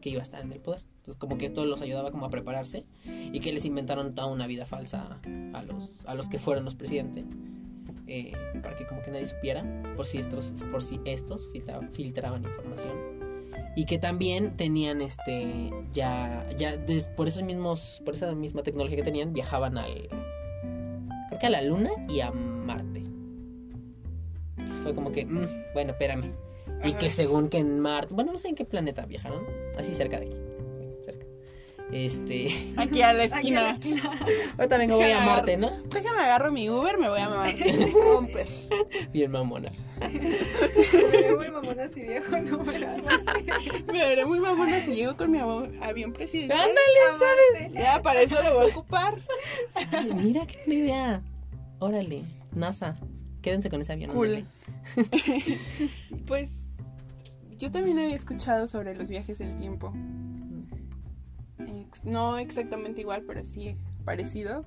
que 0.03 0.11
iba 0.11 0.21
a 0.21 0.23
estar 0.23 0.43
en 0.43 0.53
el 0.53 0.61
poder. 0.61 0.83
Entonces 0.97 1.17
como 1.17 1.39
que 1.39 1.47
esto 1.47 1.65
los 1.65 1.81
ayudaba 1.81 2.11
como 2.11 2.27
a 2.27 2.31
prepararse 2.31 2.85
y 3.33 3.41
que 3.41 3.53
les 3.53 3.65
inventaron 3.65 4.15
toda 4.15 4.29
una 4.29 4.47
vida 4.47 4.67
falsa 4.67 5.19
a 5.55 5.63
los, 5.63 6.05
a 6.05 6.15
los 6.15 6.29
que 6.29 6.39
fueron 6.39 6.65
los 6.65 6.75
presidentes. 6.75 7.25
Eh, 8.11 8.33
para 8.63 8.77
que 8.77 8.85
como 8.87 9.01
que 9.03 9.11
nadie 9.11 9.25
supiera 9.27 9.65
por 9.97 10.05
si 10.05 10.19
estos, 10.19 10.53
por 10.71 10.83
si 10.83 11.01
estos 11.05 11.49
filtra- 11.53 11.81
filtraban 11.93 12.43
información. 12.45 12.93
Y 13.77 13.87
que 13.87 13.99
también 13.99 14.57
tenían 14.57 15.01
este 15.01 15.71
ya, 15.93 16.47
ya 16.59 16.77
des- 16.77 17.07
por 17.07 17.29
esos 17.29 17.43
mismos, 17.45 18.03
por 18.05 18.15
esa 18.15 18.35
misma 18.35 18.63
tecnología 18.63 18.97
que 18.97 19.03
tenían, 19.05 19.33
viajaban 19.33 19.79
al 19.79 20.09
creo 21.29 21.39
que 21.41 21.47
a 21.47 21.51
la 21.51 21.63
luna 21.63 21.91
y 22.09 22.21
a 22.21 22.31
Marte. 22.33 23.05
Entonces 24.57 24.79
fue 24.83 24.95
como 24.95 25.13
que, 25.13 25.25
mm, 25.25 25.47
bueno, 25.73 25.93
espérame. 25.93 26.33
Y 26.85 26.91
Ajá. 26.91 26.99
que 26.99 27.11
según 27.11 27.49
que 27.49 27.59
en 27.59 27.79
Marte, 27.81 28.13
bueno, 28.15 28.33
no 28.33 28.39
sé 28.39 28.49
en 28.49 28.55
qué 28.57 28.65
planeta 28.65 29.07
viajaron, 29.07 29.45
así 29.79 29.95
cerca 29.95 30.19
de 30.19 30.27
aquí. 30.27 30.37
Este, 31.93 32.73
Aquí 32.77 33.03
a 33.03 33.13
la 33.13 33.25
Aquí 33.25 33.55
a 33.55 33.63
la 33.63 33.71
esquina. 33.71 33.71
esquina. 33.71 34.21
ahorita 34.59 34.79
vengo 34.79 34.97
voy 34.97 35.11
a 35.11 35.21
Marte, 35.27 35.57
¿no? 35.57 35.71
Déjame 35.93 36.21
agarro 36.21 36.53
mi 36.53 36.71
Uber, 36.71 36.99
me 36.99 37.09
voy 37.09 37.21
a 37.21 37.29
Marte. 37.29 37.91
Romper. 38.05 38.47
Bien 39.13 39.31
mamona. 39.31 39.71
Me 40.01 40.09
veo 41.21 41.37
muy 41.37 41.51
mamona 41.51 41.89
si 41.89 42.01
viejo, 42.03 42.37
no, 42.39 42.63
pero- 42.65 42.89
Me 43.93 43.99
veré 44.07 44.25
muy 44.25 44.41
mamona 44.41 44.85
si 44.85 44.95
llego 44.95 45.17
con 45.17 45.31
mi 45.33 45.39
avión 45.83 46.13
presidencial. 46.13 46.61
Ándale, 46.61 47.75
Ya, 47.75 48.01
para 48.03 48.23
eso 48.23 48.41
lo 48.43 48.55
voy 48.55 48.67
a 48.71 48.71
ocupar. 48.71 49.19
Mira 50.15 50.47
qué 50.47 50.59
buena 50.67 50.75
idea. 50.81 51.23
Órale, 51.81 52.23
NASA, 52.53 52.97
quédense 53.43 53.69
con 53.69 53.81
ese 53.81 53.93
avión. 53.93 54.11
Cool. 54.13 54.45
Pues 56.27 56.51
yo 57.59 57.71
también 57.73 57.99
había 57.99 58.15
escuchado 58.15 58.67
sobre 58.69 58.95
los 58.95 59.09
viajes 59.09 59.39
del 59.39 59.59
tiempo. 59.59 59.93
Ex- 61.69 62.05
No 62.05 62.39
exactamente 62.39 63.01
igual, 63.01 63.23
pero 63.27 63.43
sí 63.45 63.77
parecido. 64.05 64.65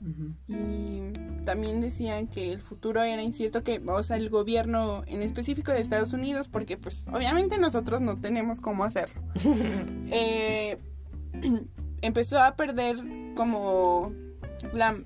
Y 0.47 1.11
también 1.45 1.81
decían 1.81 2.27
que 2.27 2.51
el 2.53 2.61
futuro 2.61 3.01
era 3.01 3.21
incierto, 3.21 3.63
que, 3.63 3.81
o 3.85 4.03
sea, 4.03 4.17
el 4.17 4.29
gobierno 4.29 5.03
en 5.07 5.21
específico 5.21 5.71
de 5.71 5.81
Estados 5.81 6.13
Unidos, 6.13 6.47
porque 6.47 6.77
pues 6.77 7.03
obviamente 7.11 7.57
nosotros 7.57 8.01
no 8.01 8.19
tenemos 8.19 8.61
cómo 8.61 8.83
hacerlo. 8.83 9.21
eh, 10.11 10.77
empezó 12.01 12.39
a 12.39 12.55
perder 12.55 12.97
como 13.35 14.13
la, 14.73 15.01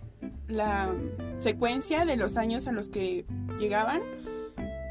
la 0.47 0.93
secuencia 1.37 2.05
de 2.05 2.17
los 2.17 2.37
años 2.37 2.67
a 2.67 2.71
los 2.71 2.89
que 2.89 3.25
llegaban 3.59 4.01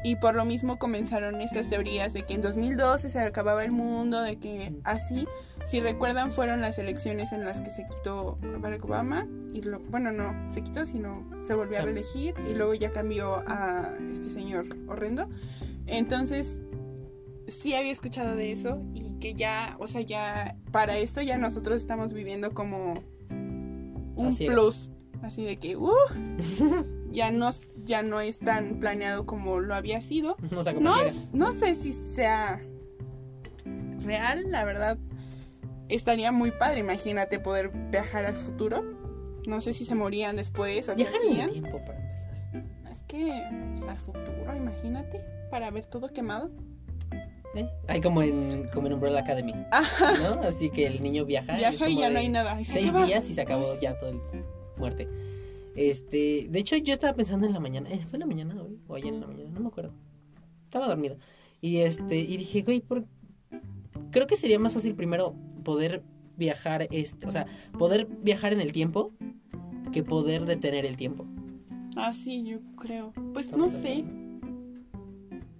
y 0.03 0.15
por 0.15 0.35
lo 0.35 0.45
mismo 0.45 0.77
comenzaron 0.77 1.41
estas 1.41 1.69
teorías 1.69 2.13
de 2.13 2.23
que 2.23 2.33
en 2.33 2.41
2012 2.41 3.09
se 3.09 3.19
acababa 3.19 3.63
el 3.63 3.71
mundo, 3.71 4.21
de 4.21 4.37
que 4.37 4.73
así, 4.83 5.27
si 5.69 5.79
recuerdan 5.81 6.31
fueron 6.31 6.61
las 6.61 6.77
elecciones 6.77 7.31
en 7.33 7.43
las 7.45 7.59
que 7.61 7.69
se 7.71 7.85
quitó 7.87 8.37
Barack 8.59 8.85
Obama 8.85 9.27
y 9.53 9.61
lo- 9.61 9.79
bueno 9.79 10.11
no 10.11 10.33
se 10.51 10.61
quitó 10.61 10.85
sino 10.85 11.29
se 11.41 11.53
volvió 11.55 11.79
a 11.79 11.81
reelegir 11.81 12.33
y 12.49 12.53
luego 12.53 12.73
ya 12.73 12.91
cambió 12.91 13.43
a 13.47 13.91
este 14.13 14.29
señor 14.29 14.65
horrendo 14.87 15.29
entonces 15.87 16.47
sí 17.47 17.73
había 17.75 17.91
escuchado 17.91 18.35
de 18.35 18.51
eso 18.51 18.81
y 18.93 19.17
que 19.19 19.33
ya, 19.33 19.75
o 19.79 19.87
sea, 19.87 20.01
ya 20.01 20.55
para 20.71 20.97
esto 20.97 21.21
ya 21.21 21.37
nosotros 21.37 21.77
estamos 21.77 22.13
viviendo 22.13 22.53
como 22.53 22.93
un 23.29 24.27
Así 24.27 24.45
es. 24.45 24.51
plus, 24.51 24.91
así 25.23 25.43
de 25.45 25.57
que, 25.57 25.75
uh, 25.77 25.89
ya 27.11 27.31
no, 27.31 27.51
ya 27.85 28.03
no 28.03 28.19
es 28.21 28.37
tan 28.39 28.79
planeado 28.79 29.25
como 29.25 29.59
lo 29.61 29.73
había 29.75 30.01
sido. 30.01 30.35
No 30.51 30.61
sé 30.63 30.73
cómo 30.75 30.89
No, 30.89 30.95
no 31.33 31.51
sé 31.53 31.75
si 31.75 31.93
sea 31.93 32.61
real, 34.03 34.51
la 34.51 34.63
verdad, 34.65 34.97
estaría 35.89 36.31
muy 36.31 36.51
padre, 36.51 36.79
imagínate 36.79 37.39
poder 37.39 37.69
viajar 37.69 38.25
al 38.25 38.35
futuro. 38.35 38.83
No 39.45 39.61
sé 39.61 39.73
si 39.73 39.85
se 39.85 39.95
morían 39.95 40.35
después 40.35 40.89
o 40.89 40.95
qué 40.95 41.03
hacían. 41.03 41.49
tiempo 41.51 41.79
para 41.85 41.99
empezar. 41.99 42.33
Es 42.91 43.03
que, 43.07 43.43
pues, 43.77 43.89
al 43.89 43.97
futuro, 43.97 44.55
imagínate, 44.55 45.21
para 45.49 45.71
ver 45.71 45.85
todo 45.85 46.09
quemado. 46.09 46.51
¿eh? 47.55 47.69
Hay 47.87 48.01
como 48.01 48.21
en, 48.21 48.67
como 48.73 48.87
en 48.87 48.93
Umbrella 48.93 49.19
Academy, 49.19 49.53
Ajá. 49.71 50.35
¿no? 50.35 50.41
Así 50.41 50.69
que 50.69 50.85
el 50.85 51.01
niño 51.01 51.25
viaja. 51.25 51.55
Viaja 51.55 51.89
y 51.89 51.95
como 51.95 51.99
ya 52.01 52.09
no 52.09 52.19
hay 52.19 52.29
nada. 52.29 52.57
Seis 52.63 52.89
acaba. 52.89 53.05
días 53.05 53.29
y 53.29 53.33
se 53.33 53.41
acabó 53.41 53.79
ya 53.79 53.97
todo 53.97 54.09
el 54.09 54.19
muerte. 54.77 55.07
Este, 55.75 56.47
de 56.49 56.59
hecho 56.59 56.75
yo 56.77 56.91
estaba 56.91 57.13
pensando 57.13 57.45
en 57.45 57.53
la 57.53 57.59
mañana, 57.59 57.89
eh, 57.91 57.99
¿fue 57.99 58.17
en 58.17 58.21
la 58.21 58.25
mañana 58.25 58.61
hoy? 58.61 58.79
O 58.87 58.95
ayer 58.95 59.13
en 59.13 59.21
la 59.21 59.27
mañana, 59.27 59.49
no 59.51 59.59
me 59.59 59.67
acuerdo. 59.67 59.93
Estaba 60.65 60.87
dormida. 60.87 61.15
Y 61.61 61.77
este, 61.77 62.17
y 62.17 62.37
dije, 62.37 62.61
güey, 62.61 62.81
por... 62.81 63.05
creo 64.11 64.27
que 64.27 64.37
sería 64.37 64.59
más 64.59 64.73
fácil 64.73 64.95
primero 64.95 65.35
poder 65.63 66.03
viajar, 66.37 66.87
este, 66.91 67.27
o 67.27 67.31
sea, 67.31 67.45
poder 67.77 68.05
viajar 68.05 68.53
en 68.53 68.61
el 68.61 68.71
tiempo 68.71 69.11
que 69.91 70.03
poder 70.03 70.45
detener 70.45 70.85
el 70.85 70.97
tiempo. 70.97 71.25
Ah, 71.95 72.13
sí, 72.13 72.43
yo 72.43 72.59
creo. 72.75 73.11
Pues 73.33 73.51
no 73.51 73.69
sé. 73.69 74.05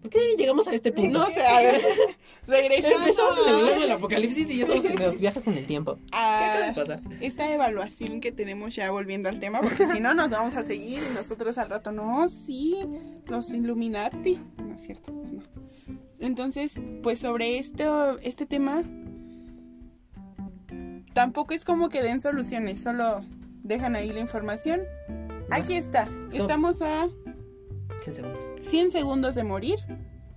¿Por 0.01 0.11
qué 0.11 0.35
llegamos 0.37 0.67
a 0.67 0.71
este 0.71 0.91
punto? 0.91 1.19
No 1.19 1.25
sé, 1.27 1.41
a 1.41 1.61
ver. 1.61 1.81
Regresando 2.47 2.99
Empezamos 2.99 3.35
en 3.47 3.73
el 3.73 3.79
del 3.81 3.91
apocalipsis 3.91 4.49
y 4.49 4.57
ya 4.59 4.65
estamos 4.65 4.85
en 4.85 4.99
los 4.99 5.19
viajes 5.19 5.47
en 5.47 5.53
el 5.53 5.65
tiempo. 5.65 5.95
¿Qué 5.95 6.15
acaba 6.15 6.59
de 6.59 6.65
a 6.67 6.73
pasar? 6.73 7.01
esta 7.19 7.51
evaluación 7.51 8.21
que 8.21 8.31
tenemos 8.31 8.75
ya 8.75 8.89
volviendo 8.91 9.27
al 9.27 9.39
tema, 9.39 9.59
porque 9.59 9.87
si 9.87 9.99
no 9.99 10.13
nos 10.13 10.29
vamos 10.29 10.55
a 10.55 10.63
seguir 10.63 10.99
y 10.99 11.13
nosotros 11.13 11.57
al 11.57 11.69
rato, 11.69 11.91
no, 11.91 12.29
sí, 12.29 12.77
los 13.25 13.49
Illuminati. 13.49 14.39
No 14.65 14.75
es 14.75 14.81
cierto, 14.81 15.11
pues 15.11 15.33
no. 15.33 15.43
Entonces, 16.19 16.73
pues 17.03 17.19
sobre 17.19 17.59
esto, 17.59 18.17
este 18.19 18.45
tema, 18.45 18.81
tampoco 21.13 21.53
es 21.53 21.63
como 21.63 21.89
que 21.89 22.01
den 22.01 22.21
soluciones, 22.21 22.81
solo 22.81 23.23
dejan 23.63 23.95
ahí 23.95 24.11
la 24.11 24.19
información. 24.19 24.81
Aquí 25.49 25.75
está, 25.75 26.09
estamos 26.33 26.81
a 26.81 27.07
100 28.01 28.15
segundos. 28.15 28.43
100 28.61 28.91
segundos 28.91 29.35
de 29.35 29.43
morir, 29.43 29.79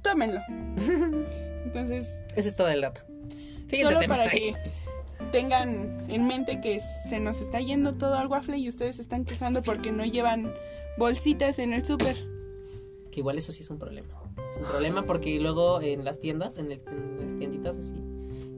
tómenlo. 0.02 0.40
Entonces, 1.64 2.06
Ese 2.36 2.50
es 2.50 2.56
todo 2.56 2.68
el 2.68 2.82
dato. 2.82 3.02
Siguiente 3.66 3.94
solo 3.94 3.98
tema. 4.00 4.16
para 4.16 4.30
que 4.30 4.54
tengan 5.32 6.04
en 6.08 6.26
mente 6.26 6.60
que 6.60 6.80
se 7.08 7.20
nos 7.20 7.40
está 7.40 7.60
yendo 7.60 7.94
todo 7.94 8.14
al 8.14 8.26
waffle 8.26 8.58
y 8.58 8.68
ustedes 8.68 8.96
se 8.96 9.02
están 9.02 9.24
quejando 9.24 9.62
porque 9.62 9.92
no 9.92 10.04
llevan 10.04 10.52
bolsitas 10.98 11.58
en 11.58 11.72
el 11.72 11.84
súper. 11.86 12.16
Que 13.10 13.20
igual 13.20 13.38
eso 13.38 13.52
sí 13.52 13.62
es 13.62 13.70
un 13.70 13.78
problema. 13.78 14.19
Es 14.50 14.56
un 14.56 14.64
problema 14.64 15.02
porque 15.02 15.38
luego 15.40 15.80
en 15.80 16.04
las 16.04 16.18
tiendas, 16.18 16.56
en, 16.56 16.72
el- 16.72 16.82
en 16.90 17.26
las 17.26 17.36
tienditas 17.38 17.76
así, 17.76 17.94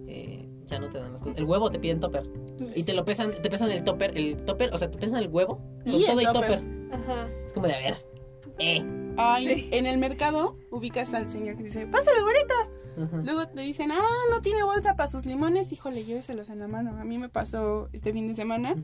eh, 0.08 0.48
ya 0.66 0.78
no 0.78 0.88
te 0.88 0.98
dan 0.98 1.12
las 1.12 1.22
cosas. 1.22 1.38
El 1.38 1.44
huevo 1.44 1.70
te 1.70 1.78
piden 1.78 2.00
topper. 2.00 2.28
Y 2.74 2.84
te 2.84 2.92
lo 2.92 3.04
pesan, 3.04 3.32
te 3.42 3.50
pesan 3.50 3.70
el 3.70 3.82
topper, 3.84 4.16
el 4.16 4.36
topper, 4.44 4.72
o 4.72 4.78
sea, 4.78 4.90
te 4.90 4.98
pesan 4.98 5.18
el 5.20 5.28
huevo 5.28 5.58
con 5.84 5.92
Y 5.92 6.04
el 6.04 6.10
todo 6.10 6.20
y 6.20 6.24
topper. 6.24 6.60
topper. 6.60 6.64
Ajá. 6.92 7.28
Es 7.46 7.52
como 7.52 7.66
de, 7.66 7.74
a 7.74 7.78
ver, 7.78 7.96
eh. 8.58 8.84
Ay, 9.16 9.46
Sí. 9.46 9.68
en 9.72 9.86
el 9.86 9.98
mercado 9.98 10.56
ubicas 10.70 11.12
al 11.12 11.28
señor 11.28 11.56
que 11.56 11.64
dice, 11.64 11.86
pásale, 11.86 12.22
güerita. 12.22 12.54
Ujú. 12.96 13.16
Luego 13.24 13.48
te 13.48 13.60
dicen, 13.62 13.90
ah, 13.90 14.00
no 14.30 14.40
tiene 14.42 14.62
bolsa 14.62 14.96
para 14.96 15.10
sus 15.10 15.24
limones, 15.26 15.72
híjole, 15.72 16.04
lléveselos 16.04 16.48
en 16.50 16.58
la 16.60 16.68
mano. 16.68 16.96
A 16.98 17.04
mí 17.04 17.18
me 17.18 17.28
pasó 17.28 17.88
este 17.92 18.12
fin 18.12 18.28
de 18.28 18.34
semana. 18.34 18.76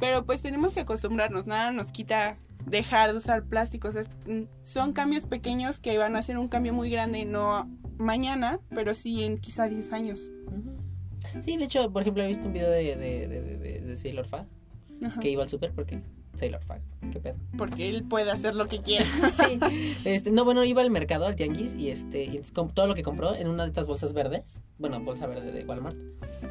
Pero 0.00 0.24
pues 0.24 0.40
tenemos 0.42 0.74
que 0.74 0.80
acostumbrarnos, 0.80 1.46
nada 1.46 1.70
nos 1.72 1.92
quita 1.92 2.36
dejar 2.66 3.12
de 3.12 3.18
usar 3.18 3.44
plásticos. 3.44 3.94
Es- 3.94 4.08
mm, 4.26 4.42
son 4.62 4.92
cambios 4.92 5.24
pequeños 5.26 5.80
que 5.80 5.96
van 5.98 6.16
a 6.16 6.20
hacer 6.20 6.38
un 6.38 6.48
cambio 6.48 6.72
muy 6.72 6.90
grande, 6.90 7.24
no 7.24 7.68
mañana, 7.98 8.58
pero 8.70 8.94
sí 8.94 9.22
en 9.24 9.38
quizá 9.38 9.68
10 9.68 9.92
años. 9.92 10.20
Sí, 11.42 11.56
de 11.56 11.64
hecho, 11.64 11.90
por 11.92 12.02
ejemplo, 12.02 12.22
he 12.22 12.28
visto 12.28 12.46
un 12.46 12.52
video 12.52 12.70
de, 12.70 12.96
de, 12.96 13.28
de, 13.28 13.80
de- 13.80 13.96
Sailor 13.96 14.26
Fag 14.26 14.46
Ajá. 15.04 15.20
que 15.20 15.30
iba 15.30 15.42
al 15.42 15.48
súper 15.48 15.72
porque 15.72 16.00
Sailor 16.34 16.62
Fag, 16.64 16.80
qué 17.12 17.20
pedo. 17.20 17.36
Porque 17.56 17.88
él 17.88 18.02
puede 18.04 18.30
hacer 18.30 18.54
lo 18.56 18.66
que 18.66 18.80
quiera. 18.80 19.04
Sí. 19.36 19.58
Este, 20.04 20.30
no, 20.32 20.44
bueno, 20.44 20.64
iba 20.64 20.82
al 20.82 20.90
mercado, 20.90 21.26
al 21.26 21.36
tianguis, 21.36 21.72
y 21.74 21.90
este, 21.90 22.24
y 22.24 22.40
todo 22.74 22.86
lo 22.88 22.94
que 22.94 23.02
compró 23.02 23.34
en 23.36 23.48
una 23.48 23.62
de 23.62 23.68
estas 23.68 23.86
bolsas 23.86 24.12
verdes, 24.12 24.60
bueno, 24.78 24.98
bolsa 25.00 25.26
verde 25.26 25.52
de 25.52 25.64
Walmart, 25.64 25.96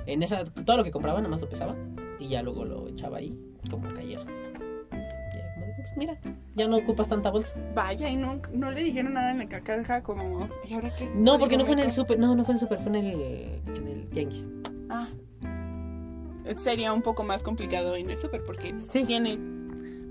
en 0.05 0.23
esa, 0.23 0.43
todo 0.45 0.77
lo 0.77 0.83
que 0.83 0.91
compraba 0.91 1.19
nada 1.19 1.29
más 1.29 1.41
lo 1.41 1.49
pesaba 1.49 1.75
y 2.23 2.29
ya 2.29 2.41
luego 2.41 2.63
lo 2.63 2.87
echaba 2.87 3.17
ahí 3.17 3.37
como 3.69 3.87
cayera. 3.93 4.23
Y 4.23 5.37
era 5.37 5.53
como 5.53 5.65
de, 5.65 5.73
pues 5.77 5.97
mira, 5.97 6.17
ya 6.55 6.67
no 6.67 6.77
ocupas 6.77 7.07
tanta 7.09 7.29
bolsa. 7.31 7.53
Vaya, 7.75 8.09
y 8.09 8.15
no, 8.15 8.41
no 8.53 8.71
le 8.71 8.81
dijeron 8.83 9.13
nada 9.13 9.31
en 9.31 9.39
la 9.39 9.47
caja 9.61 10.01
como, 10.01 10.47
¿y 10.65 10.73
ahora 10.73 10.89
qué? 10.97 11.09
No, 11.15 11.37
porque 11.37 11.57
no 11.57 11.65
fue 11.65 11.73
en 11.73 11.79
el 11.79 11.91
súper, 11.91 12.17
no, 12.19 12.33
no 12.35 12.45
fue 12.45 12.53
en 12.53 12.55
el 12.55 12.59
súper, 12.61 12.79
fue 12.79 12.87
en 12.89 12.95
el, 12.95 13.21
en 13.75 13.87
el 13.87 14.09
tianguis. 14.09 14.47
Ah. 14.89 15.09
Sería 16.57 16.93
un 16.93 17.01
poco 17.01 17.23
más 17.23 17.41
complicado 17.43 17.95
en 17.95 18.09
el 18.09 18.19
súper 18.19 18.43
porque 18.45 18.73
Sí. 18.79 19.03
tiene 19.05 19.37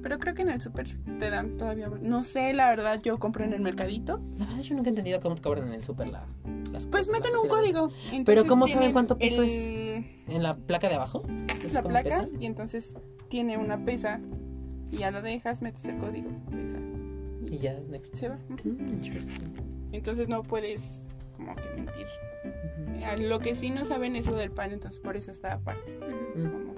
Pero 0.02 0.18
creo 0.18 0.34
que 0.34 0.42
en 0.42 0.50
el 0.50 0.60
super 0.60 0.88
te 1.18 1.30
dan 1.30 1.56
todavía. 1.56 1.88
No 2.00 2.22
sé, 2.22 2.52
la 2.52 2.68
verdad, 2.68 3.00
yo 3.02 3.18
compro 3.18 3.44
en 3.44 3.52
el 3.52 3.60
mercadito. 3.60 4.20
La 4.38 4.46
verdad 4.46 4.60
yo 4.62 4.74
nunca 4.74 4.88
he 4.88 4.90
entendido 4.90 5.20
cómo 5.20 5.36
te 5.36 5.42
cobran 5.42 5.68
en 5.68 5.74
el 5.74 5.84
súper 5.84 6.08
la, 6.08 6.24
las 6.72 6.86
Pues 6.86 7.06
cosas, 7.06 7.08
meten 7.20 7.32
las 7.34 7.42
un 7.44 7.48
código. 7.48 7.90
Pero 8.26 8.44
¿cómo 8.46 8.66
saben 8.66 8.92
cuánto 8.92 9.16
peso 9.16 9.42
es? 9.42 9.52
el- 9.52 10.04
¿En 10.28 10.42
la 10.42 10.56
placa 10.56 10.88
de 10.88 10.96
abajo? 10.96 11.22
Es 11.58 11.66
¿Es 11.66 11.72
la 11.74 11.82
placa 11.82 12.08
pesa? 12.08 12.28
y 12.40 12.46
entonces 12.46 12.86
tiene 13.28 13.58
una 13.58 13.84
pesa 13.84 14.20
y 14.90 14.98
ya 14.98 15.10
lo 15.10 15.22
dejas, 15.22 15.62
metes 15.62 15.84
el 15.84 15.98
código, 15.98 16.30
pesa 16.50 16.78
Y 17.50 17.58
ya, 17.58 17.78
next. 17.88 18.14
se 18.16 18.28
va. 18.28 18.38
Mm, 18.64 18.88
interesting. 18.92 19.44
Entonces 19.92 20.28
no 20.28 20.42
puedes 20.42 20.80
como 21.36 21.54
que 21.54 21.62
mentir. 21.76 22.06
Lo 23.28 23.38
que 23.40 23.54
sí 23.54 23.70
no 23.70 23.84
saben 23.84 24.16
es 24.16 24.26
lo 24.26 24.34
del 24.36 24.50
pan, 24.50 24.72
entonces 24.72 24.98
por 25.00 25.16
eso 25.16 25.30
está 25.30 25.54
aparte. 25.54 25.98
Mm. 26.36 26.50
Como 26.50 26.74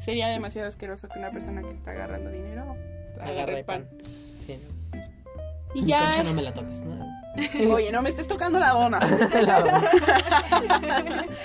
sería 0.00 0.28
demasiado 0.28 0.68
asqueroso 0.68 1.08
que 1.08 1.18
una 1.18 1.30
persona 1.30 1.62
que 1.62 1.70
está 1.74 1.90
agarrando 1.92 2.30
dinero 2.30 2.76
Agarra 3.20 3.58
el 3.58 3.64
pan. 3.64 3.86
Sí. 4.46 4.58
Y 5.74 5.82
Mi 5.82 5.92
concha 5.92 6.16
ya. 6.16 6.22
no 6.24 6.32
me 6.34 6.42
la 6.42 6.52
tocas, 6.54 6.80
¿no? 6.80 7.06
Oye, 7.74 7.92
no 7.92 8.02
me 8.02 8.08
estés 8.08 8.26
tocando 8.26 8.58
la 8.58 8.70
dona. 8.70 8.98
La- 9.42 11.26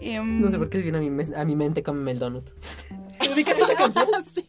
Em, 0.00 0.40
no 0.40 0.50
sé 0.50 0.58
por 0.58 0.68
qué 0.70 0.78
viene 0.78 0.98
a 0.98 1.00
mi, 1.00 1.22
a 1.34 1.44
mi 1.44 1.56
mente 1.56 1.82
cómeme 1.82 2.10
el 2.12 2.18
donut. 2.18 2.50
Sí. 4.34 4.48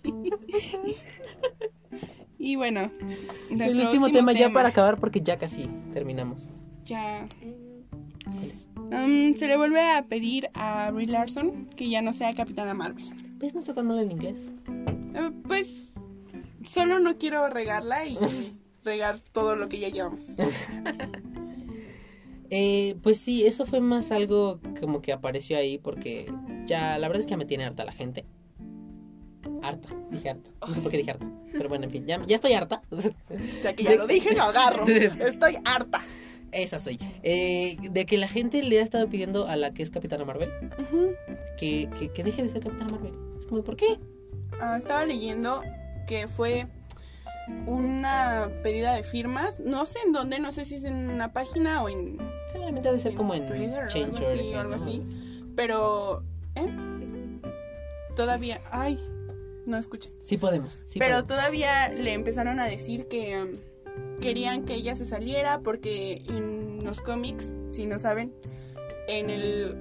Y 2.37 2.55
bueno, 2.55 2.91
El 3.49 3.79
último 3.81 4.09
tema, 4.11 4.31
ya 4.33 4.49
para 4.49 4.69
acabar 4.69 4.97
porque 4.97 5.21
ya 5.21 5.37
casi 5.37 5.67
terminamos. 5.93 6.49
Ya. 6.85 7.27
¿Cuál 8.25 8.45
es? 8.51 8.67
Um, 8.91 9.35
se 9.35 9.47
le 9.47 9.55
vuelve 9.55 9.81
a 9.81 10.05
pedir 10.07 10.49
a 10.53 10.91
Brie 10.91 11.07
Larson 11.07 11.67
que 11.77 11.89
ya 11.89 12.01
no 12.01 12.13
sea 12.13 12.33
Capitana 12.33 12.73
Marvel. 12.73 13.05
¿Ves? 13.37 13.53
No 13.53 13.59
está 13.59 13.73
tan 13.73 13.87
mal 13.87 13.99
en 13.99 14.11
inglés. 14.11 14.51
Eh, 15.15 15.31
pues 15.47 15.67
solo 16.67 16.99
no 16.99 17.17
quiero 17.17 17.49
regarla 17.49 18.05
y 18.05 18.17
regar 18.83 19.19
todo 19.31 19.55
lo 19.55 19.69
que 19.69 19.79
ya 19.79 19.89
llevamos. 19.89 20.27
Eh, 22.53 22.97
pues 23.01 23.17
sí, 23.17 23.47
eso 23.47 23.65
fue 23.65 23.79
más 23.79 24.11
algo 24.11 24.59
como 24.81 25.01
que 25.01 25.13
apareció 25.13 25.57
ahí 25.57 25.77
porque 25.77 26.25
ya, 26.65 26.97
la 26.97 27.07
verdad 27.07 27.21
es 27.21 27.25
que 27.25 27.31
ya 27.31 27.37
me 27.37 27.45
tiene 27.45 27.63
harta 27.63 27.85
la 27.85 27.93
gente. 27.93 28.25
Harta, 29.63 29.87
dije 30.09 30.31
harta. 30.31 30.49
No 30.67 30.75
sé 30.75 30.81
por 30.81 30.91
qué 30.91 30.97
dije 30.97 31.11
harta. 31.11 31.31
Pero 31.53 31.69
bueno, 31.69 31.85
en 31.85 31.91
fin, 31.91 32.05
ya, 32.05 32.21
ya 32.25 32.35
estoy 32.35 32.51
harta. 32.51 32.81
Ya 33.63 33.73
que 33.73 33.83
ya 33.83 33.95
lo 33.95 34.05
dije, 34.05 34.35
lo 34.35 34.43
agarro. 34.43 34.85
Estoy 35.19 35.59
harta. 35.63 36.03
Esa 36.51 36.79
soy. 36.79 36.99
Eh, 37.23 37.77
de 37.81 38.05
que 38.05 38.17
la 38.17 38.27
gente 38.27 38.61
le 38.63 38.79
ha 38.79 38.83
estado 38.83 39.07
pidiendo 39.09 39.47
a 39.47 39.55
la 39.55 39.73
que 39.73 39.83
es 39.83 39.89
Capitana 39.89 40.25
Marvel 40.25 40.51
que, 41.57 41.89
que, 41.97 42.09
que 42.09 42.23
deje 42.23 42.43
de 42.43 42.49
ser 42.49 42.61
Capitana 42.61 42.91
Marvel. 42.91 43.13
Es 43.39 43.45
como, 43.45 43.63
¿por 43.63 43.75
qué? 43.75 43.99
Ah, 44.59 44.77
estaba 44.77 45.05
leyendo 45.05 45.61
que 46.07 46.27
fue 46.27 46.67
una 47.65 48.49
pedida 48.63 48.93
de 48.95 49.03
firmas. 49.03 49.59
No 49.59 49.85
sé 49.85 49.99
en 50.05 50.11
dónde, 50.11 50.39
no 50.39 50.51
sé 50.51 50.65
si 50.65 50.75
es 50.75 50.83
en 50.83 51.09
una 51.09 51.33
página 51.33 51.83
o 51.83 51.89
en 51.89 52.17
Seguramente 52.51 52.89
ha 52.89 52.93
de 52.93 52.99
ser 52.99 53.11
En 53.11 53.17
como 53.17 53.33
en 53.33 53.47
Twitter 53.47 53.87
o 53.87 54.03
algo 54.03 54.17
así, 54.17 54.53
or 54.53 54.55
o 54.55 54.59
algo 54.59 54.75
¿no? 54.75 54.83
así. 54.83 55.01
Pero, 55.55 56.23
¿eh? 56.55 56.67
Todavía, 58.15 58.61
ay, 58.71 58.99
no 59.65 59.77
escuché. 59.77 60.09
Sí 60.19 60.37
podemos. 60.37 60.79
Sí 60.85 60.99
Pero 60.99 61.11
podemos. 61.15 61.27
todavía 61.27 61.89
le 61.89 62.13
empezaron 62.13 62.59
a 62.59 62.65
decir 62.65 63.07
que 63.07 63.41
um, 63.41 63.57
querían 64.21 64.63
que 64.63 64.75
ella 64.75 64.95
se 64.95 65.03
saliera 65.05 65.59
porque 65.59 66.23
en 66.29 66.83
los 66.85 67.01
cómics, 67.01 67.51
si 67.71 67.85
no 67.85 67.99
saben, 67.99 68.33
en 69.07 69.29
el 69.29 69.75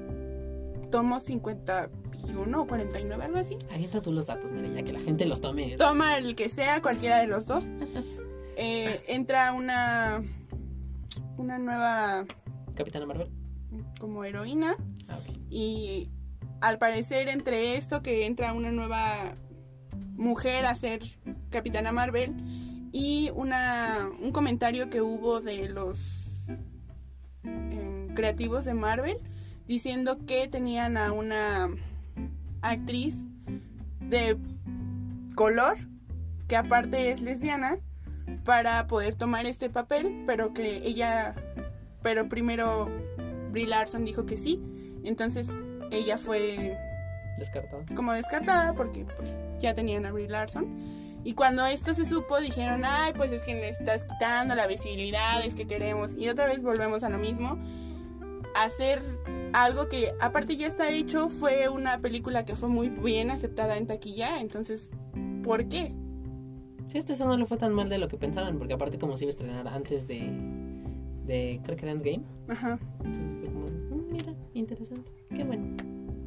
tomo 0.91 1.20
51 1.20 2.61
o 2.61 2.66
49, 2.66 3.24
algo 3.24 3.38
así, 3.38 3.57
Avienta 3.72 4.03
tú 4.03 4.12
los 4.12 4.26
datos, 4.26 4.51
mira, 4.51 4.68
ya 4.68 4.82
que 4.82 4.93
la 4.93 5.01
gente 5.01 5.24
los 5.26 5.41
tome. 5.41 5.76
toma 5.76 6.18
el 6.18 6.34
que 6.34 6.49
sea, 6.49 6.82
cualquiera 6.82 7.18
de 7.20 7.28
los 7.28 7.47
dos, 7.47 7.64
eh, 8.57 9.03
entra 9.07 9.53
una, 9.53 10.22
una 11.36 11.59
nueva 11.59 12.24
Capitana 12.74 13.07
Marvel. 13.07 13.30
como 14.01 14.24
heroína 14.24 14.76
Ah. 15.09 15.18
Y 15.51 16.09
al 16.61 16.78
parecer 16.78 17.28
entre 17.28 17.76
esto 17.76 18.03
que 18.03 18.26
entra 18.26 18.53
una 18.53 18.70
nueva 18.70 19.34
mujer 20.16 20.66
a 20.66 20.74
ser 20.74 21.03
Capitana 21.51 21.91
Marvel 21.93 22.34
y 22.93 23.30
una, 23.34 24.09
un 24.20 24.32
comentario 24.32 24.91
que 24.91 25.01
hubo 25.01 25.41
de 25.41 25.68
los 25.68 25.99
em, 27.45 28.14
creativos 28.14 28.64
de 28.64 28.74
Marvel 28.74 29.18
diciendo 29.66 30.18
que 30.26 30.49
tenían 30.49 30.97
a 30.97 31.12
una 31.12 31.68
actriz 32.62 33.16
de 34.01 34.36
color 35.34 35.76
que 36.49 36.57
aparte 36.57 37.11
es 37.11 37.20
lesbiana 37.20 37.78
para 38.45 38.86
poder 38.88 39.14
tomar 39.14 39.47
este 39.47 39.70
papel, 39.70 40.24
pero 40.26 40.53
que 40.53 40.78
ella, 40.84 41.34
pero 42.03 42.28
primero 42.28 42.91
Brie 43.53 43.66
Larson 43.66 44.05
dijo 44.05 44.26
que 44.26 44.36
sí, 44.36 44.61
entonces 45.05 45.49
ella 45.93 46.18
fue 46.18 46.76
Descartado. 47.38 47.84
como 47.95 48.12
descartada 48.12 48.74
porque 48.74 49.05
pues 49.16 49.34
ya 49.61 49.74
tenían 49.74 50.05
a 50.07 50.12
Brie 50.12 50.28
Larson. 50.28 51.00
Y 51.25 51.35
cuando 51.35 51.66
esto 51.66 51.93
se 51.95 52.07
supo 52.07 52.39
dijeron, 52.41 52.83
ay, 52.85 53.12
pues 53.16 53.31
es 53.33 53.43
que 53.43 53.55
le 53.55 53.68
estás 53.68 54.05
quitando 54.05 54.55
la 54.55 54.66
visibilidad, 54.66 55.45
es 55.45 55.55
que 55.55 55.66
queremos. 55.66 56.14
Y 56.16 56.29
otra 56.29 56.47
vez 56.47 56.62
volvemos 56.62 57.03
a 57.03 57.11
lo 57.11 57.18
mismo. 57.18 57.59
Hacer 58.55 59.03
algo 59.53 59.89
que 59.89 60.12
aparte 60.21 60.57
ya 60.57 60.66
está 60.66 60.91
hecho, 60.91 61.29
fue 61.29 61.68
una 61.68 61.99
película 61.99 62.45
que 62.45 62.57
fue 62.57 62.68
muy 62.68 62.89
bien 62.89 63.31
aceptada 63.31 63.77
en 63.77 63.87
taquilla, 63.87 64.41
entonces, 64.41 64.91
¿por 65.43 65.68
qué? 65.68 65.93
Sí, 66.89 66.99
este 66.99 67.12
eso 67.12 67.27
no 67.27 67.37
le 67.37 67.47
fue 67.47 67.57
tan 67.57 67.73
mal 67.73 67.89
de 67.89 67.99
lo 67.99 68.09
que 68.09 68.16
pensaban, 68.16 68.59
porque 68.59 68.75
aparte 68.75 68.99
como 68.99 69.16
se 69.16 69.25
iba 69.25 69.29
a 69.29 69.31
estrenar 69.31 69.68
antes 69.68 70.07
de, 70.09 70.31
de 71.27 71.61
creo 71.62 71.77
que 71.77 71.87
de 71.87 71.93
Endgame, 71.93 72.23
Ajá. 72.49 72.79
entonces 73.05 73.39
fue 73.41 73.53
como, 73.53 73.66
"Mm, 73.68 74.12
mira, 74.12 74.35
interesante, 74.55 75.11
qué 75.35 75.45
bueno. 75.45 75.77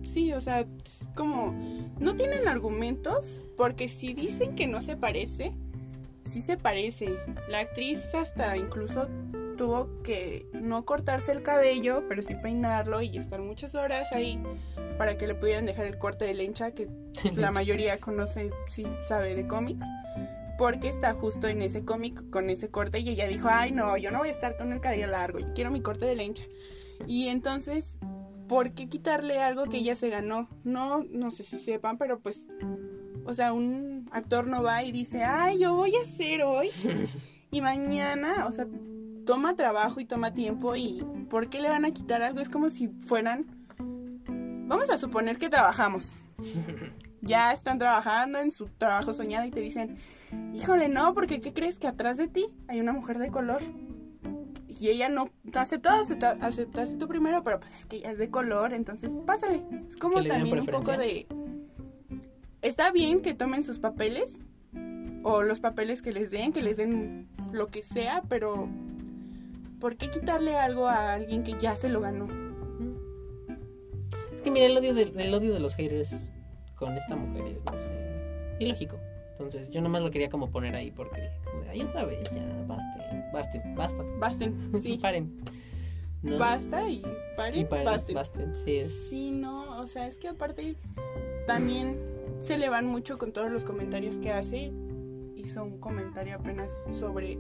Sí, 0.04 0.34
o 0.34 0.42
sea, 0.42 0.62
es 0.62 1.08
como 1.16 1.54
no 2.00 2.16
tienen 2.16 2.48
argumentos 2.48 3.42
porque 3.58 3.88
si 3.88 4.14
dicen 4.14 4.56
que 4.56 4.68
no 4.68 4.82
se 4.82 4.96
parece, 4.98 5.54
sí 6.24 6.42
se 6.42 6.58
parece. 6.58 7.18
La 7.48 7.60
actriz 7.60 8.00
hasta 8.14 8.58
incluso 8.58 9.08
tuvo 9.58 10.02
que 10.04 10.48
no 10.54 10.86
cortarse 10.86 11.32
el 11.32 11.44
cabello, 11.44 12.04
pero 12.08 12.24
sí 12.24 12.36
peinarlo 12.36 13.02
y 13.02 13.18
estar 13.18 13.42
muchas 13.42 13.76
horas 13.76 14.12
ahí 14.12 14.42
para 14.98 15.18
que 15.18 15.28
le 15.28 15.36
pudieran 15.36 15.66
dejar 15.66 15.86
el 15.86 15.98
corte 15.98 16.26
de 16.26 16.34
lencha 16.34 16.72
que 16.72 16.88
la 17.36 17.52
mayoría 17.52 18.00
conoce, 18.00 18.52
sí 18.68 18.86
sabe 19.08 19.36
de 19.36 19.48
cómics. 19.48 19.86
Porque 20.58 20.88
está 20.88 21.16
justo 21.16 21.48
en 21.48 21.64
ese 21.64 21.84
cómic 21.84 22.30
con 22.30 22.50
ese 22.50 22.70
corte 22.70 23.00
y 23.00 23.10
ella 23.10 23.28
dijo, 23.28 23.48
ay 23.50 23.72
no, 23.72 23.98
yo 23.98 24.12
no 24.12 24.20
voy 24.20 24.28
a 24.28 24.32
estar 24.32 24.56
con 24.56 24.72
el 24.72 24.82
cabello 24.82 25.08
largo, 25.08 25.40
yo 25.40 25.52
quiero 25.56 25.72
mi 25.72 25.82
corte 25.82 26.06
de 26.06 26.16
lencha. 26.16 26.44
Y 27.08 27.28
entonces, 27.30 27.98
¿por 28.48 28.72
qué 28.72 28.88
quitarle 28.88 29.42
algo 29.42 29.66
que 29.66 29.78
ella 29.78 29.96
se 29.96 30.10
ganó? 30.10 30.48
No, 30.64 31.04
no 31.12 31.32
sé 31.32 31.44
si 31.44 31.60
sepan, 31.60 31.98
pero 31.98 32.20
pues, 32.20 32.42
o 33.26 33.34
sea, 33.34 33.54
un 33.54 34.08
actor 34.12 34.48
no 34.48 34.64
va 34.64 34.84
y 34.84 34.92
dice, 34.92 35.24
ay, 35.24 35.60
yo 35.60 35.76
voy 35.76 35.96
a 35.96 36.02
hacer 36.02 36.44
hoy 36.44 36.70
y 37.52 37.62
mañana, 37.62 38.46
o 38.48 38.52
sea, 38.52 38.68
toma 39.26 39.56
trabajo 39.56 40.00
y 40.00 40.06
toma 40.06 40.34
tiempo 40.34 40.76
y 40.76 41.04
¿por 41.30 41.50
qué 41.50 41.62
le 41.62 41.70
van 41.70 41.86
a 41.86 41.92
quitar 41.92 42.22
algo? 42.22 42.40
Es 42.40 42.50
como 42.50 42.70
si 42.70 42.88
fueran, 42.88 43.46
vamos 44.68 44.90
a 44.90 44.98
suponer 44.98 45.38
que 45.38 45.50
trabajamos. 45.50 46.12
Ya 47.26 47.54
están 47.54 47.80
trabajando 47.80 48.40
en 48.40 48.52
su 48.52 48.66
trabajo 48.68 49.14
soñado 49.14 49.46
y 49.46 49.50
te 49.50 49.62
dicen, 49.62 49.98
híjole, 50.54 50.90
no, 50.90 51.14
porque 51.14 51.40
¿qué 51.40 51.54
crees 51.54 51.80
que 51.80 51.88
atrás 51.88 52.18
de 52.18 52.28
ti 52.28 52.48
hay 52.68 52.82
una 52.82 52.92
mujer 52.92 53.18
de 53.18 53.30
color? 53.32 53.62
Y 54.80 54.90
ella 54.90 55.10
no 55.10 55.30
aceptó, 55.54 55.90
acepta, 55.90 56.38
aceptaste 56.42 56.98
tú 56.98 57.08
primero, 57.08 57.44
pero 57.44 57.60
pues 57.60 57.74
es 57.76 57.86
que 57.86 57.98
ella 57.98 58.12
es 58.12 58.18
de 58.18 58.30
color, 58.30 58.74
entonces 58.74 59.16
pásale. 59.26 59.64
Es 59.88 59.98
como 59.98 60.24
también 60.24 60.60
un 60.60 60.66
poco 60.66 60.98
de... 60.98 61.28
Está 62.62 62.92
bien 62.92 63.22
que 63.22 63.34
tomen 63.34 63.64
sus 63.64 63.80
papeles, 63.80 64.40
o 65.24 65.42
los 65.42 65.60
papeles 65.60 66.02
que 66.02 66.12
les 66.12 66.32
den, 66.32 66.54
que 66.54 66.62
les 66.62 66.78
den 66.78 67.28
lo 67.52 67.68
que 67.68 67.84
sea, 67.84 68.24
pero 68.30 68.70
¿por 69.80 69.96
qué 69.96 70.10
quitarle 70.10 70.56
algo 70.56 70.88
a 70.88 71.14
alguien 71.14 71.44
que 71.44 71.58
ya 71.60 71.76
se 71.76 71.90
lo 71.90 72.02
ganó? 72.02 72.28
Es 74.34 74.42
que 74.42 74.52
mira, 74.52 74.66
el 74.66 74.78
odio 74.78 74.94
de, 74.94 75.04
el 75.04 75.34
odio 75.34 75.54
de 75.54 75.60
los 75.60 75.76
haters 75.76 76.34
con 76.76 76.98
esta 76.98 77.16
mujer 77.16 77.48
es, 77.48 77.64
no 77.66 77.78
sé, 77.78 77.92
ilógico. 78.60 78.98
Entonces 79.34 79.70
yo 79.72 79.82
nomás 79.82 80.02
lo 80.04 80.12
quería 80.12 80.30
como 80.30 80.50
poner 80.52 80.76
ahí 80.76 80.92
porque 80.92 81.30
como 81.44 81.64
de, 81.64 81.70
ay, 81.72 81.82
otra 81.82 82.06
vez, 82.06 82.32
ya, 82.32 82.46
baste, 82.68 83.00
basten, 83.34 83.76
basta. 83.76 84.04
Basten, 84.20 84.82
sí. 84.82 84.98
Paren. 85.02 85.42
No, 86.22 86.38
Basta 86.38 86.88
y 86.90 87.04
paren, 87.36 87.60
y 87.60 87.66
paren, 87.66 87.86
basten. 87.86 88.16
basten, 88.16 88.56
sí 88.56 88.78
es. 88.78 89.10
Sí, 89.10 89.32
no, 89.32 89.82
o 89.82 89.88
sea, 89.88 90.08
es 90.08 90.16
que 90.18 90.30
aparte 90.30 90.78
también 91.48 92.00
se 92.40 92.58
le 92.58 92.70
van 92.70 92.86
mucho 92.86 93.18
con 93.18 93.34
todos 93.34 93.52
los 93.52 93.66
comentarios 93.66 94.16
que 94.18 94.32
hace. 94.32 94.72
Hizo 95.36 95.64
un 95.64 95.80
comentario 95.80 96.36
apenas 96.36 96.80
sobre. 96.98 97.38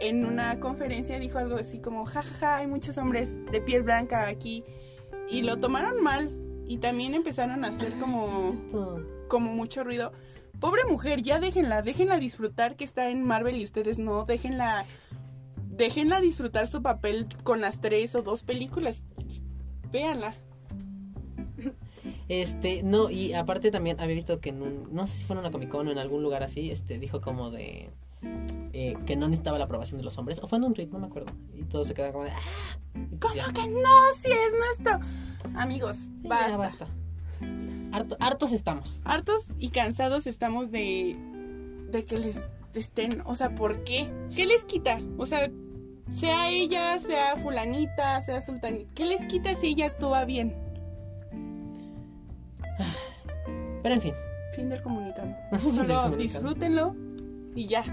En 0.00 0.24
una 0.24 0.58
conferencia 0.60 1.18
dijo 1.18 1.36
algo 1.38 1.56
así 1.56 1.80
como: 1.80 2.06
jajaja, 2.06 2.56
hay 2.56 2.66
muchos 2.66 2.96
hombres 2.96 3.36
de 3.52 3.60
piel 3.60 3.82
blanca 3.82 4.26
aquí. 4.28 4.64
Y 5.28 5.42
lo 5.42 5.58
tomaron 5.58 6.02
mal. 6.02 6.30
Y 6.66 6.78
también 6.78 7.12
empezaron 7.14 7.64
a 7.64 7.68
hacer 7.68 7.92
como, 8.00 8.54
como 9.28 9.52
mucho 9.52 9.84
ruido. 9.84 10.12
Pobre 10.60 10.84
mujer, 10.84 11.22
ya 11.22 11.40
déjenla, 11.40 11.82
déjenla 11.82 12.18
disfrutar 12.18 12.76
que 12.76 12.84
está 12.84 13.08
en 13.08 13.24
Marvel 13.24 13.56
y 13.56 13.64
ustedes 13.64 13.98
no, 13.98 14.24
déjenla, 14.26 14.84
déjenla 15.68 16.20
disfrutar 16.20 16.66
su 16.68 16.82
papel 16.82 17.26
con 17.42 17.60
las 17.60 17.80
tres 17.80 18.14
o 18.14 18.22
dos 18.22 18.42
películas. 18.42 19.02
Véanla. 19.90 20.34
Este, 22.28 22.84
no, 22.84 23.10
y 23.10 23.32
aparte 23.32 23.72
también 23.72 23.98
había 23.98 24.14
visto 24.14 24.40
que 24.40 24.50
en 24.50 24.62
un, 24.62 24.94
no 24.94 25.06
sé 25.06 25.16
si 25.18 25.24
fue 25.24 25.34
en 25.34 25.40
una 25.40 25.50
Comic 25.50 25.68
Con 25.68 25.88
o 25.88 25.90
en 25.90 25.98
algún 25.98 26.22
lugar 26.22 26.44
así, 26.44 26.70
este, 26.70 26.98
dijo 26.98 27.20
como 27.20 27.50
de 27.50 27.90
eh, 28.72 28.96
que 29.04 29.16
no 29.16 29.26
necesitaba 29.26 29.58
la 29.58 29.64
aprobación 29.64 29.98
de 29.98 30.04
los 30.04 30.16
hombres, 30.16 30.38
o 30.40 30.46
fue 30.46 30.58
en 30.58 30.64
un 30.64 30.74
tweet, 30.74 30.86
no 30.92 31.00
me 31.00 31.06
acuerdo, 31.06 31.32
y 31.54 31.64
todos 31.64 31.88
se 31.88 31.94
quedan 31.94 32.12
como 32.12 32.24
de, 32.24 32.30
ah, 32.30 32.38
ya. 33.34 33.46
¿Cómo 33.46 33.54
que 33.54 33.68
no? 33.68 33.88
Si 34.20 34.30
es 34.30 34.52
nuestro. 34.78 35.00
Amigos, 35.58 35.96
Sí, 35.96 36.28
basta. 36.28 36.48
ya 36.50 36.56
basta. 36.56 36.86
Harto- 37.92 38.16
hartos 38.20 38.52
estamos. 38.52 39.00
Hartos 39.04 39.42
y 39.58 39.68
cansados 39.70 40.26
estamos 40.26 40.70
de, 40.70 41.16
de 41.90 42.04
que 42.04 42.18
les 42.18 42.38
estén, 42.74 43.22
o 43.24 43.34
sea, 43.34 43.54
¿por 43.54 43.82
qué? 43.84 44.08
¿Qué 44.34 44.46
les 44.46 44.64
quita? 44.64 45.00
O 45.18 45.26
sea, 45.26 45.50
sea 46.12 46.48
ella, 46.50 46.98
sea 47.00 47.36
fulanita, 47.36 48.20
sea 48.20 48.40
sultanita, 48.40 48.90
¿qué 48.94 49.04
les 49.06 49.20
quita 49.26 49.54
si 49.54 49.68
ella 49.68 49.86
actúa 49.86 50.24
bien? 50.24 50.54
Pero 53.82 53.94
en 53.94 54.00
fin, 54.00 54.14
Fin 54.54 54.68
del 54.68 54.82
comunicado. 54.82 55.34
Solo 55.74 56.10
disfrútenlo 56.16 56.94
y 57.54 57.66
ya. 57.66 57.84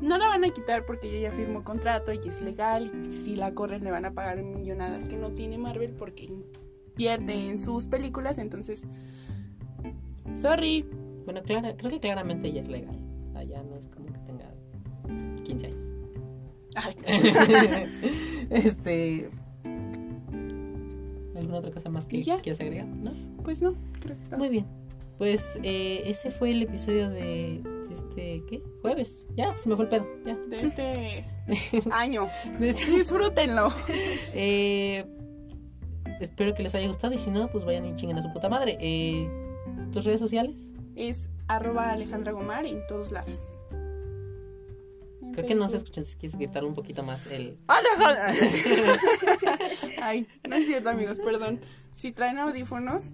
No 0.00 0.18
la 0.18 0.28
van 0.28 0.44
a 0.44 0.50
quitar 0.50 0.84
porque 0.86 1.08
ella 1.08 1.30
ya 1.30 1.36
firmó 1.36 1.64
contrato 1.64 2.12
y 2.12 2.18
es 2.26 2.40
legal 2.40 2.90
y 3.04 3.12
si 3.12 3.36
la 3.36 3.52
corren 3.52 3.84
le 3.84 3.90
van 3.90 4.04
a 4.04 4.12
pagar 4.12 4.42
millonadas 4.42 5.06
que 5.06 5.16
no 5.16 5.30
tiene 5.32 5.58
Marvel 5.58 5.92
porque 5.92 6.30
invierte 6.96 7.48
en 7.50 7.58
sus 7.58 7.86
películas, 7.86 8.38
entonces... 8.38 8.82
Sorry. 10.36 10.84
bueno, 11.24 11.42
clara, 11.42 11.76
creo 11.76 11.90
que 11.90 12.00
claramente 12.00 12.48
ella 12.48 12.62
es 12.62 12.68
legal. 12.68 12.98
Allá 13.34 13.62
no 13.62 13.76
es 13.76 13.86
como 13.88 14.06
que 14.06 14.18
tenga 14.20 14.50
15 15.44 15.66
años. 15.66 15.86
Ay, 16.74 16.94
este. 18.50 19.30
¿Alguna 21.36 21.58
otra 21.58 21.70
cosa 21.70 21.88
más 21.90 22.06
que 22.06 22.18
¿Y 22.18 22.22
ya? 22.22 22.36
quieras 22.38 22.60
agregar? 22.60 22.86
¿No? 22.86 23.12
pues 23.42 23.62
no, 23.62 23.74
creo 24.00 24.16
que 24.16 24.22
está. 24.22 24.36
Muy 24.36 24.48
bien. 24.48 24.66
Pues 25.16 25.58
eh, 25.62 26.02
ese 26.04 26.30
fue 26.30 26.50
el 26.50 26.62
episodio 26.62 27.08
de, 27.08 27.62
este. 27.90 28.42
¿Qué? 28.48 28.62
Jueves. 28.82 29.24
Ya, 29.36 29.56
se 29.56 29.68
me 29.70 29.76
fue 29.76 29.84
el 29.86 29.90
pedo. 29.90 30.06
Ya. 30.26 30.36
de 30.36 30.60
este 30.62 31.24
año. 31.92 32.28
Este- 32.60 32.90
Disfrútenlo. 32.90 33.70
Eh, 34.34 35.04
espero 36.20 36.54
que 36.54 36.62
les 36.62 36.74
haya 36.74 36.86
gustado 36.86 37.14
y 37.14 37.18
si 37.18 37.30
no, 37.30 37.48
pues 37.48 37.64
vayan 37.64 37.84
y 37.84 37.96
chinguen 37.96 38.18
a 38.18 38.22
su 38.22 38.32
puta 38.32 38.48
madre. 38.48 38.78
Eh, 38.80 39.28
¿Tus 39.92 40.04
redes 40.04 40.20
sociales? 40.20 40.56
Es 40.94 41.28
arroba 41.48 41.90
Alejandra 41.90 42.32
Gomar 42.32 42.66
en 42.66 42.86
todos 42.86 43.12
lados. 43.12 43.38
Creo 45.32 45.46
que 45.46 45.54
no 45.54 45.68
se 45.68 45.76
escuchan 45.76 46.06
si 46.06 46.16
quieres 46.16 46.36
gritar 46.36 46.64
un 46.64 46.74
poquito 46.74 47.02
más 47.02 47.26
el. 47.26 47.58
Alejandra. 47.66 48.32
Ay, 50.02 50.26
no 50.48 50.56
es 50.56 50.66
cierto, 50.66 50.88
amigos, 50.88 51.18
perdón. 51.18 51.60
Si 51.92 52.12
traen 52.12 52.38
audífonos, 52.38 53.12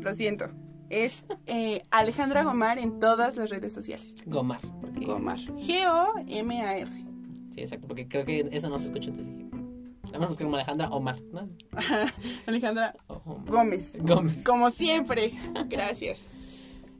lo 0.00 0.14
siento. 0.14 0.48
Es 0.88 1.24
eh, 1.46 1.82
Alejandra 1.90 2.42
Gomar 2.42 2.78
en 2.78 3.00
todas 3.00 3.36
las 3.36 3.50
redes 3.50 3.72
sociales. 3.72 4.14
Gomar. 4.26 4.60
Porque, 4.80 5.04
Gomar. 5.04 5.38
G-O-M-A-R. 5.38 6.90
Sí, 7.50 7.60
exacto, 7.60 7.86
porque 7.86 8.08
creo 8.08 8.24
que 8.24 8.48
eso 8.50 8.70
no 8.70 8.78
se 8.78 8.86
escucha. 8.86 9.10
Entonces 9.10 9.51
a 10.20 10.26
buscar 10.26 10.44
como 10.46 10.56
Alejandra 10.56 10.88
Omar, 10.88 11.20
¿no? 11.32 11.48
Alejandra 12.46 12.94
Omar. 13.06 13.44
Gómez. 13.46 13.92
Gómez. 13.98 14.42
Como 14.44 14.70
siempre. 14.70 15.32
Gracias. 15.68 16.20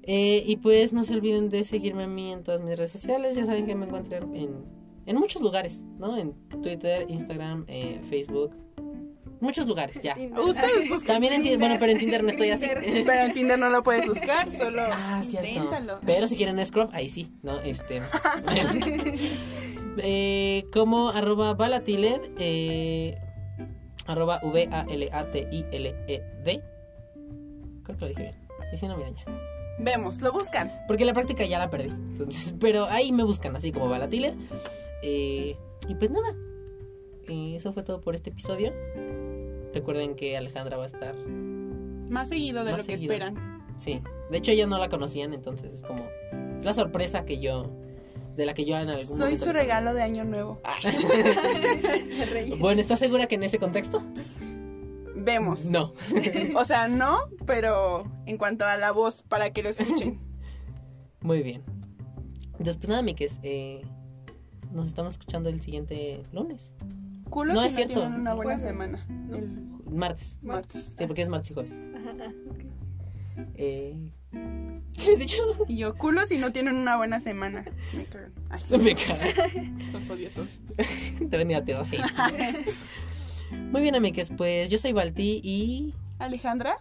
Eh, 0.05 0.43
y 0.47 0.57
pues 0.57 0.93
no 0.93 1.05
se 1.05 1.15
olviden 1.15 1.49
de 1.49 1.65
seguirme 1.65 2.05
a 2.05 2.09
mí 2.09 2.33
en 2.33 2.43
todas 2.43 2.61
mis 2.61 2.77
redes 2.77 2.91
sociales. 2.93 3.37
Ya 3.37 3.45
saben 3.45 3.67
que 3.67 3.75
me 3.75 3.87
encuentran 3.87 4.35
en, 4.35 4.65
en 5.07 5.17
muchos 5.17 5.43
lugares, 5.43 5.83
¿no? 5.99 6.17
En 6.17 6.33
Twitter, 6.63 7.07
Instagram, 7.09 7.65
eh, 7.69 8.01
Facebook. 8.09 8.55
Muchos 9.41 9.67
lugares, 9.67 10.01
ya. 10.03 10.15
Ustedes 10.41 10.89
buscan. 10.89 11.15
También 11.15 11.33
en 11.33 11.43
Tinder, 11.43 11.59
bueno, 11.59 11.77
pero 11.81 11.91
en 11.91 11.99
Tinder 11.99 12.23
no 12.23 12.29
estoy 12.31 12.51
así. 12.51 12.67
Pero 12.85 13.13
en 13.13 13.33
Tinder 13.33 13.59
no 13.59 13.71
lo 13.71 13.83
puedes 13.83 14.07
buscar, 14.07 14.53
solo 14.57 14.83
Ah, 14.89 15.21
cierto. 15.25 15.49
inténtalo. 15.49 15.99
Pero 16.07 16.29
si 16.29 16.37
quieren 16.37 16.65
Scrub, 16.65 16.91
ahí 16.93 17.09
sí, 17.09 17.33
¿no? 17.43 17.59
Este. 17.61 18.03
eh, 19.99 20.65
como 20.73 21.09
arroba 21.11 21.55
balatiled, 21.55 22.21
eh, 22.39 23.19
arroba 24.07 24.41
V-A-L-A-T-I-L-E-D. 24.43 25.03
Creo 27.83 27.97
que 27.97 28.03
lo 28.03 28.09
dije 28.09 28.23
bien. 28.23 28.35
Y 28.73 28.77
si 28.77 28.89
no, 28.89 28.97
miren 28.97 29.15
ya. 29.17 29.25
Vemos, 29.79 30.21
lo 30.21 30.33
buscan. 30.33 30.73
Porque 30.87 31.05
la 31.05 31.13
práctica 31.13 31.45
ya 31.45 31.59
la 31.59 31.69
perdí. 31.71 31.89
Entonces, 31.89 32.55
pero 32.61 32.87
ahí 32.87 33.13
me 33.13 33.25
buscan, 33.25 33.57
así 33.57 33.73
como 33.73 33.89
balatiled. 33.89 34.35
Eh, 35.03 35.57
y 35.89 35.95
pues 35.95 36.11
nada. 36.11 36.35
Eso 37.29 37.73
fue 37.73 37.83
todo 37.83 38.01
por 38.01 38.15
este 38.15 38.31
episodio. 38.31 38.73
Recuerden 39.73 40.15
que 40.15 40.37
Alejandra 40.37 40.77
va 40.77 40.85
a 40.85 40.87
estar. 40.87 41.15
Más 41.17 42.29
seguido 42.29 42.65
de 42.65 42.73
Más 42.73 42.81
lo 42.81 42.87
que 42.87 42.95
esperan. 42.95 43.65
Sí. 43.79 44.03
De 44.31 44.39
hecho, 44.39 44.53
ellos 44.53 44.69
no 44.69 44.79
la 44.79 44.89
conocían, 44.89 45.33
entonces 45.33 45.73
es 45.73 45.83
como. 45.83 46.05
Es 46.59 46.65
la 46.65 46.73
sorpresa 46.73 47.25
que 47.25 47.41
yo. 47.41 47.71
De 48.37 48.47
la 48.47 48.55
que 48.55 48.65
yo 48.65 48.77
en 48.79 48.89
algún 48.89 49.17
Soy 49.17 49.33
momento 49.33 49.45
su 49.47 49.53
regalo 49.53 49.93
de 49.95 50.03
año 50.03 50.25
nuevo. 50.25 50.61
Rey. 52.33 52.55
Bueno, 52.59 52.81
¿estás 52.81 52.99
segura 52.99 53.27
que 53.27 53.35
en 53.35 53.43
ese 53.43 53.59
contexto? 53.59 54.03
Vemos. 55.15 55.65
No. 55.65 55.93
O 56.57 56.65
sea, 56.65 56.89
no, 56.89 57.21
pero 57.47 58.05
en 58.27 58.39
cuanto 58.39 58.65
a 58.65 58.77
la 58.77 58.91
voz, 58.93 59.23
para 59.29 59.53
que 59.53 59.63
lo 59.63 59.69
escuchen. 59.69 60.19
Muy 61.21 61.43
bien. 61.43 61.63
Entonces, 62.53 62.77
pues 62.77 62.89
nada, 62.89 63.03
Mikes. 63.03 63.39
Eh, 63.43 63.83
nos 64.73 64.89
estamos 64.89 65.15
escuchando 65.15 65.49
el 65.49 65.61
siguiente 65.61 66.25
lunes. 66.33 66.73
Culo 67.29 67.53
No, 67.55 67.61
si 67.63 67.67
es 67.69 67.75
cierto. 67.75 68.01
tienen 68.01 68.21
una 68.21 68.35
buena 68.35 68.59
semana. 68.59 69.05
No. 69.09 69.37
El 69.37 69.73
Martes. 69.91 70.39
martes. 70.43 70.87
Sí, 70.97 71.07
porque 71.07 71.23
es 71.23 71.29
martes 71.29 71.51
y 71.51 71.55
jueves. 71.55 71.73
Ajá, 71.95 72.15
ah, 72.21 72.33
ok. 72.51 72.61
Eh, 73.55 73.97
¿Qué 74.33 75.13
has 75.13 75.19
dicho? 75.19 75.43
Y 75.69 75.77
yo, 75.77 75.95
culo 75.97 76.25
si 76.27 76.39
no 76.39 76.53
tienen 76.53 76.77
una 76.77 76.97
buena 76.97 77.21
semana. 77.21 77.65
Me 77.95 78.05
cagan. 78.05 78.33
Ay, 78.51 78.63
Me 78.79 78.95
caga. 78.95 79.49
los 79.93 80.11
odio 80.11 80.29
todos. 80.31 80.49
Te 81.31 81.37
venía 81.37 81.65
te 81.65 81.75
hate. 81.75 82.67
Muy 83.71 83.83
bien, 83.83 83.95
amigues, 83.95 84.31
pues 84.37 84.71
yo 84.71 84.79
soy 84.79 84.93
Balti 84.93 85.41
y, 85.43 85.95
Alejandra, 86.19 86.77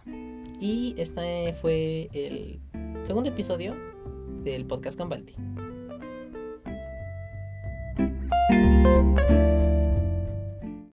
y 0.60 0.94
este 0.96 1.52
fue 1.54 2.08
el 2.12 2.60
segundo 3.02 3.28
episodio 3.30 3.76
del 4.42 4.64
podcast 4.64 4.98
con 4.98 5.08
Balti. 5.08 5.34